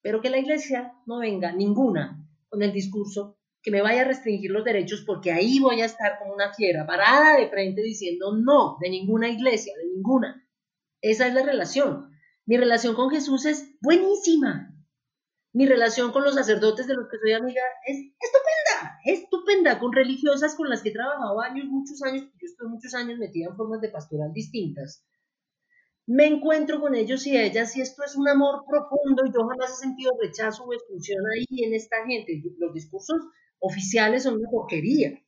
pero 0.01 0.21
que 0.21 0.31
la 0.31 0.39
iglesia 0.39 0.93
no 1.07 1.19
venga 1.19 1.53
ninguna 1.53 2.27
con 2.49 2.63
el 2.63 2.73
discurso 2.73 3.37
que 3.63 3.71
me 3.71 3.83
vaya 3.83 4.03
a 4.03 4.05
restringir 4.05 4.51
los 4.51 4.65
derechos, 4.65 5.03
porque 5.07 5.33
ahí 5.33 5.59
voy 5.59 5.83
a 5.83 5.85
estar 5.85 6.19
como 6.19 6.33
una 6.33 6.55
fiera, 6.55 6.87
parada 6.87 7.37
de 7.37 7.49
frente 7.49 7.83
diciendo 7.83 8.35
no, 8.35 8.79
de 8.81 8.89
ninguna 8.91 9.29
iglesia, 9.29 9.75
de 9.77 9.87
ninguna. 9.95 10.49
Esa 11.03 11.27
es 11.27 11.35
la 11.35 11.43
relación. 11.43 12.11
Mi 12.47 12.57
relación 12.57 12.95
con 12.95 13.11
Jesús 13.11 13.45
es 13.45 13.77
buenísima. 13.83 14.70
Mi 15.53 15.67
relación 15.67 16.13
con 16.13 16.23
los 16.23 16.35
sacerdotes 16.35 16.87
de 16.87 16.95
los 16.95 17.09
que 17.09 17.19
soy 17.19 17.33
amiga 17.33 17.63
es 17.85 17.99
estupenda, 18.21 19.01
estupenda, 19.05 19.79
con 19.81 19.93
religiosas 19.93 20.55
con 20.55 20.69
las 20.69 20.81
que 20.83 20.91
he 20.91 20.93
trabajado 20.93 21.41
años, 21.41 21.67
muchos 21.67 22.01
años, 22.03 22.23
yo 22.23 22.47
estoy 22.47 22.69
muchos 22.69 22.95
años 22.95 23.19
metida 23.19 23.49
en 23.49 23.57
formas 23.57 23.81
de 23.81 23.89
pastoral 23.89 24.33
distintas. 24.33 25.05
me 26.07 26.27
encuentro 26.27 26.81
con 26.81 26.95
ellos 26.95 27.27
y 27.27 27.37
ellas 27.37 27.77
y 27.77 27.81
esto 27.81 28.03
es 28.05 28.17
un 28.17 28.29
amor 28.29 28.65
profundo 28.69 29.25
y 29.27 29.33
yo 29.33 29.47
jamás 29.49 29.73
he 29.73 29.77
sentido 29.87 30.13
rechazo 30.21 30.65
o 30.65 30.73
exclusión 30.73 31.25
ahí 31.27 31.47
en 31.65 31.75
esta 31.75 32.05
gente. 32.07 32.43
Los 32.59 32.73
discursos 32.75 33.19
oficiales 33.59 34.23
son 34.25 34.37
una 34.37 34.51
porquería, 34.51 35.21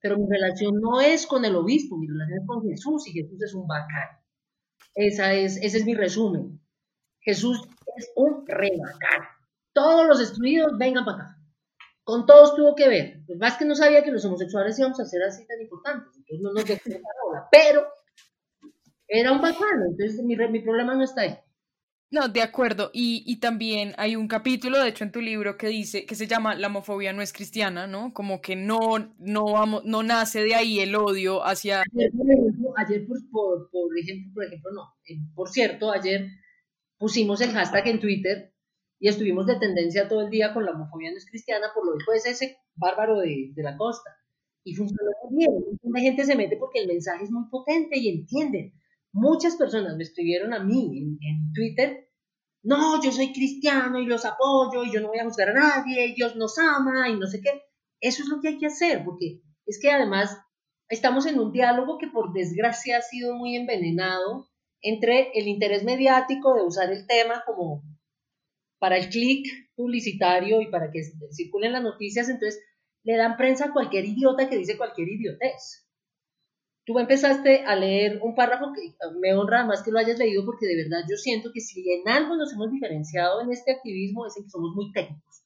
pero 0.00 0.18
mi 0.18 0.26
relación 0.28 0.80
no 0.80 1.00
es 1.00 1.26
con 1.26 1.44
el 1.44 1.56
obispo, 1.56 1.96
mi 1.96 2.06
relación 2.08 2.40
es 2.40 2.46
con 2.46 2.62
Jesús 2.68 3.08
y 3.08 3.12
Jesús 3.12 3.42
es 3.42 3.54
un 3.54 3.66
bacán. 3.66 4.20
Esa 4.94 5.32
es, 5.34 5.56
ese 5.58 5.78
es 5.78 5.84
mi 5.86 5.94
resumen. 5.94 6.60
Jesús 7.20 7.68
es 7.96 8.10
un 8.16 8.46
re 8.46 8.70
bacán. 8.78 9.35
Todos 9.76 10.06
los 10.06 10.18
destruidos 10.18 10.78
vengan 10.78 11.04
para 11.04 11.18
acá. 11.18 11.38
Con 12.02 12.24
todos 12.24 12.56
tuvo 12.56 12.74
que 12.74 12.88
ver. 12.88 13.20
Pues 13.26 13.38
más 13.38 13.58
que 13.58 13.66
no 13.66 13.74
sabía 13.74 14.02
que 14.02 14.10
los 14.10 14.24
homosexuales 14.24 14.78
íbamos 14.78 14.98
a 14.98 15.04
ser 15.04 15.22
así 15.22 15.46
tan 15.46 15.60
importantes, 15.60 16.16
entonces 16.16 16.40
no 16.40 16.52
nos 16.54 16.64
dejó 16.64 16.90
ahora. 17.26 17.46
Pero 17.52 17.86
era 19.06 19.32
un 19.32 19.42
bacano, 19.42 19.84
entonces 19.90 20.24
mi, 20.24 20.34
mi 20.34 20.60
problema 20.60 20.94
no 20.94 21.04
está 21.04 21.20
ahí. 21.20 21.38
No, 22.10 22.26
de 22.26 22.40
acuerdo. 22.40 22.90
Y, 22.94 23.22
y, 23.26 23.38
también 23.38 23.92
hay 23.98 24.16
un 24.16 24.28
capítulo, 24.28 24.80
de 24.80 24.88
hecho, 24.88 25.04
en 25.04 25.12
tu 25.12 25.20
libro 25.20 25.58
que 25.58 25.66
dice, 25.66 26.06
que 26.06 26.14
se 26.14 26.26
llama 26.26 26.54
La 26.54 26.68
homofobia 26.68 27.12
no 27.12 27.20
es 27.20 27.34
cristiana, 27.34 27.86
¿no? 27.86 28.14
Como 28.14 28.40
que 28.40 28.56
no, 28.56 28.78
no 29.18 29.44
vamos, 29.52 29.84
no 29.84 30.02
nace 30.02 30.42
de 30.42 30.54
ahí 30.54 30.80
el 30.80 30.94
odio 30.94 31.44
hacia. 31.44 31.82
Ayer, 31.82 32.12
por 32.16 32.30
ejemplo, 32.30 32.72
ayer 32.78 33.06
por, 33.06 33.30
por, 33.30 33.70
por 33.70 33.98
ejemplo, 33.98 34.32
por 34.32 34.44
ejemplo, 34.44 34.70
no. 34.72 34.94
Eh, 35.06 35.18
por 35.34 35.50
cierto, 35.50 35.90
ayer 35.90 36.30
pusimos 36.96 37.42
el 37.42 37.50
hashtag 37.50 37.88
en 37.88 38.00
Twitter 38.00 38.55
y 38.98 39.08
estuvimos 39.08 39.46
de 39.46 39.56
tendencia 39.56 40.08
todo 40.08 40.22
el 40.22 40.30
día 40.30 40.54
con 40.54 40.64
la 40.64 40.72
homofobia 40.72 41.10
no 41.10 41.16
es 41.16 41.26
cristiana 41.28 41.68
por 41.74 41.86
lo 41.86 41.92
que 41.98 42.16
es 42.16 42.26
ese 42.26 42.58
bárbaro 42.74 43.18
de, 43.18 43.52
de 43.54 43.62
la 43.62 43.76
costa. 43.76 44.10
Y 44.64 44.74
funcionó 44.74 45.10
muy 45.30 45.38
bien. 45.38 45.52
La 45.82 46.00
gente 46.00 46.24
se 46.24 46.34
mete 46.34 46.56
porque 46.56 46.80
el 46.80 46.88
mensaje 46.88 47.24
es 47.24 47.30
muy 47.30 47.48
potente 47.48 47.98
y 47.98 48.08
entienden 48.08 48.72
Muchas 49.18 49.56
personas 49.56 49.96
me 49.96 50.02
escribieron 50.02 50.52
a 50.52 50.62
mí 50.62 51.18
en, 51.22 51.52
Twitter, 51.54 52.10
no, 52.62 53.02
yo 53.02 53.10
soy 53.10 53.32
cristiano 53.32 53.98
y 53.98 54.04
los 54.04 54.26
apoyo 54.26 54.84
y 54.84 54.92
yo 54.92 55.00
no 55.00 55.08
voy 55.08 55.20
a 55.20 55.24
juzgar 55.24 55.48
a 55.48 55.54
nadie 55.54 56.12
Dios 56.14 56.36
nos 56.36 56.58
ama 56.58 57.08
y 57.08 57.16
no 57.16 57.26
sé 57.26 57.40
qué. 57.40 57.62
Eso 57.98 58.22
es 58.22 58.28
lo 58.28 58.42
que 58.42 58.48
hay 58.48 58.58
que 58.58 58.66
hacer, 58.66 59.06
porque 59.06 59.40
es 59.64 59.78
que 59.80 59.90
además 59.90 60.38
estamos 60.90 61.24
en 61.24 61.40
un 61.40 61.50
diálogo 61.50 61.96
que 61.96 62.08
por 62.08 62.34
desgracia 62.34 62.98
ha 62.98 63.00
sido 63.00 63.34
muy 63.36 63.56
envenenado 63.56 64.50
entre 64.82 65.30
el 65.32 65.48
interés 65.48 65.82
mediático 65.82 66.54
de 66.54 66.64
usar 66.64 66.92
el 66.92 67.06
tema 67.06 67.42
como 67.46 67.84
para 68.78 68.96
el 68.96 69.08
clic 69.08 69.46
publicitario 69.74 70.60
y 70.60 70.70
para 70.70 70.90
que 70.90 71.02
circulen 71.32 71.72
las 71.72 71.82
noticias, 71.82 72.28
entonces 72.28 72.62
le 73.04 73.16
dan 73.16 73.36
prensa 73.36 73.66
a 73.66 73.72
cualquier 73.72 74.04
idiota 74.04 74.48
que 74.48 74.58
dice 74.58 74.76
cualquier 74.76 75.08
idiotez. 75.08 75.86
Tú 76.84 76.98
empezaste 76.98 77.64
a 77.64 77.74
leer 77.74 78.20
un 78.22 78.34
párrafo 78.34 78.72
que 78.72 78.94
me 79.20 79.34
honra 79.34 79.64
más 79.64 79.82
que 79.82 79.90
lo 79.90 79.98
hayas 79.98 80.18
leído 80.18 80.44
porque 80.44 80.66
de 80.66 80.76
verdad 80.76 81.04
yo 81.10 81.16
siento 81.16 81.50
que 81.52 81.60
si 81.60 81.84
en 81.90 82.08
algo 82.08 82.36
nos 82.36 82.52
hemos 82.52 82.70
diferenciado 82.70 83.40
en 83.40 83.50
este 83.50 83.72
activismo 83.72 84.26
es 84.26 84.36
en 84.36 84.44
que 84.44 84.50
somos 84.50 84.74
muy 84.74 84.92
técnicos, 84.92 85.42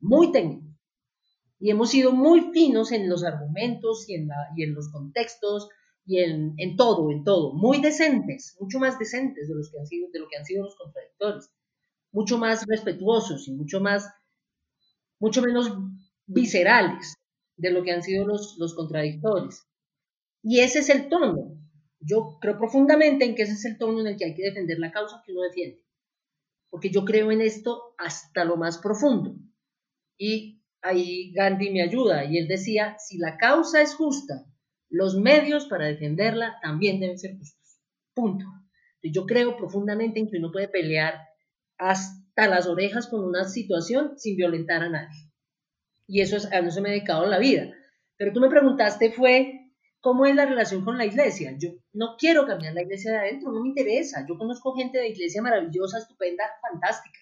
muy 0.00 0.32
técnicos. 0.32 0.74
Y 1.60 1.70
hemos 1.70 1.90
sido 1.90 2.12
muy 2.12 2.50
finos 2.52 2.92
en 2.92 3.08
los 3.08 3.24
argumentos 3.24 4.08
y 4.08 4.14
en, 4.14 4.74
los 4.74 4.90
contextos 4.90 5.68
y 6.06 6.20
en, 6.20 6.54
en, 6.58 6.76
todo, 6.76 7.10
en 7.10 7.24
todo, 7.24 7.54
muy 7.54 7.80
decentes, 7.80 8.56
mucho 8.60 8.78
más 8.78 8.98
decentes 8.98 9.48
de, 9.48 9.54
los 9.54 9.70
que 9.70 9.78
han 9.78 9.86
sido, 9.86 10.10
de 10.10 10.18
lo 10.18 10.28
que 10.28 10.36
han 10.36 10.44
sido 10.44 10.64
los 10.64 10.76
contradictores, 10.76 11.50
mucho 12.14 12.38
más 12.38 12.64
respetuosos 12.66 13.48
y 13.48 13.52
mucho 13.52 13.80
más, 13.80 14.08
mucho 15.18 15.42
menos 15.42 15.70
viscerales 16.26 17.14
de 17.56 17.72
lo 17.72 17.82
que 17.82 17.90
han 17.90 18.02
sido 18.02 18.24
los, 18.24 18.56
los 18.56 18.74
contradictores. 18.74 19.66
Y 20.42 20.60
ese 20.60 20.78
es 20.78 20.90
el 20.90 21.08
tono. 21.08 21.58
Yo 21.98 22.38
creo 22.40 22.56
profundamente 22.56 23.24
en 23.24 23.34
que 23.34 23.42
ese 23.42 23.54
es 23.54 23.64
el 23.64 23.78
tono 23.78 24.00
en 24.00 24.06
el 24.06 24.16
que 24.16 24.26
hay 24.26 24.34
que 24.34 24.44
defender 24.44 24.78
la 24.78 24.92
causa 24.92 25.22
que 25.26 25.32
uno 25.32 25.42
defiende. 25.42 25.82
Porque 26.70 26.90
yo 26.90 27.04
creo 27.04 27.32
en 27.32 27.40
esto 27.40 27.94
hasta 27.98 28.44
lo 28.44 28.56
más 28.56 28.78
profundo. 28.78 29.34
Y 30.16 30.62
ahí 30.82 31.32
Gandhi 31.32 31.70
me 31.70 31.82
ayuda. 31.82 32.24
Y 32.26 32.38
él 32.38 32.46
decía, 32.46 32.96
si 32.98 33.18
la 33.18 33.36
causa 33.38 33.82
es 33.82 33.94
justa, 33.94 34.46
los 34.88 35.16
medios 35.16 35.66
para 35.66 35.86
defenderla 35.86 36.58
también 36.62 37.00
deben 37.00 37.18
ser 37.18 37.36
justos. 37.36 37.80
Punto. 38.14 38.44
Yo 39.02 39.26
creo 39.26 39.56
profundamente 39.56 40.20
en 40.20 40.30
que 40.30 40.38
uno 40.38 40.52
puede 40.52 40.68
pelear 40.68 41.33
hasta 41.78 42.48
las 42.48 42.66
orejas 42.66 43.06
con 43.08 43.24
una 43.24 43.44
situación 43.44 44.18
sin 44.18 44.36
violentar 44.36 44.82
a 44.82 44.88
nadie. 44.88 45.30
Y 46.06 46.20
eso 46.20 46.36
es, 46.36 46.50
a 46.52 46.58
eso 46.58 46.80
me 46.80 46.90
he 46.90 46.92
dedicado 46.92 47.26
la 47.26 47.38
vida. 47.38 47.72
Pero 48.16 48.32
tú 48.32 48.40
me 48.40 48.48
preguntaste 48.48 49.12
fue 49.12 49.64
¿Cómo 50.04 50.26
es 50.26 50.34
la 50.34 50.44
relación 50.44 50.84
con 50.84 50.98
la 50.98 51.06
iglesia? 51.06 51.56
Yo 51.58 51.70
no 51.94 52.16
quiero 52.18 52.44
cambiar 52.44 52.74
la 52.74 52.82
iglesia 52.82 53.12
de 53.12 53.18
adentro, 53.20 53.50
no 53.50 53.62
me 53.62 53.68
interesa. 53.68 54.26
Yo 54.28 54.36
conozco 54.36 54.74
gente 54.74 54.98
de 54.98 55.08
iglesia 55.08 55.40
maravillosa, 55.40 55.96
estupenda, 55.96 56.44
fantástica. 56.60 57.18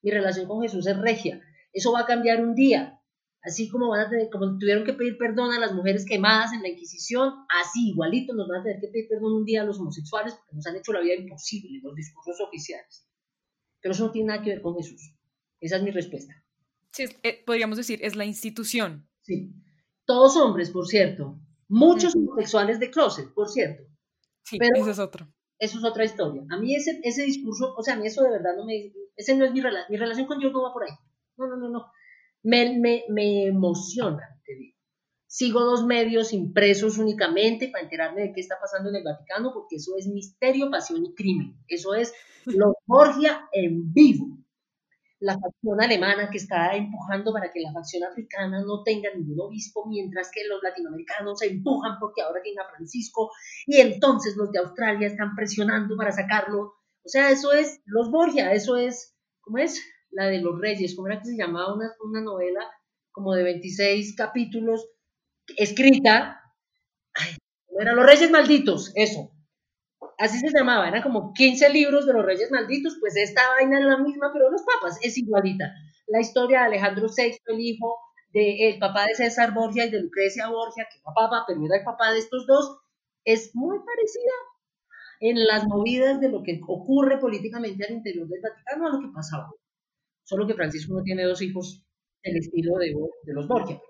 Mi 0.00 0.12
relación 0.12 0.46
con 0.46 0.62
Jesús 0.62 0.86
es 0.86 0.96
regia. 0.96 1.40
Eso 1.72 1.90
va 1.90 2.02
a 2.02 2.06
cambiar 2.06 2.40
un 2.40 2.54
día. 2.54 3.02
Así 3.42 3.68
como, 3.68 3.88
van 3.88 4.06
a 4.06 4.08
tener, 4.08 4.30
como 4.30 4.58
tuvieron 4.58 4.84
que 4.84 4.92
pedir 4.92 5.18
perdón 5.18 5.52
a 5.52 5.58
las 5.58 5.72
mujeres 5.72 6.06
quemadas 6.06 6.52
en 6.52 6.62
la 6.62 6.68
Inquisición, 6.68 7.34
así 7.48 7.88
igualito 7.88 8.32
nos 8.32 8.46
van 8.46 8.60
a 8.60 8.62
tener 8.62 8.80
que 8.80 8.86
pedir 8.86 9.08
perdón 9.08 9.32
un 9.32 9.44
día 9.44 9.62
a 9.62 9.64
los 9.64 9.80
homosexuales 9.80 10.34
porque 10.34 10.54
nos 10.54 10.66
han 10.68 10.76
hecho 10.76 10.92
la 10.92 11.00
vida 11.00 11.16
imposible 11.16 11.80
los 11.82 11.96
discursos 11.96 12.40
oficiales. 12.46 13.09
Pero 13.80 13.94
eso 13.94 14.06
no 14.06 14.12
tiene 14.12 14.28
nada 14.28 14.42
que 14.42 14.50
ver 14.50 14.62
con 14.62 14.76
Jesús. 14.76 15.14
Esa 15.60 15.76
es 15.76 15.82
mi 15.82 15.90
respuesta. 15.90 16.34
Sí, 16.92 17.04
eh, 17.22 17.42
podríamos 17.44 17.76
decir, 17.76 18.00
es 18.02 18.16
la 18.16 18.24
institución. 18.24 19.08
Sí. 19.22 19.52
Todos 20.04 20.36
hombres, 20.36 20.70
por 20.70 20.86
cierto, 20.86 21.38
Muchos 21.70 22.16
homosexuales 22.16 22.80
de 22.80 22.90
closet, 22.90 23.32
por 23.32 23.48
cierto. 23.48 23.84
Sí, 24.42 24.58
pero 24.58 24.74
eso 24.74 24.90
es 24.90 24.98
otro. 24.98 25.32
Eso 25.56 25.78
es 25.78 25.84
otra 25.84 26.04
historia. 26.04 26.42
A 26.50 26.58
mí 26.58 26.74
ese, 26.74 27.00
ese 27.04 27.22
discurso, 27.22 27.76
o 27.76 27.82
sea, 27.84 27.94
a 27.94 27.96
mí 27.96 28.08
eso 28.08 28.24
de 28.24 28.30
verdad 28.30 28.56
no 28.56 28.64
me... 28.64 28.92
Ese 29.14 29.36
no 29.36 29.44
es 29.44 29.52
mi 29.52 29.60
relación. 29.60 29.86
Mi 29.88 29.96
relación 29.96 30.26
con 30.26 30.40
Dios 30.40 30.52
no 30.52 30.64
va 30.64 30.72
por 30.72 30.82
ahí. 30.82 30.90
No, 31.36 31.46
no, 31.46 31.56
no, 31.56 31.68
no. 31.68 31.86
Me, 32.42 32.76
me, 32.76 33.04
me 33.08 33.44
emociona, 33.44 34.40
te 34.44 34.56
digo. 34.56 34.76
Sigo 35.32 35.60
dos 35.60 35.86
medios 35.86 36.32
impresos 36.32 36.98
únicamente 36.98 37.68
para 37.68 37.84
enterarme 37.84 38.22
de 38.22 38.32
qué 38.32 38.40
está 38.40 38.56
pasando 38.60 38.90
en 38.90 38.96
el 38.96 39.04
Vaticano, 39.04 39.52
porque 39.54 39.76
eso 39.76 39.92
es 39.96 40.08
misterio, 40.08 40.72
pasión 40.72 41.06
y 41.06 41.14
crimen. 41.14 41.56
Eso 41.68 41.94
es 41.94 42.12
los 42.46 42.74
Borgia 42.84 43.48
en 43.52 43.92
vivo 43.92 44.40
la 45.20 45.38
facción 45.38 45.80
alemana 45.80 46.30
que 46.30 46.38
está 46.38 46.74
empujando 46.74 47.32
para 47.32 47.52
que 47.52 47.60
la 47.60 47.72
facción 47.72 48.02
africana 48.04 48.62
no 48.62 48.82
tenga 48.82 49.10
ningún 49.14 49.38
obispo, 49.38 49.86
mientras 49.86 50.30
que 50.32 50.48
los 50.48 50.62
latinoamericanos 50.62 51.38
se 51.38 51.48
empujan 51.48 51.98
porque 52.00 52.22
ahora 52.22 52.40
tiene 52.42 52.62
a 52.62 52.70
Francisco 52.70 53.30
y 53.66 53.80
entonces 53.80 54.34
los 54.36 54.50
de 54.50 54.60
Australia 54.60 55.06
están 55.06 55.36
presionando 55.36 55.94
para 55.96 56.10
sacarlo. 56.10 56.72
O 57.04 57.08
sea, 57.08 57.30
eso 57.30 57.52
es 57.52 57.82
los 57.84 58.10
Borgia, 58.10 58.52
eso 58.52 58.76
es, 58.76 59.14
¿cómo 59.40 59.58
es? 59.58 59.80
La 60.10 60.26
de 60.26 60.40
los 60.40 60.58
Reyes, 60.58 60.96
¿cómo 60.96 61.08
era 61.08 61.20
que 61.20 61.26
se 61.26 61.36
llamaba 61.36 61.74
una, 61.74 61.92
una 62.02 62.22
novela 62.22 62.66
como 63.12 63.34
de 63.34 63.42
26 63.42 64.16
capítulos 64.16 64.88
escrita? 65.56 66.40
Ay, 67.14 67.36
era 67.78 67.92
Los 67.92 68.06
Reyes 68.06 68.30
Malditos, 68.30 68.92
eso 68.94 69.32
así 70.20 70.38
se 70.38 70.50
llamaba, 70.50 70.86
eran 70.86 71.02
como 71.02 71.32
15 71.32 71.70
libros 71.70 72.06
de 72.06 72.12
los 72.12 72.24
reyes 72.24 72.50
malditos, 72.50 72.98
pues 73.00 73.16
esta 73.16 73.48
vaina 73.48 73.78
es 73.78 73.84
la 73.86 73.98
misma, 73.98 74.30
pero 74.32 74.50
los 74.50 74.62
papas 74.62 74.98
es 75.02 75.16
igualita. 75.16 75.72
La 76.06 76.20
historia 76.20 76.60
de 76.60 76.66
Alejandro 76.66 77.06
VI, 77.08 77.38
el 77.46 77.60
hijo 77.60 77.98
del 78.32 78.78
papá 78.78 79.06
de 79.06 79.14
César 79.14 79.54
Borgia 79.54 79.86
y 79.86 79.90
de 79.90 80.00
Lucrecia 80.00 80.48
Borgia, 80.48 80.86
que 80.92 81.00
papa, 81.02 81.44
pero 81.46 81.64
era 81.64 81.78
el 81.78 81.84
papá 81.84 82.12
de 82.12 82.18
estos 82.18 82.46
dos, 82.46 82.80
es 83.24 83.54
muy 83.54 83.78
parecida 83.78 84.32
en 85.20 85.46
las 85.46 85.66
movidas 85.66 86.20
de 86.20 86.28
lo 86.28 86.42
que 86.42 86.60
ocurre 86.68 87.18
políticamente 87.18 87.86
al 87.86 87.94
interior 87.94 88.28
del 88.28 88.40
Vaticano 88.42 88.86
a 88.86 88.90
lo 88.90 89.00
que 89.00 89.12
pasaba. 89.14 89.50
Solo 90.24 90.46
que 90.46 90.54
Francisco 90.54 90.94
no 90.94 91.02
tiene 91.02 91.24
dos 91.24 91.40
hijos 91.42 91.82
del 92.22 92.36
estilo 92.36 92.76
de, 92.76 92.94
de 93.24 93.32
los 93.32 93.48
Borgia. 93.48 93.80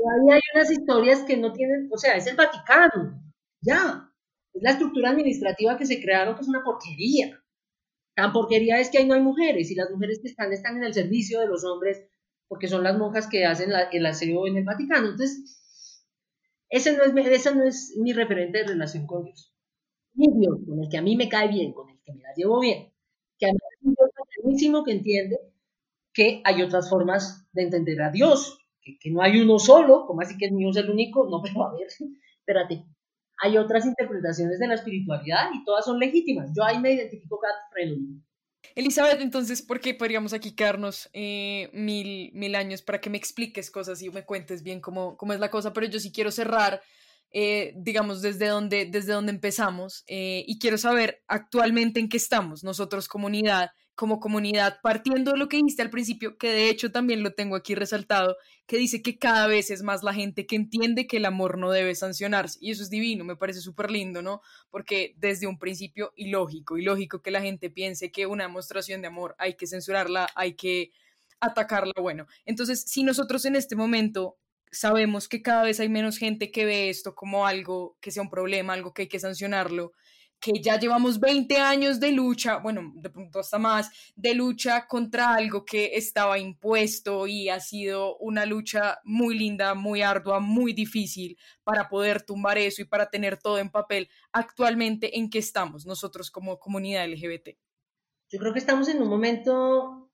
Ahí 0.00 0.30
hay 0.32 0.40
unas 0.54 0.70
historias 0.70 1.24
que 1.24 1.36
no 1.36 1.52
tienen, 1.52 1.88
o 1.92 1.98
sea, 1.98 2.16
es 2.16 2.26
el 2.26 2.36
Vaticano, 2.36 3.22
ya, 3.60 4.10
es 4.54 4.62
la 4.62 4.70
estructura 4.70 5.10
administrativa 5.10 5.76
que 5.76 5.86
se 5.86 6.00
crearon, 6.00 6.34
que 6.34 6.42
es 6.42 6.48
una 6.48 6.64
porquería. 6.64 7.42
Tan 8.14 8.32
porquería 8.32 8.80
es 8.80 8.90
que 8.90 8.98
ahí 8.98 9.06
no 9.06 9.14
hay 9.14 9.20
mujeres 9.20 9.70
y 9.70 9.74
las 9.74 9.90
mujeres 9.90 10.20
que 10.22 10.28
están 10.28 10.52
están 10.52 10.76
en 10.76 10.84
el 10.84 10.94
servicio 10.94 11.40
de 11.40 11.46
los 11.46 11.64
hombres 11.64 12.02
porque 12.48 12.66
son 12.66 12.82
las 12.82 12.98
monjas 12.98 13.28
que 13.28 13.44
hacen 13.44 13.70
el 13.92 14.06
aseo 14.06 14.46
en 14.46 14.56
el 14.56 14.64
Vaticano. 14.64 15.10
Entonces, 15.10 16.04
ese 16.68 16.96
no, 16.96 17.04
es, 17.04 17.26
esa 17.26 17.54
no 17.54 17.64
es 17.64 17.96
mi 17.96 18.12
referente 18.12 18.58
de 18.58 18.66
relación 18.66 19.06
con 19.06 19.24
Dios. 19.24 19.54
Mi 20.14 20.26
Dios, 20.38 20.58
con 20.66 20.82
el 20.82 20.88
que 20.88 20.98
a 20.98 21.02
mí 21.02 21.16
me 21.16 21.28
cae 21.28 21.48
bien, 21.48 21.72
con 21.72 21.88
el 21.88 22.00
que 22.02 22.12
me 22.12 22.22
la 22.22 22.34
llevo 22.34 22.58
bien, 22.58 22.92
que 23.38 23.46
a 23.46 23.52
mí 23.52 23.58
es 23.58 23.86
un 23.86 23.94
Dios 24.56 24.84
que 24.84 24.92
entiende 24.92 25.38
que 26.12 26.42
hay 26.44 26.62
otras 26.62 26.90
formas 26.90 27.48
de 27.52 27.62
entender 27.62 28.02
a 28.02 28.10
Dios, 28.10 28.58
que, 28.82 29.10
no 29.10 29.22
hay 29.22 29.40
uno 29.40 29.58
solo, 29.58 30.06
como 30.06 30.20
así 30.20 30.36
que 30.36 30.46
el 30.46 30.52
mío 30.52 30.70
es 30.70 30.76
el 30.76 30.90
único, 30.90 31.28
no, 31.30 31.40
pero 31.42 31.64
a 31.64 31.72
ver, 31.72 31.86
espérate, 32.38 32.84
hay 33.42 33.56
otras 33.56 33.86
interpretaciones 33.86 34.58
de 34.58 34.66
la 34.66 34.74
espiritualidad 34.74 35.50
y 35.54 35.64
todas 35.64 35.84
son 35.84 35.98
legítimas. 35.98 36.50
Yo 36.56 36.64
ahí 36.64 36.78
me 36.78 36.92
identifico 36.92 37.38
con 37.38 37.50
Frenulin. 37.72 38.24
Elizabeth, 38.74 39.20
entonces, 39.20 39.62
¿por 39.62 39.80
qué 39.80 39.94
podríamos 39.94 40.34
aquí 40.34 40.54
quedarnos 40.54 41.08
eh, 41.14 41.70
mil, 41.72 42.30
mil 42.34 42.54
años 42.54 42.82
para 42.82 43.00
que 43.00 43.08
me 43.08 43.16
expliques 43.16 43.70
cosas 43.70 44.02
y 44.02 44.10
me 44.10 44.24
cuentes 44.24 44.62
bien 44.62 44.80
cómo, 44.80 45.16
cómo 45.16 45.32
es 45.32 45.40
la 45.40 45.50
cosa? 45.50 45.72
Pero 45.72 45.86
yo 45.86 45.98
sí 45.98 46.12
quiero 46.12 46.30
cerrar 46.30 46.82
eh, 47.32 47.74
digamos, 47.76 48.22
desde 48.22 48.48
donde, 48.48 48.86
desde 48.86 49.12
donde 49.12 49.30
empezamos 49.30 50.02
eh, 50.08 50.42
y 50.48 50.58
quiero 50.58 50.78
saber 50.78 51.22
actualmente 51.28 52.00
en 52.00 52.08
qué 52.08 52.16
estamos 52.16 52.64
nosotros 52.64 53.06
comunidad, 53.06 53.70
como 54.00 54.18
comunidad, 54.18 54.80
partiendo 54.82 55.32
de 55.32 55.36
lo 55.36 55.46
que 55.46 55.58
dijiste 55.58 55.82
al 55.82 55.90
principio, 55.90 56.38
que 56.38 56.50
de 56.50 56.70
hecho 56.70 56.90
también 56.90 57.22
lo 57.22 57.34
tengo 57.34 57.54
aquí 57.54 57.74
resaltado, 57.74 58.38
que 58.66 58.78
dice 58.78 59.02
que 59.02 59.18
cada 59.18 59.46
vez 59.46 59.70
es 59.70 59.82
más 59.82 60.02
la 60.02 60.14
gente 60.14 60.46
que 60.46 60.56
entiende 60.56 61.06
que 61.06 61.18
el 61.18 61.26
amor 61.26 61.58
no 61.58 61.70
debe 61.70 61.94
sancionarse 61.94 62.58
y 62.62 62.70
eso 62.70 62.82
es 62.82 62.88
divino, 62.88 63.26
me 63.26 63.36
parece 63.36 63.60
súper 63.60 63.90
lindo, 63.90 64.22
¿no? 64.22 64.40
Porque 64.70 65.12
desde 65.18 65.46
un 65.46 65.58
principio 65.58 66.14
ilógico, 66.16 66.78
ilógico 66.78 67.20
que 67.20 67.30
la 67.30 67.42
gente 67.42 67.68
piense 67.68 68.10
que 68.10 68.24
una 68.24 68.44
demostración 68.44 69.02
de 69.02 69.08
amor 69.08 69.34
hay 69.36 69.52
que 69.52 69.66
censurarla, 69.66 70.30
hay 70.34 70.54
que 70.54 70.92
atacarla, 71.38 71.92
bueno, 72.00 72.26
entonces 72.46 72.82
si 72.86 73.02
nosotros 73.02 73.44
en 73.44 73.54
este 73.54 73.76
momento 73.76 74.38
sabemos 74.72 75.28
que 75.28 75.42
cada 75.42 75.64
vez 75.64 75.78
hay 75.78 75.90
menos 75.90 76.16
gente 76.16 76.50
que 76.50 76.64
ve 76.64 76.88
esto 76.88 77.14
como 77.14 77.46
algo 77.46 77.98
que 78.00 78.12
sea 78.12 78.22
un 78.22 78.30
problema, 78.30 78.72
algo 78.72 78.94
que 78.94 79.02
hay 79.02 79.08
que 79.08 79.20
sancionarlo, 79.20 79.92
que 80.40 80.60
ya 80.60 80.78
llevamos 80.78 81.20
20 81.20 81.56
años 81.58 82.00
de 82.00 82.12
lucha, 82.12 82.56
bueno, 82.58 82.92
de 82.94 83.10
pronto 83.10 83.40
hasta 83.40 83.58
más, 83.58 83.90
de 84.16 84.34
lucha 84.34 84.86
contra 84.86 85.34
algo 85.34 85.64
que 85.64 85.96
estaba 85.96 86.38
impuesto 86.38 87.26
y 87.26 87.48
ha 87.48 87.60
sido 87.60 88.16
una 88.18 88.46
lucha 88.46 89.00
muy 89.04 89.38
linda, 89.38 89.74
muy 89.74 90.02
ardua, 90.02 90.40
muy 90.40 90.72
difícil 90.72 91.38
para 91.62 91.88
poder 91.88 92.22
tumbar 92.22 92.58
eso 92.58 92.82
y 92.82 92.86
para 92.86 93.10
tener 93.10 93.36
todo 93.36 93.58
en 93.58 93.70
papel. 93.70 94.08
Actualmente, 94.32 95.18
¿en 95.18 95.28
qué 95.28 95.38
estamos 95.38 95.86
nosotros 95.86 96.30
como 96.30 96.58
comunidad 96.58 97.06
LGBT? 97.06 97.50
Yo 98.30 98.38
creo 98.38 98.52
que 98.52 98.58
estamos 98.58 98.88
en 98.88 99.02
un 99.02 99.08
momento... 99.08 100.10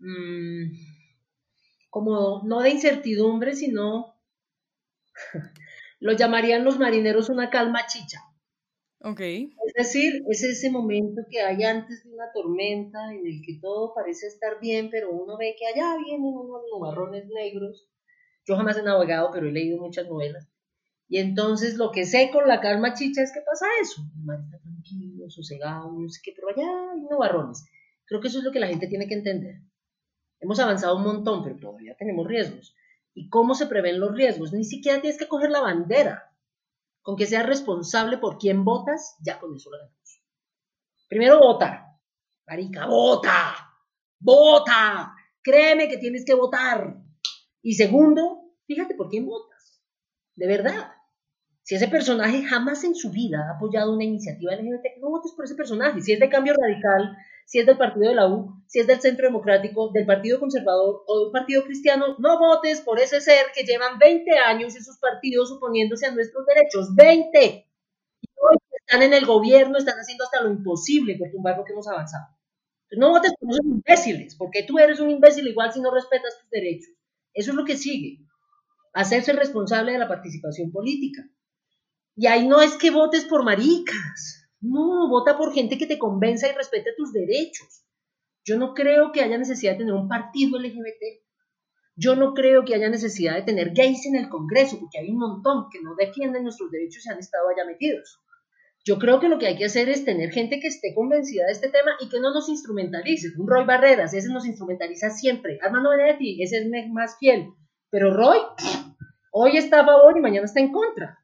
Mmm 0.00 0.98
como 1.90 2.42
no 2.44 2.60
de 2.60 2.70
incertidumbre, 2.70 3.54
sino 3.54 4.20
lo 6.00 6.12
llamarían 6.12 6.64
los 6.64 6.78
marineros 6.78 7.28
una 7.28 7.50
calma 7.50 7.86
chicha. 7.86 8.20
Ok. 9.00 9.20
Es 9.20 9.74
decir, 9.76 10.24
es 10.28 10.42
ese 10.42 10.70
momento 10.70 11.22
que 11.30 11.40
hay 11.40 11.62
antes 11.62 12.02
de 12.02 12.10
una 12.12 12.32
tormenta 12.32 13.12
en 13.12 13.26
el 13.26 13.42
que 13.44 13.58
todo 13.60 13.94
parece 13.94 14.26
estar 14.26 14.58
bien, 14.60 14.90
pero 14.90 15.10
uno 15.10 15.36
ve 15.38 15.54
que 15.58 15.66
allá 15.66 15.96
vienen 16.04 16.24
unos 16.24 16.62
nubarrones 16.72 17.26
negros. 17.28 17.88
Yo 18.44 18.56
jamás 18.56 18.76
he 18.76 18.82
navegado, 18.82 19.30
pero 19.32 19.48
he 19.48 19.52
leído 19.52 19.80
muchas 19.80 20.08
novelas. 20.08 20.48
Y 21.08 21.18
entonces 21.18 21.76
lo 21.76 21.90
que 21.90 22.04
sé 22.04 22.30
con 22.32 22.48
la 22.48 22.60
calma 22.60 22.94
chicha 22.94 23.22
es 23.22 23.32
que 23.32 23.40
pasa 23.40 23.66
eso. 23.80 24.02
El 24.16 24.24
mar 24.24 24.40
está 24.44 24.58
tranquilo, 24.58 25.30
sosegado, 25.30 25.92
no 25.92 26.08
sé 26.08 26.20
qué, 26.22 26.32
pero 26.34 26.48
allá 26.48 26.92
hay 26.92 27.00
nubarrones. 27.00 27.64
Creo 28.04 28.20
que 28.20 28.28
eso 28.28 28.38
es 28.38 28.44
lo 28.44 28.52
que 28.52 28.60
la 28.60 28.68
gente 28.68 28.88
tiene 28.88 29.06
que 29.06 29.14
entender. 29.14 29.60
Hemos 30.40 30.60
avanzado 30.60 30.96
un 30.96 31.04
montón, 31.04 31.42
pero 31.44 31.56
todavía 31.56 31.96
tenemos 31.98 32.26
riesgos. 32.26 32.74
¿Y 33.14 33.28
cómo 33.28 33.54
se 33.54 33.66
prevén 33.66 34.00
los 34.00 34.14
riesgos? 34.14 34.52
Ni 34.52 34.64
siquiera 34.64 35.00
tienes 35.00 35.18
que 35.18 35.28
coger 35.28 35.50
la 35.50 35.60
bandera. 35.60 36.27
Con 37.08 37.16
que 37.16 37.24
seas 37.24 37.46
responsable 37.46 38.18
por 38.18 38.36
quién 38.36 38.66
votas, 38.66 39.16
ya 39.24 39.40
con 39.40 39.56
eso 39.56 39.70
lo. 39.70 39.78
Primero, 41.08 41.38
vota. 41.38 41.98
Marica, 42.46 42.84
vota. 42.84 43.54
Vota. 44.20 45.14
Créeme 45.42 45.88
que 45.88 45.96
tienes 45.96 46.26
que 46.26 46.34
votar. 46.34 46.98
Y 47.62 47.72
segundo, 47.72 48.52
fíjate 48.66 48.94
por 48.94 49.08
quién 49.08 49.24
votas. 49.24 49.80
De 50.34 50.46
verdad. 50.46 50.92
Si 51.62 51.76
ese 51.76 51.88
personaje 51.88 52.42
jamás 52.42 52.84
en 52.84 52.94
su 52.94 53.10
vida 53.10 53.38
ha 53.48 53.56
apoyado 53.56 53.94
una 53.94 54.04
iniciativa 54.04 54.54
LGBT, 54.54 55.00
no 55.00 55.08
votes 55.08 55.32
por 55.32 55.46
ese 55.46 55.54
personaje. 55.54 56.02
Si 56.02 56.12
es 56.12 56.20
de 56.20 56.28
cambio 56.28 56.52
radical, 56.60 57.16
si 57.48 57.58
es 57.58 57.64
del 57.64 57.78
partido 57.78 58.10
de 58.10 58.14
la 58.14 58.28
U, 58.28 58.62
si 58.66 58.78
es 58.78 58.86
del 58.86 59.00
Centro 59.00 59.24
Democrático, 59.24 59.90
del 59.90 60.04
Partido 60.04 60.38
Conservador 60.38 61.02
o 61.06 61.18
de 61.18 61.26
un 61.26 61.32
partido 61.32 61.64
cristiano, 61.64 62.14
no 62.18 62.38
votes 62.38 62.82
por 62.82 63.00
ese 63.00 63.22
ser 63.22 63.46
que 63.54 63.64
llevan 63.64 63.98
20 63.98 64.30
años 64.32 64.76
en 64.76 64.84
sus 64.84 64.98
partidos 64.98 65.50
oponiéndose 65.50 66.04
a 66.04 66.10
nuestros 66.10 66.44
derechos. 66.44 66.94
20. 66.94 67.66
Y 68.20 68.28
hoy 68.36 68.56
están 68.78 69.02
en 69.02 69.14
el 69.14 69.24
gobierno, 69.24 69.78
están 69.78 69.98
haciendo 69.98 70.24
hasta 70.24 70.42
lo 70.42 70.50
imposible 70.50 71.16
por 71.16 71.30
tumbar 71.30 71.56
lo 71.56 71.64
que 71.64 71.72
hemos 71.72 71.88
avanzado. 71.88 72.26
No 72.90 73.12
votes 73.12 73.32
por 73.40 73.50
esos 73.50 73.64
imbéciles, 73.64 74.36
porque 74.36 74.64
tú 74.64 74.78
eres 74.78 75.00
un 75.00 75.08
imbécil 75.08 75.48
igual 75.48 75.72
si 75.72 75.80
no 75.80 75.90
respetas 75.90 76.38
tus 76.38 76.50
derechos. 76.50 76.92
Eso 77.32 77.52
es 77.52 77.56
lo 77.56 77.64
que 77.64 77.78
sigue. 77.78 78.18
Hacerse 78.92 79.32
responsable 79.32 79.92
de 79.92 79.98
la 79.98 80.08
participación 80.08 80.70
política. 80.70 81.22
Y 82.14 82.26
ahí 82.26 82.46
no 82.46 82.60
es 82.60 82.76
que 82.76 82.90
votes 82.90 83.24
por 83.24 83.42
maricas 83.42 84.37
no, 84.60 85.08
vota 85.08 85.36
por 85.36 85.52
gente 85.52 85.78
que 85.78 85.86
te 85.86 85.98
convenza 85.98 86.48
y 86.48 86.52
respete 86.52 86.94
tus 86.96 87.12
derechos. 87.12 87.84
Yo 88.44 88.58
no 88.58 88.74
creo 88.74 89.12
que 89.12 89.20
haya 89.20 89.38
necesidad 89.38 89.72
de 89.72 89.78
tener 89.78 89.94
un 89.94 90.08
partido 90.08 90.58
LGBT. 90.58 91.22
Yo 91.96 92.16
no 92.16 92.32
creo 92.32 92.64
que 92.64 92.74
haya 92.74 92.88
necesidad 92.88 93.34
de 93.34 93.42
tener 93.42 93.72
gays 93.74 94.06
en 94.06 94.16
el 94.16 94.28
Congreso, 94.28 94.78
porque 94.78 94.98
hay 94.98 95.10
un 95.10 95.18
montón 95.18 95.66
que 95.70 95.80
no 95.82 95.94
defienden 95.96 96.44
nuestros 96.44 96.70
derechos 96.70 97.04
y 97.04 97.10
han 97.10 97.18
estado 97.18 97.48
allá 97.48 97.64
metidos. 97.66 98.20
Yo 98.84 98.98
creo 98.98 99.20
que 99.20 99.28
lo 99.28 99.38
que 99.38 99.48
hay 99.48 99.56
que 99.56 99.66
hacer 99.66 99.88
es 99.88 100.04
tener 100.04 100.30
gente 100.30 100.60
que 100.60 100.68
esté 100.68 100.94
convencida 100.94 101.44
de 101.46 101.52
este 101.52 101.68
tema 101.68 101.90
y 102.00 102.08
que 102.08 102.20
no 102.20 102.32
nos 102.32 102.48
instrumentalice. 102.48 103.28
Un 103.36 103.46
Roy 103.46 103.66
Barreras, 103.66 104.14
ese 104.14 104.28
nos 104.28 104.46
instrumentaliza 104.46 105.10
siempre. 105.10 105.58
Armando 105.60 105.90
Benedetti, 105.90 106.42
ese 106.42 106.58
es 106.58 106.88
más 106.88 107.18
fiel. 107.18 107.48
Pero 107.90 108.14
Roy, 108.14 108.38
hoy 109.32 109.56
está 109.56 109.80
a 109.80 109.86
favor 109.86 110.16
y 110.16 110.20
mañana 110.20 110.46
está 110.46 110.60
en 110.60 110.72
contra. 110.72 111.18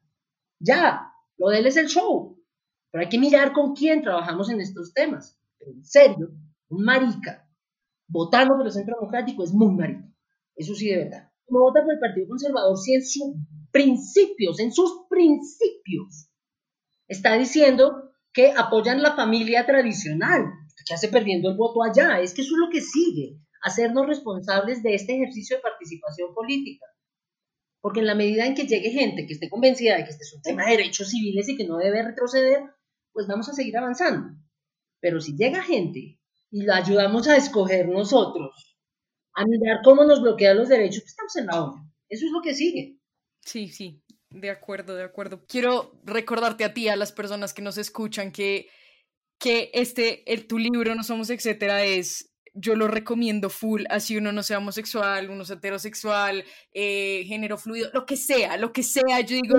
Ya, 0.59 1.09
lo 1.37 1.49
de 1.49 1.59
él 1.59 1.67
es 1.67 1.77
el 1.77 1.87
show. 1.87 2.34
Pero 2.95 3.03
hay 3.03 3.09
que 3.09 3.19
mirar 3.19 3.51
con 3.51 3.75
quién 3.75 4.01
trabajamos 4.01 4.49
en 4.49 4.61
estos 4.61 4.93
temas. 4.93 5.37
Pero 5.59 5.71
en 5.71 5.83
serio, 5.83 6.31
un 6.69 6.85
marica 6.85 7.45
votando 8.07 8.55
por 8.55 8.65
el 8.65 8.71
Centro 8.71 8.95
Democrático 8.97 9.43
es 9.43 9.51
muy 9.51 9.75
marica. 9.75 10.09
Eso 10.55 10.73
sí, 10.73 10.87
de 10.87 10.99
verdad. 10.99 11.29
¿Cómo 11.45 11.59
vota 11.59 11.83
por 11.83 11.91
el 11.91 11.99
Partido 11.99 12.29
Conservador 12.29 12.77
si 12.77 12.93
en 12.93 13.05
sus 13.05 13.33
principios, 13.69 14.61
en 14.61 14.71
sus 14.71 15.07
principios, 15.09 16.29
está 17.09 17.37
diciendo 17.37 18.13
que 18.31 18.53
apoyan 18.55 19.03
la 19.03 19.13
familia 19.13 19.65
tradicional? 19.65 20.45
¿Qué 20.87 20.93
hace 20.93 21.09
perdiendo 21.09 21.49
el 21.49 21.57
voto 21.57 21.83
allá? 21.83 22.21
Es 22.21 22.33
que 22.33 22.43
eso 22.43 22.53
es 22.53 22.59
lo 22.59 22.69
que 22.69 22.79
sigue, 22.79 23.41
hacernos 23.61 24.07
responsables 24.07 24.83
de 24.83 24.95
este 24.95 25.17
ejercicio 25.17 25.57
de 25.57 25.63
participación 25.63 26.33
política. 26.33 26.85
Porque 27.81 27.99
en 27.99 28.07
la 28.07 28.15
medida 28.15 28.45
en 28.45 28.55
que 28.55 28.67
llegue 28.67 28.91
gente 28.91 29.27
que 29.27 29.33
esté 29.33 29.49
convencida 29.49 29.97
de 29.97 30.05
que 30.05 30.11
este 30.11 30.23
es 30.23 30.33
un 30.33 30.41
tema 30.41 30.63
de 30.63 30.77
derechos 30.77 31.09
civiles 31.09 31.49
y 31.49 31.57
que 31.57 31.67
no 31.67 31.75
debe 31.75 32.01
retroceder, 32.01 32.63
pues 33.15 33.27
vamos 33.27 33.47
a 33.47 33.53
seguir 33.53 33.77
avanzando. 33.77 34.37
Pero 34.99 35.21
si 35.21 35.37
llega 35.37 35.63
gente 35.63 36.19
y 36.51 36.63
la 36.63 36.75
ayudamos 36.75 37.27
a 37.29 37.37
escoger 37.37 37.87
nosotros, 37.87 38.77
a 39.33 39.45
mirar 39.45 39.79
cómo 39.85 40.03
nos 40.03 40.21
bloquean 40.21 40.57
los 40.57 40.67
derechos, 40.67 41.01
pues 41.01 41.11
estamos 41.11 41.35
en 41.37 41.45
la 41.47 41.63
olla. 41.63 41.81
Eso 42.09 42.25
es 42.25 42.31
lo 42.33 42.41
que 42.41 42.53
sigue. 42.53 42.99
Sí, 43.39 43.69
sí, 43.69 44.03
de 44.29 44.49
acuerdo, 44.49 44.95
de 44.95 45.03
acuerdo. 45.05 45.45
Quiero 45.47 45.97
recordarte 46.03 46.65
a 46.65 46.73
ti, 46.73 46.89
a 46.89 46.97
las 46.97 47.13
personas 47.13 47.53
que 47.53 47.61
nos 47.61 47.77
escuchan, 47.77 48.33
que, 48.33 48.67
que 49.39 49.71
este, 49.73 50.29
el, 50.31 50.45
tu 50.45 50.57
libro, 50.57 50.93
No 50.93 51.03
Somos, 51.03 51.29
etcétera, 51.29 51.85
es 51.85 52.34
yo 52.55 52.75
lo 52.75 52.87
recomiendo 52.87 53.49
full, 53.49 53.83
así 53.89 54.17
uno 54.17 54.31
no 54.31 54.41
sea 54.41 54.59
homosexual, 54.59 55.29
uno 55.29 55.43
sea 55.43 55.57
heterosexual, 55.57 56.43
eh, 56.73 57.23
género 57.25 57.57
fluido, 57.57 57.89
lo 57.93 58.05
que 58.05 58.15
sea, 58.15 58.57
lo 58.57 58.71
que 58.71 58.81
sea, 58.81 59.19
yo 59.21 59.35
digo... 59.35 59.57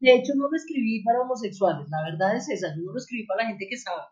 De 0.00 0.14
hecho, 0.14 0.34
no 0.36 0.48
lo 0.50 0.56
escribí 0.56 1.02
para 1.02 1.22
homosexuales, 1.22 1.88
la 1.88 2.02
verdad 2.02 2.36
es 2.36 2.48
esa, 2.50 2.68
yo 2.76 2.82
no 2.82 2.92
lo 2.92 2.98
escribí 2.98 3.26
para 3.26 3.42
la 3.42 3.48
gente 3.48 3.66
que 3.68 3.78
sabe, 3.78 4.02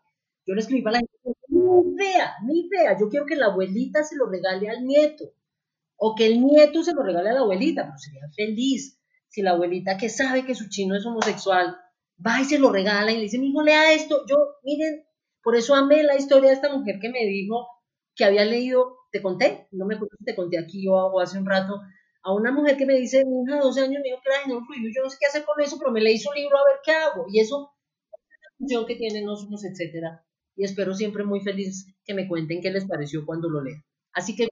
yo 0.47 0.55
lo 0.55 0.59
escribí 0.59 0.81
para 0.81 0.93
la 0.93 0.99
gente 0.99 1.13
que 1.23 1.31
ni 1.49 1.95
vea, 1.95 2.33
ni 2.45 2.67
vea, 2.67 2.97
yo 2.99 3.09
quiero 3.09 3.27
que 3.27 3.35
la 3.35 3.45
abuelita 3.45 4.03
se 4.03 4.15
lo 4.15 4.27
regale 4.27 4.69
al 4.69 4.83
nieto, 4.83 5.25
o 5.95 6.15
que 6.15 6.25
el 6.25 6.43
nieto 6.43 6.83
se 6.83 6.93
lo 6.93 7.03
regale 7.03 7.29
a 7.29 7.33
la 7.33 7.41
abuelita, 7.41 7.83
pero 7.83 7.97
sería 7.97 8.27
feliz 8.35 8.99
si 9.27 9.43
la 9.43 9.51
abuelita 9.51 9.97
que 9.97 10.09
sabe 10.09 10.45
que 10.45 10.55
su 10.55 10.67
chino 10.67 10.95
es 10.95 11.05
homosexual, 11.05 11.77
va 12.25 12.41
y 12.41 12.45
se 12.45 12.57
lo 12.57 12.71
regala 12.71 13.11
y 13.11 13.17
le 13.17 13.23
dice, 13.23 13.37
mi 13.37 13.49
hijo, 13.49 13.61
lea 13.61 13.93
esto, 13.93 14.25
yo, 14.27 14.35
miren, 14.63 15.05
por 15.43 15.55
eso 15.55 15.75
amé 15.75 16.01
la 16.03 16.15
historia 16.15 16.49
de 16.49 16.55
esta 16.55 16.75
mujer 16.75 16.99
que 16.99 17.09
me 17.09 17.25
dijo, 17.25 17.67
que 18.15 18.25
había 18.25 18.45
leído, 18.45 18.97
te 19.11 19.21
conté, 19.21 19.67
no 19.71 19.85
me 19.85 19.95
acuerdo 19.95 20.15
si 20.17 20.25
te 20.25 20.35
conté 20.35 20.57
aquí 20.57 20.87
o, 20.87 21.19
hace 21.19 21.37
un 21.37 21.45
rato, 21.45 21.81
a 22.23 22.33
una 22.33 22.51
mujer 22.51 22.77
que 22.77 22.85
me 22.85 22.95
dice, 22.95 23.25
mi 23.25 23.43
hija 23.43 23.55
de 23.55 23.61
12 23.61 23.81
años 23.81 24.01
me 24.01 24.09
dijo 24.09 24.19
que 24.23 24.29
era 24.29 24.41
género 24.41 24.65
fluido, 24.65 24.91
yo 24.95 25.03
no 25.03 25.09
sé 25.09 25.17
qué 25.19 25.25
hacer 25.27 25.45
con 25.45 25.59
eso, 25.61 25.77
pero 25.77 25.91
me 25.91 26.01
leí 26.01 26.17
su 26.17 26.31
libro 26.33 26.57
a 26.57 26.65
ver 26.65 26.79
qué 26.83 26.91
hago, 26.91 27.25
y 27.29 27.39
eso 27.39 27.71
es 28.11 28.39
la 28.41 28.57
función 28.57 28.85
que 28.85 28.95
tienen 28.95 29.25
nosotros, 29.25 29.63
etcétera, 29.65 30.25
y 30.55 30.63
espero 30.63 30.93
siempre 30.93 31.23
muy 31.23 31.41
feliz 31.41 31.87
que 32.05 32.13
me 32.13 32.27
cuenten 32.27 32.61
qué 32.61 32.71
les 32.71 32.85
pareció 32.85 33.25
cuando 33.25 33.49
lo 33.49 33.61
lean. 33.61 33.83
Así 34.13 34.35
que 34.35 34.47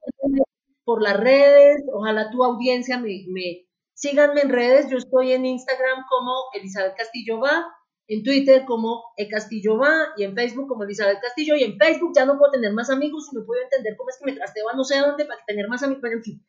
por 0.84 1.02
las 1.02 1.18
redes, 1.18 1.82
ojalá 1.92 2.30
tu 2.30 2.42
audiencia 2.44 2.98
me, 2.98 3.24
me 3.28 3.66
síganme 3.94 4.40
en 4.40 4.50
redes, 4.50 4.90
yo 4.90 4.98
estoy 4.98 5.32
en 5.32 5.46
Instagram 5.46 6.04
como 6.10 6.32
Elizabeth 6.54 6.96
Castillo 6.96 7.38
va, 7.38 7.64
en 8.08 8.22
Twitter 8.22 8.64
como 8.64 9.02
E 9.16 9.28
Castillo 9.28 9.78
va 9.78 10.08
y 10.16 10.24
en 10.24 10.34
Facebook 10.34 10.68
como 10.68 10.84
Elizabeth 10.84 11.20
Castillo 11.20 11.56
y 11.56 11.64
en 11.64 11.78
Facebook 11.78 12.12
ya 12.14 12.24
no 12.24 12.38
puedo 12.38 12.52
tener 12.52 12.72
más 12.72 12.90
amigos 12.90 13.28
y 13.32 13.36
no 13.36 13.44
puedo 13.44 13.62
entender 13.62 13.96
cómo 13.96 14.10
es 14.10 14.18
que 14.18 14.26
me 14.30 14.36
trasteo 14.36 14.66
no 14.74 14.84
sé 14.84 14.98
dónde 14.98 15.24
para 15.24 15.44
tener 15.46 15.68
más 15.68 15.82
amigos, 15.82 16.02
pero 16.02 16.16
en 16.16 16.22
fin. 16.22 16.46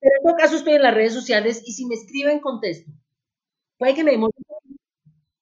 Pero 0.00 0.12
en 0.16 0.22
todo 0.24 0.36
caso 0.36 0.56
estoy 0.56 0.74
en 0.74 0.82
las 0.82 0.94
redes 0.94 1.14
sociales 1.14 1.62
y 1.64 1.72
si 1.72 1.86
me 1.86 1.94
escriben 1.94 2.40
contesto. 2.40 2.90
Puede 3.78 3.94
que 3.94 4.04
me 4.04 4.12
demore, 4.12 4.32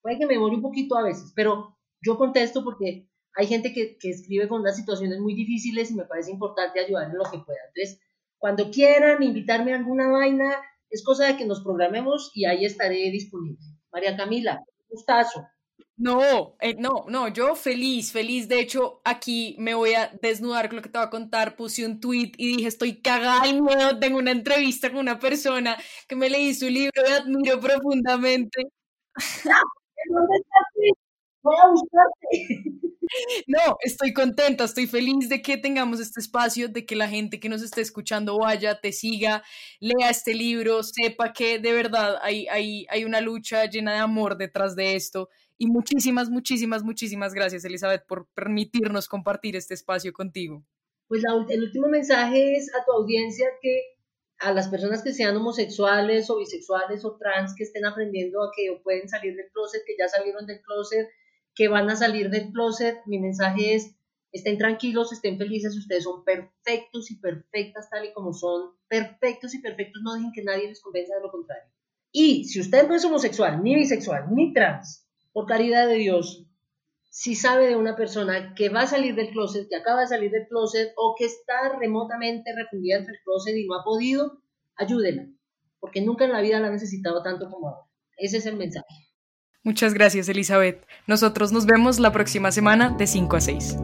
puede 0.03 0.19
que 0.19 0.27
me 0.27 0.35
demore 0.35 0.57
un 0.57 0.63
poquito 0.63 0.99
a 0.99 1.03
veces, 1.03 1.33
pero 1.35 1.77
yo 2.03 2.17
contesto 2.17 2.65
porque 2.65 3.09
hay 3.35 3.47
gente 3.47 3.73
que, 3.73 3.97
que 3.97 4.11
escribe 4.11 4.49
con 4.49 4.61
unas 4.61 4.77
situaciones 4.77 5.19
muy 5.21 5.35
difíciles 5.35 5.91
y 5.91 5.95
me 5.95 6.05
parece 6.05 6.31
importante 6.31 6.81
ayudar 6.81 7.11
en 7.11 7.19
lo 7.19 7.25
que 7.25 7.39
pueda. 7.39 7.61
Entonces, 7.69 8.01
cuando 8.39 8.71
quieran 8.71 9.23
invitarme 9.23 9.73
a 9.73 9.77
alguna 9.77 10.09
vaina, 10.09 10.57
es 10.91 11.05
cosa 11.05 11.27
de 11.27 11.37
que 11.37 11.47
nos 11.47 11.63
programemos 11.63 12.33
y 12.35 12.47
ahí 12.47 12.65
estaré 12.65 13.11
disponible. 13.11 13.61
María 13.93 14.17
Camila, 14.17 14.65
gustazo. 14.91 15.47
No, 15.97 16.57
eh, 16.61 16.77
no, 16.79 17.05
no, 17.09 17.29
yo 17.29 17.55
feliz, 17.55 18.11
feliz. 18.11 18.49
De 18.49 18.59
hecho, 18.59 19.03
aquí 19.05 19.55
me 19.59 19.75
voy 19.75 19.93
a 19.93 20.11
desnudar 20.23 20.69
con 20.69 20.77
lo 20.77 20.83
que 20.83 20.89
te 20.89 20.97
voy 20.99 21.07
a 21.07 21.11
contar. 21.11 21.57
Puse 21.57 21.85
un 21.85 22.01
tweet 22.01 22.33
y 22.39 22.57
dije, 22.57 22.69
estoy 22.69 23.03
cagada 23.03 23.43
al 23.43 23.61
miedo. 23.61 23.99
Tengo 23.99 24.19
una 24.19 24.31
entrevista 24.31 24.89
con 24.91 25.01
una 25.01 25.19
persona 25.19 25.77
que 26.09 26.17
me 26.17 26.31
leí 26.31 26.55
su 26.55 26.71
libro 26.71 27.03
y 27.07 27.13
admiro 27.13 27.61
profundamente. 27.61 28.63
¿Dónde 30.11 30.37
está 30.37 30.59
Voy 31.43 31.57
a 31.57 31.69
buscarte. 31.69 32.91
No, 33.47 33.77
estoy 33.81 34.13
contenta, 34.13 34.65
estoy 34.65 34.87
feliz 34.87 35.29
de 35.29 35.43
que 35.43 35.57
tengamos 35.57 36.01
este 36.01 36.21
espacio, 36.21 36.69
de 36.69 36.87
que 36.87 36.97
la 36.97 37.09
gente 37.09 37.41
que 37.41 37.49
nos 37.49 37.63
esté 37.63 37.81
escuchando 37.81 38.39
vaya, 38.39 38.81
te 38.81 38.93
siga, 38.93 39.43
lea 39.81 40.11
este 40.11 40.35
libro, 40.35 40.83
sepa 40.83 41.33
que 41.33 41.59
de 41.59 41.73
verdad 41.73 42.19
hay, 42.23 42.47
hay, 42.49 42.87
hay 42.89 43.05
una 43.05 43.21
lucha 43.21 43.65
llena 43.67 43.93
de 43.93 43.99
amor 43.99 44.37
detrás 44.37 44.77
de 44.77 44.95
esto. 44.95 45.29
Y 45.59 45.67
muchísimas, 45.67 46.31
muchísimas, 46.31 46.83
muchísimas 46.83 47.35
gracias, 47.35 47.65
Elizabeth, 47.65 48.07
por 48.07 48.29
permitirnos 48.35 49.09
compartir 49.09 49.57
este 49.57 49.75
espacio 49.75 50.13
contigo. 50.13 50.65
Pues 51.07 51.23
el 51.49 51.63
último 51.63 51.89
mensaje 51.89 52.57
es 52.57 52.73
a 52.75 52.85
tu 52.85 52.93
audiencia 52.93 53.47
que 53.61 53.97
a 54.39 54.53
las 54.55 54.69
personas 54.69 55.03
que 55.03 55.13
sean 55.13 55.37
homosexuales 55.37 56.31
o 56.31 56.39
bisexuales 56.39 57.05
o 57.05 57.17
trans 57.19 57.55
que 57.55 57.65
estén 57.65 57.85
aprendiendo 57.85 58.43
a 58.43 58.51
que 58.57 58.81
pueden 58.83 59.07
salir 59.09 59.37
del 59.37 59.51
closet, 59.53 59.83
que 59.85 59.97
ya 59.99 60.09
salieron 60.09 60.47
del 60.47 60.63
closet, 60.63 61.09
que 61.61 61.69
van 61.69 61.91
a 61.91 61.97
salir 61.97 62.31
del 62.31 62.53
closet, 62.53 63.03
mi 63.05 63.19
mensaje 63.19 63.75
es, 63.75 63.95
estén 64.33 64.57
tranquilos, 64.57 65.13
estén 65.13 65.37
felices, 65.37 65.77
ustedes 65.77 66.05
son 66.05 66.25
perfectos 66.25 67.11
y 67.11 67.17
perfectas 67.17 67.91
tal 67.91 68.07
y 68.07 68.15
como 68.15 68.33
son, 68.33 68.71
perfectos 68.89 69.55
y 69.55 69.61
perfectos, 69.61 70.01
no 70.03 70.15
dejen 70.15 70.33
que 70.33 70.43
nadie 70.43 70.69
les 70.69 70.81
convenza 70.81 71.17
de 71.17 71.21
lo 71.21 71.31
contrario. 71.31 71.71
Y 72.13 72.45
si 72.45 72.61
usted 72.61 72.89
no 72.89 72.95
es 72.95 73.05
homosexual, 73.05 73.63
ni 73.63 73.75
bisexual, 73.75 74.35
ni 74.35 74.55
trans, 74.55 75.07
por 75.35 75.45
caridad 75.45 75.87
de 75.87 75.97
Dios, 75.97 76.47
si 77.11 77.35
sabe 77.35 77.67
de 77.67 77.77
una 77.77 77.95
persona 77.95 78.55
que 78.55 78.71
va 78.71 78.85
a 78.85 78.87
salir 78.87 79.15
del 79.15 79.29
closet, 79.29 79.69
que 79.69 79.77
acaba 79.77 80.01
de 80.01 80.07
salir 80.07 80.31
del 80.31 80.49
closet 80.49 80.95
o 80.97 81.15
que 81.19 81.27
está 81.27 81.77
remotamente 81.79 82.55
refundida 82.57 82.97
entre 82.97 83.17
el 83.17 83.23
closet 83.23 83.55
y 83.55 83.67
no 83.67 83.75
ha 83.75 83.85
podido, 83.85 84.41
ayúdela, 84.77 85.27
porque 85.79 86.01
nunca 86.01 86.25
en 86.25 86.33
la 86.33 86.41
vida 86.41 86.59
la 86.59 86.69
ha 86.69 86.73
necesitado 86.73 87.23
tanto 87.23 87.51
como 87.51 87.69
ahora. 87.69 87.87
Ese 88.17 88.39
es 88.39 88.47
el 88.47 88.57
mensaje. 88.57 89.10
Muchas 89.63 89.93
gracias, 89.93 90.29
Elizabeth. 90.29 90.87
Nosotros 91.07 91.53
nos 91.53 91.67
vemos 91.67 91.99
la 91.99 92.13
próxima 92.13 92.51
semana 92.51 92.91
de 92.91 93.07
5 93.07 93.37
a 93.37 93.41
6. 93.41 93.77